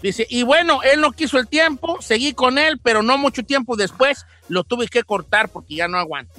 Dice, 0.00 0.26
y 0.30 0.44
bueno, 0.44 0.82
él 0.84 1.00
no 1.00 1.10
quiso 1.10 1.38
el 1.38 1.48
tiempo, 1.48 2.00
seguí 2.00 2.34
con 2.34 2.58
él, 2.58 2.78
pero 2.80 3.02
no 3.02 3.18
mucho 3.18 3.42
tiempo 3.42 3.74
después 3.74 4.26
lo 4.48 4.62
tuve 4.62 4.86
que 4.86 5.02
cortar 5.02 5.48
porque 5.48 5.74
ya 5.74 5.88
no 5.88 5.98
aguanto. 5.98 6.34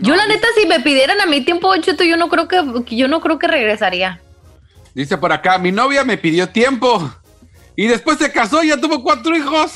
Yo 0.00 0.14
la 0.14 0.26
neta, 0.26 0.46
si 0.58 0.66
me 0.66 0.80
pidieran 0.80 1.20
a 1.20 1.26
mí 1.26 1.40
tiempo, 1.40 1.76
Cheto, 1.78 2.04
yo 2.04 2.16
no 2.16 2.28
creo 2.28 2.46
que, 2.46 2.84
que 2.86 2.96
yo 2.96 3.08
no 3.08 3.20
creo 3.20 3.38
que 3.38 3.48
regresaría. 3.48 4.20
Dice 4.94 5.18
por 5.18 5.32
acá, 5.32 5.58
mi 5.58 5.72
novia 5.72 6.04
me 6.04 6.16
pidió 6.16 6.48
tiempo 6.48 7.12
y 7.74 7.86
después 7.86 8.18
se 8.18 8.30
casó 8.30 8.62
y 8.62 8.68
ya 8.68 8.80
tuvo 8.80 9.02
cuatro 9.02 9.36
hijos. 9.36 9.72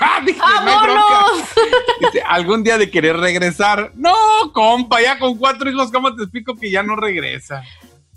Ah, 0.00 0.20
bronca. 0.24 0.64
¡Vámonos! 0.64 1.48
Dice, 2.00 2.22
algún 2.26 2.64
día 2.64 2.78
de 2.78 2.90
querer 2.90 3.16
regresar. 3.18 3.92
No, 3.94 4.14
compa, 4.52 5.00
ya 5.02 5.18
con 5.18 5.36
cuatro 5.36 5.68
hijos, 5.70 5.90
¿cómo 5.92 6.14
te 6.14 6.22
explico 6.22 6.56
que 6.56 6.70
ya 6.70 6.82
no 6.82 6.96
regresa? 6.96 7.62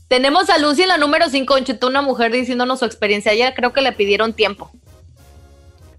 Tenemos 0.08 0.50
a 0.50 0.58
Lucy 0.60 0.84
en 0.84 0.90
la 0.90 0.98
número 0.98 1.28
5, 1.30 1.54
Don 1.56 1.64
Cheto, 1.66 1.88
una 1.88 2.02
mujer 2.02 2.32
diciéndonos 2.32 2.80
su 2.80 2.86
experiencia. 2.86 3.32
Ayer 3.32 3.54
creo 3.56 3.74
que 3.74 3.82
le 3.82 3.92
pidieron 3.94 4.34
tiempo. 4.34 4.72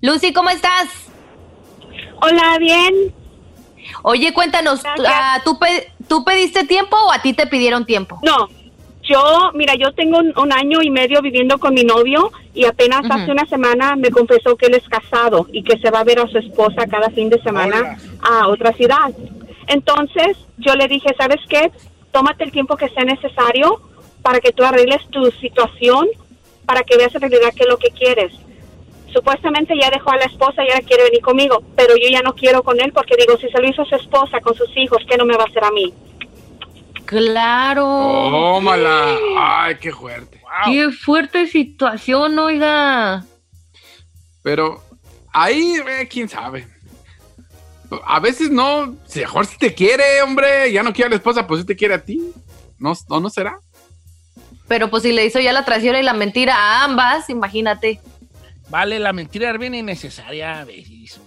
Lucy, 0.01 0.32
¿cómo 0.32 0.51
estás? 0.51 0.89
Hola, 2.20 2.57
bien. 2.59 3.14
Oye, 4.03 4.32
cuéntanos, 4.32 4.80
ah, 5.07 5.41
¿tú, 5.45 5.59
pe- 5.59 5.93
¿tú 6.09 6.24
pediste 6.24 6.64
tiempo 6.64 6.97
o 6.97 7.12
a 7.12 7.20
ti 7.20 7.35
te 7.35 7.47
pidieron 7.47 7.85
tiempo? 7.85 8.18
No, 8.22 8.49
yo, 9.05 9.51
mira, 9.55 9.75
yo 9.75 9.93
tengo 9.93 10.19
un, 10.19 10.33
un 10.37 10.53
año 10.53 10.83
y 10.83 10.91
medio 10.91 11.21
viviendo 11.21 11.59
con 11.59 11.75
mi 11.75 11.85
novio 11.85 12.33
y 12.55 12.65
apenas 12.65 13.05
hace 13.11 13.31
una 13.31 13.47
semana 13.47 13.97
me 13.97 14.11
confesó 14.11 14.57
que 14.57 14.67
él 14.67 14.75
es 14.75 14.89
casado 14.89 15.47
y 15.53 15.63
que 15.63 15.79
se 15.79 15.91
va 15.91 16.01
a 16.01 16.05
ver 16.05 16.19
a 16.19 16.27
su 16.27 16.39
esposa 16.39 16.87
cada 16.87 17.11
fin 17.11 17.29
de 17.29 17.41
semana 17.43 17.97
a 18.23 18.49
otra 18.49 18.73
ciudad. 18.73 19.13
Entonces, 19.67 20.37
yo 20.59 20.75
le 20.75 20.89
dije, 20.89 21.15
¿sabes 21.19 21.41
qué? 21.49 21.71
Tómate 22.13 22.45
el 22.45 22.53
tiempo 22.53 22.77
que 22.77 22.89
sea 22.89 23.05
necesario 23.05 23.81
para 24.23 24.41
que 24.41 24.53
tú 24.53 24.65
arregles 24.65 25.07
tu 25.11 25.31
situación, 25.33 26.09
para 26.65 26.83
que 26.83 26.97
veas 26.97 27.15
en 27.15 27.21
realidad 27.21 27.53
qué 27.55 27.65
es 27.65 27.69
lo 27.69 27.77
que 27.77 27.91
quieres. 27.91 28.33
Supuestamente 29.13 29.75
ya 29.81 29.91
dejó 29.91 30.11
a 30.11 30.17
la 30.17 30.25
esposa 30.25 30.65
y 30.65 30.71
ahora 30.71 30.85
quiere 30.87 31.05
venir 31.05 31.21
conmigo, 31.21 31.63
pero 31.77 31.95
yo 31.97 32.09
ya 32.11 32.23
no 32.23 32.35
quiero 32.35 32.63
con 32.63 32.81
él 32.81 32.93
porque 32.93 33.17
digo, 33.17 33.37
si 33.37 33.49
se 33.49 33.61
lo 33.61 33.69
hizo 33.69 33.83
a 33.83 33.87
su 33.87 33.95
esposa 33.97 34.41
con 34.41 34.55
sus 34.55 34.75
hijos, 34.77 34.99
¿qué 35.09 35.17
no 35.17 35.25
me 35.25 35.37
va 35.37 35.45
a 35.45 35.47
hacer 35.47 35.63
a 35.63 35.71
mí? 35.71 35.93
Claro. 37.05 37.85
Tómala. 37.85 39.17
Ay, 39.39 39.77
qué 39.81 39.93
fuerte. 39.93 40.41
Qué 40.65 40.91
fuerte 40.91 41.47
situación, 41.47 42.39
oiga. 42.39 43.25
Pero 44.43 44.83
ahí, 45.33 45.77
eh, 45.89 46.09
quién 46.09 46.29
sabe. 46.29 46.67
A 48.07 48.19
veces 48.21 48.51
no, 48.51 48.97
si 49.07 49.21
mejor 49.21 49.47
si 49.47 49.59
te 49.59 49.75
quiere, 49.75 50.23
hombre, 50.23 50.73
ya 50.73 50.83
no 50.83 50.93
quiere 50.93 51.07
a 51.07 51.11
la 51.11 51.17
esposa, 51.17 51.47
pues 51.47 51.61
si 51.61 51.67
te 51.67 51.77
quiere 51.77 51.95
a 51.95 52.05
ti. 52.05 52.33
¿No, 52.79 52.93
no, 53.09 53.21
no 53.21 53.31
será? 53.31 53.59
Pero 54.67 54.91
pues 54.91 55.03
si 55.03 55.13
le 55.13 55.25
hizo 55.25 55.41
ya 55.41 55.53
la 55.53 55.65
traición 55.65 55.97
y 55.97 56.03
la 56.03 56.15
mentira 56.15 56.57
a 56.57 56.85
ambas, 56.85 57.29
imagínate. 57.31 58.01
Vale, 58.71 58.99
la 58.99 59.13
mentira 59.13 59.51
es 59.51 59.59
bien 59.59 59.75
innecesaria 59.75 60.61
a 60.61 60.65
veces. 60.65 61.21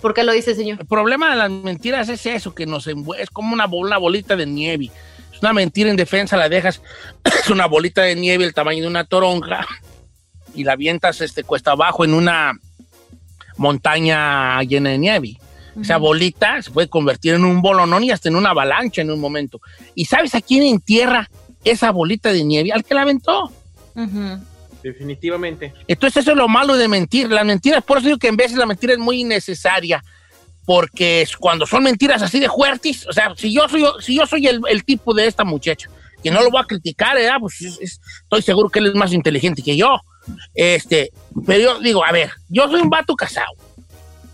¿Por 0.00 0.14
qué 0.14 0.24
lo 0.24 0.32
dice, 0.32 0.54
señor? 0.54 0.78
El 0.80 0.86
problema 0.86 1.30
de 1.30 1.36
las 1.36 1.50
mentiras 1.50 2.08
es 2.08 2.26
eso, 2.26 2.54
que 2.54 2.66
nos 2.66 2.86
es 2.86 3.30
como 3.30 3.52
una, 3.52 3.66
una 3.66 3.98
bolita 3.98 4.36
de 4.36 4.46
nieve. 4.46 4.90
Es 5.32 5.40
una 5.40 5.52
mentira 5.52 5.90
en 5.90 5.96
defensa, 5.96 6.36
la 6.36 6.48
dejas, 6.48 6.82
es 7.24 7.50
una 7.50 7.66
bolita 7.66 8.02
de 8.02 8.14
nieve 8.14 8.44
el 8.44 8.54
tamaño 8.54 8.82
de 8.82 8.88
una 8.88 9.04
toronja 9.04 9.66
y 10.54 10.64
la 10.64 10.72
avientas 10.72 11.20
este, 11.20 11.44
cuesta 11.44 11.72
abajo 11.72 12.04
en 12.04 12.14
una 12.14 12.52
montaña 13.56 14.62
llena 14.62 14.90
de 14.90 14.98
nieve. 14.98 15.38
Esa 15.80 15.98
bolita 15.98 16.62
se 16.62 16.70
puede 16.70 16.88
convertir 16.88 17.34
en 17.34 17.44
un 17.44 17.60
bolonón 17.60 18.02
y 18.02 18.10
hasta 18.10 18.30
en 18.30 18.36
una 18.36 18.50
avalancha 18.50 19.02
en 19.02 19.10
un 19.10 19.20
momento. 19.20 19.60
¿Y 19.94 20.06
sabes 20.06 20.34
a 20.34 20.40
quién 20.40 20.62
entierra 20.62 21.28
esa 21.64 21.90
bolita 21.90 22.32
de 22.32 22.44
nieve? 22.44 22.72
Al 22.72 22.82
que 22.82 22.94
la 22.94 23.02
aventó. 23.02 23.52
Definitivamente. 24.92 25.72
Entonces 25.88 26.22
eso 26.22 26.30
es 26.30 26.36
lo 26.36 26.46
malo 26.46 26.76
de 26.76 26.86
mentir. 26.86 27.28
Las 27.30 27.44
mentiras, 27.44 27.82
por 27.82 27.98
eso 27.98 28.06
digo 28.06 28.18
que 28.18 28.28
en 28.28 28.36
veces 28.36 28.56
la 28.56 28.66
mentira 28.66 28.92
es 28.92 28.98
muy 29.00 29.20
innecesaria. 29.20 30.00
Porque 30.64 31.26
cuando 31.40 31.66
son 31.66 31.82
mentiras 31.82 32.22
así 32.22 32.38
de 32.40 32.48
fuertes, 32.48 33.06
o 33.08 33.12
sea, 33.12 33.34
si 33.36 33.52
yo 33.52 33.68
soy, 33.68 33.84
si 34.00 34.16
yo 34.16 34.26
soy 34.26 34.46
el, 34.46 34.60
el 34.68 34.84
tipo 34.84 35.12
de 35.14 35.26
esta 35.26 35.42
muchacha, 35.44 35.88
que 36.22 36.30
no 36.30 36.40
lo 36.42 36.50
voy 36.50 36.60
a 36.60 36.66
criticar, 36.66 37.16
¿eh? 37.18 37.28
pues 37.40 37.60
es- 37.62 37.78
es- 37.80 38.00
estoy 38.22 38.42
seguro 38.42 38.68
que 38.68 38.78
él 38.78 38.86
es 38.86 38.94
más 38.94 39.12
inteligente 39.12 39.62
que 39.62 39.76
yo. 39.76 40.00
Este, 40.54 41.10
pero 41.46 41.60
yo 41.62 41.80
digo, 41.80 42.04
a 42.04 42.12
ver, 42.12 42.30
yo 42.48 42.68
soy 42.68 42.80
un 42.80 42.90
vato 42.90 43.14
casado, 43.14 43.52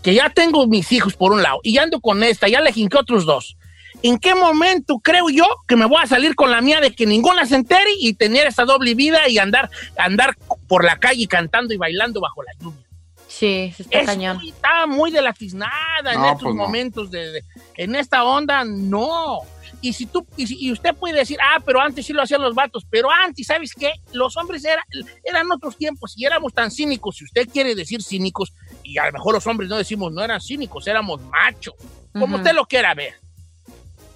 que 0.03 0.13
ya 0.13 0.29
tengo 0.29 0.65
mis 0.67 0.91
hijos 0.91 1.13
por 1.15 1.31
un 1.33 1.41
lado, 1.43 1.59
y 1.63 1.77
ando 1.79 1.99
con 1.99 2.23
esta, 2.23 2.47
ya 2.47 2.61
le 2.61 2.71
jinqué 2.73 2.97
otros 2.97 3.25
dos. 3.25 3.55
¿En 4.03 4.19
qué 4.19 4.35
momento 4.35 4.99
creo 5.01 5.29
yo 5.29 5.45
que 5.67 5.77
me 5.77 5.85
voy 5.85 5.97
a 6.03 6.07
salir 6.07 6.35
con 6.35 6.51
la 6.51 6.59
mía 6.61 6.81
de 6.81 6.93
que 6.93 7.05
ninguna 7.05 7.45
se 7.45 7.55
entere 7.55 7.89
y 7.97 8.13
tener 8.13 8.45
esa 8.47 8.65
doble 8.65 8.95
vida 8.95 9.29
y 9.29 9.37
andar, 9.37 9.69
andar 9.97 10.35
por 10.67 10.83
la 10.83 10.97
calle 10.99 11.25
cantando 11.27 11.73
y 11.73 11.77
bailando 11.77 12.19
bajo 12.19 12.43
la 12.43 12.51
lluvia? 12.59 12.85
Sí, 13.29 13.73
está 13.79 13.99
Es 14.01 14.05
cañón. 14.05 14.37
muy- 14.37 14.49
está 14.49 14.85
muy 14.85 15.09
de 15.09 15.21
la 15.21 15.31
tiznada 15.33 16.13
en 16.13 16.19
No, 16.19 16.25
estos 16.27 16.43
pues 16.43 16.55
no. 16.55 16.63
momentos 16.63 17.09
de, 17.09 17.31
de- 17.31 17.43
en 17.77 17.95
esta 17.95 18.25
onda, 18.25 18.63
no. 18.65 19.39
Y 19.81 19.93
si 19.93 20.05
tú, 20.05 20.27
y, 20.37 20.45
si- 20.47 20.57
y 20.59 20.71
usted 20.71 20.93
puede 20.93 21.17
decir, 21.19 21.37
ah, 21.41 21.59
pero 21.65 21.79
antes 21.81 22.05
sí 22.05 22.13
lo 22.13 22.21
hacían 22.21 22.41
los 22.41 22.53
vatos, 22.53 22.85
pero 22.89 23.09
antes, 23.09 23.47
¿sabes 23.47 23.73
qué? 23.73 23.93
Los 24.11 24.35
hombres 24.37 24.63
era- 24.65 24.85
eran 25.23 25.49
otros 25.51 25.77
tiempos 25.77 26.13
y 26.17 26.25
éramos 26.25 26.53
tan 26.53 26.69
cínicos, 26.71 27.15
si 27.17 27.23
usted 27.23 27.47
quiere 27.49 27.73
decir 27.73 28.03
cínicos, 28.03 28.53
y 28.83 28.97
a 28.97 29.05
lo 29.07 29.13
mejor 29.13 29.33
los 29.33 29.47
hombres 29.47 29.69
no 29.69 29.77
decimos 29.77 30.11
no 30.11 30.21
eran 30.23 30.39
cínicos, 30.41 30.85
éramos 30.87 31.19
machos, 31.21 31.73
como 32.11 32.25
Ujú. 32.25 32.35
usted 32.35 32.53
lo 32.53 32.65
quiera 32.65 32.93
ver. 32.93 33.15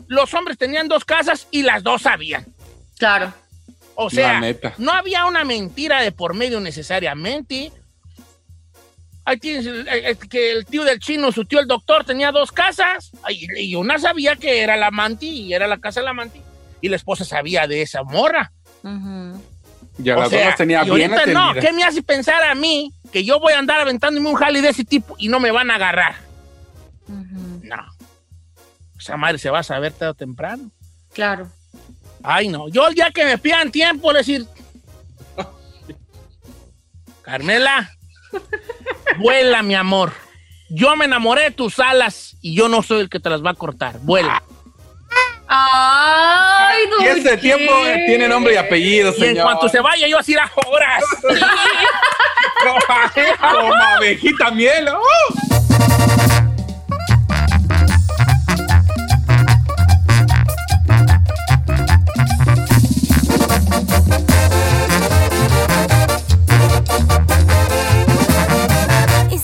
Los 0.08 0.34
hombres 0.34 0.58
tenían 0.58 0.88
dos 0.88 1.06
casas 1.06 1.48
y 1.52 1.64
las 1.64 1.84
dos 1.84 2.04
sabían. 2.04 2.46
Claro. 2.98 3.34
O 3.96 4.10
sea, 4.10 4.40
no 4.78 4.92
había 4.92 5.26
una 5.26 5.44
mentira 5.44 6.02
de 6.02 6.12
por 6.12 6.34
medio 6.34 6.60
necesariamente. 6.60 7.72
Ahí 9.26 9.38
tienes 9.38 9.66
el- 9.66 9.88
el- 9.88 10.06
el- 10.06 10.18
que 10.30 10.52
el 10.54 10.66
tío 10.66 10.84
del 10.86 11.00
chino, 11.00 11.32
su 11.32 11.44
tío 11.46 11.60
el 11.60 11.68
doctor, 11.68 12.06
tenía 12.06 12.32
dos 12.32 12.52
casas. 12.52 13.12
Y, 13.30 13.48
y 13.72 13.76
una 13.76 13.98
sabía 14.00 14.36
que 14.36 14.62
era 14.62 14.78
la 14.78 14.88
amanti 14.88 15.28
y 15.28 15.54
era 15.54 15.68
la 15.68 15.80
casa 15.80 16.00
de 16.00 16.06
la 16.06 16.12
amanti. 16.12 16.42
Y 16.80 16.90
la 16.90 16.96
esposa 16.96 17.26
sabía 17.26 17.68
de 17.68 17.82
esa 17.82 18.04
morra. 18.04 18.52
Y 18.84 20.10
a 20.12 20.16
O 20.16 20.20
las 20.22 20.30
sea, 20.30 20.38
dos 20.40 20.48
las 20.48 20.56
tenía 20.58 20.84
y 20.86 20.92
bien 20.92 21.12
ahorita 21.12 21.32
no, 21.34 21.44
atendidas. 21.50 21.66
¿qué 21.66 21.74
me 21.74 21.84
hace 21.84 22.04
pensar 22.04 22.44
a 22.44 22.54
mí 22.56 22.94
que 23.12 23.24
yo 23.26 23.40
voy 23.40 23.54
a 23.54 23.60
andar 23.60 23.82
aventándome 23.82 24.30
un 24.30 24.36
jale 24.36 24.62
de 24.62 24.70
ese 24.70 24.86
tipo 24.86 25.16
y 25.18 25.28
no 25.28 25.40
me 25.40 25.50
van 25.52 25.72
a 25.72 25.76
agarrar? 25.76 26.16
No. 27.08 27.47
Esa 29.00 29.18
madre 29.18 29.38
se 29.38 29.50
va 29.50 29.60
a 29.60 29.64
saber 29.64 29.92
tarde 29.94 30.12
o 30.12 30.16
temprano. 30.16 30.72
Claro. 31.14 31.48
Ay, 32.24 32.48
no. 32.50 32.68
Yo 32.70 32.88
el 32.88 32.96
día 32.96 33.12
que 33.12 33.26
me 33.26 33.38
pidan 33.38 33.72
tiempo, 33.72 34.12
decir. 34.14 34.46
Carmela, 37.22 37.92
vuela, 39.20 39.62
mi 39.62 39.76
amor. 39.76 40.14
Yo 40.70 40.96
me 40.96 41.06
enamoré 41.06 41.44
de 41.44 41.52
tus 41.52 41.80
alas 41.80 42.38
y 42.42 42.56
yo 42.56 42.70
no 42.70 42.82
soy 42.82 43.02
el 43.02 43.10
que 43.10 43.20
te 43.20 43.30
las 43.30 43.44
va 43.44 43.52
a 43.52 43.54
cortar. 43.54 44.00
Vuela. 44.00 44.42
Ay, 45.50 46.84
Y 47.02 47.06
ese 47.06 47.38
tiempo 47.38 47.72
tiene 48.06 48.28
nombre 48.28 48.54
y 48.54 48.58
apellido, 48.58 49.12
Y 49.12 49.22
en 49.22 49.28
señor. 49.30 49.46
cuanto 49.46 49.70
se 49.70 49.80
vaya, 49.80 50.06
yo 50.08 50.20
así 50.20 50.36
a 50.36 50.50
horas. 50.68 51.04
Como 53.42 53.74
abejita 53.74 54.52
miel. 54.52 54.90
¡uh! 54.90 56.27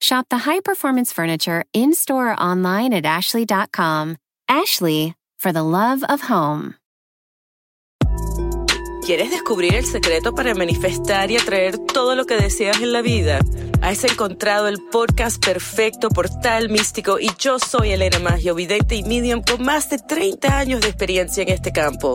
Shop 0.00 0.26
the 0.30 0.38
high 0.38 0.60
performance 0.60 1.12
furniture 1.12 1.64
in 1.72 1.92
store 1.94 2.32
or 2.32 2.40
online 2.40 2.92
at 2.92 3.04
ashley.com. 3.04 4.16
Ashley, 4.48 5.14
for 5.38 5.52
the 5.52 5.62
love 5.62 6.02
of 6.08 6.22
home. 6.22 6.74
¿Quieres 9.04 9.30
descubrir 9.30 9.74
el 9.74 9.86
secreto 9.86 10.34
para 10.34 10.54
manifestar 10.54 11.30
y 11.30 11.36
atraer 11.36 11.78
todo 11.78 12.14
lo 12.14 12.26
que 12.26 12.36
deseas 12.36 12.80
en 12.80 12.92
la 12.92 13.02
vida? 13.02 13.40
Has 13.82 14.04
encontrado 14.04 14.68
el 14.68 14.78
podcast 14.92 15.44
perfecto, 15.44 16.10
portal 16.10 16.68
místico, 16.68 17.18
y 17.18 17.30
yo 17.38 17.58
soy 17.58 17.90
Elena 17.90 18.18
Maggio, 18.20 18.54
vidente 18.54 18.94
y 18.94 19.02
medium 19.02 19.42
con 19.42 19.64
más 19.64 19.90
de 19.90 19.98
30 19.98 20.58
años 20.58 20.80
de 20.82 20.88
experiencia 20.88 21.42
en 21.42 21.48
este 21.48 21.72
campo. 21.72 22.14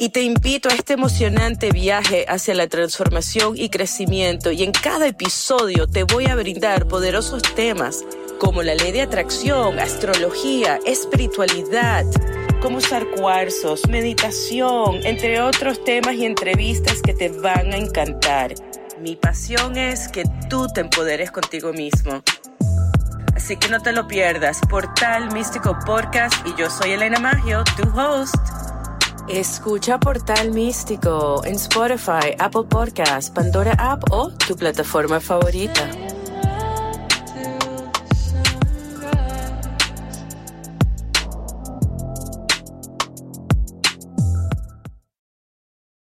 Y 0.00 0.10
te 0.10 0.22
invito 0.22 0.68
a 0.68 0.74
este 0.74 0.92
emocionante 0.92 1.72
viaje 1.72 2.24
hacia 2.28 2.54
la 2.54 2.68
transformación 2.68 3.54
y 3.56 3.68
crecimiento, 3.68 4.52
y 4.52 4.62
en 4.62 4.70
cada 4.70 5.08
episodio 5.08 5.88
te 5.88 6.04
voy 6.04 6.26
a 6.26 6.36
brindar 6.36 6.86
poderosos 6.86 7.42
temas 7.56 8.04
como 8.38 8.62
la 8.62 8.76
ley 8.76 8.92
de 8.92 9.02
atracción, 9.02 9.80
astrología, 9.80 10.78
espiritualidad, 10.86 12.04
cómo 12.62 12.78
usar 12.78 13.08
cuarzos, 13.10 13.88
meditación, 13.88 15.04
entre 15.04 15.40
otros 15.40 15.82
temas 15.82 16.14
y 16.14 16.26
entrevistas 16.26 17.02
que 17.02 17.14
te 17.14 17.30
van 17.30 17.72
a 17.72 17.76
encantar. 17.76 18.54
Mi 19.00 19.16
pasión 19.16 19.76
es 19.76 20.06
que 20.06 20.22
tú 20.48 20.68
te 20.68 20.80
empoderes 20.80 21.32
contigo 21.32 21.72
mismo. 21.72 22.22
Así 23.34 23.56
que 23.56 23.68
no 23.68 23.80
te 23.80 23.90
lo 23.90 24.06
pierdas. 24.06 24.60
Portal 24.70 25.32
Místico 25.32 25.76
Podcast 25.84 26.34
y 26.46 26.54
yo 26.54 26.70
soy 26.70 26.92
Elena 26.92 27.18
Maggio, 27.18 27.64
tu 27.76 27.88
host. 27.98 28.36
Escucha 29.28 30.00
Portal 30.00 30.52
Místico 30.52 31.44
en 31.44 31.56
Spotify, 31.56 32.34
Apple 32.38 32.64
Podcast, 32.66 33.34
Pandora 33.34 33.72
App 33.78 34.10
o 34.10 34.30
tu 34.30 34.56
plataforma 34.56 35.20
favorita. 35.20 36.07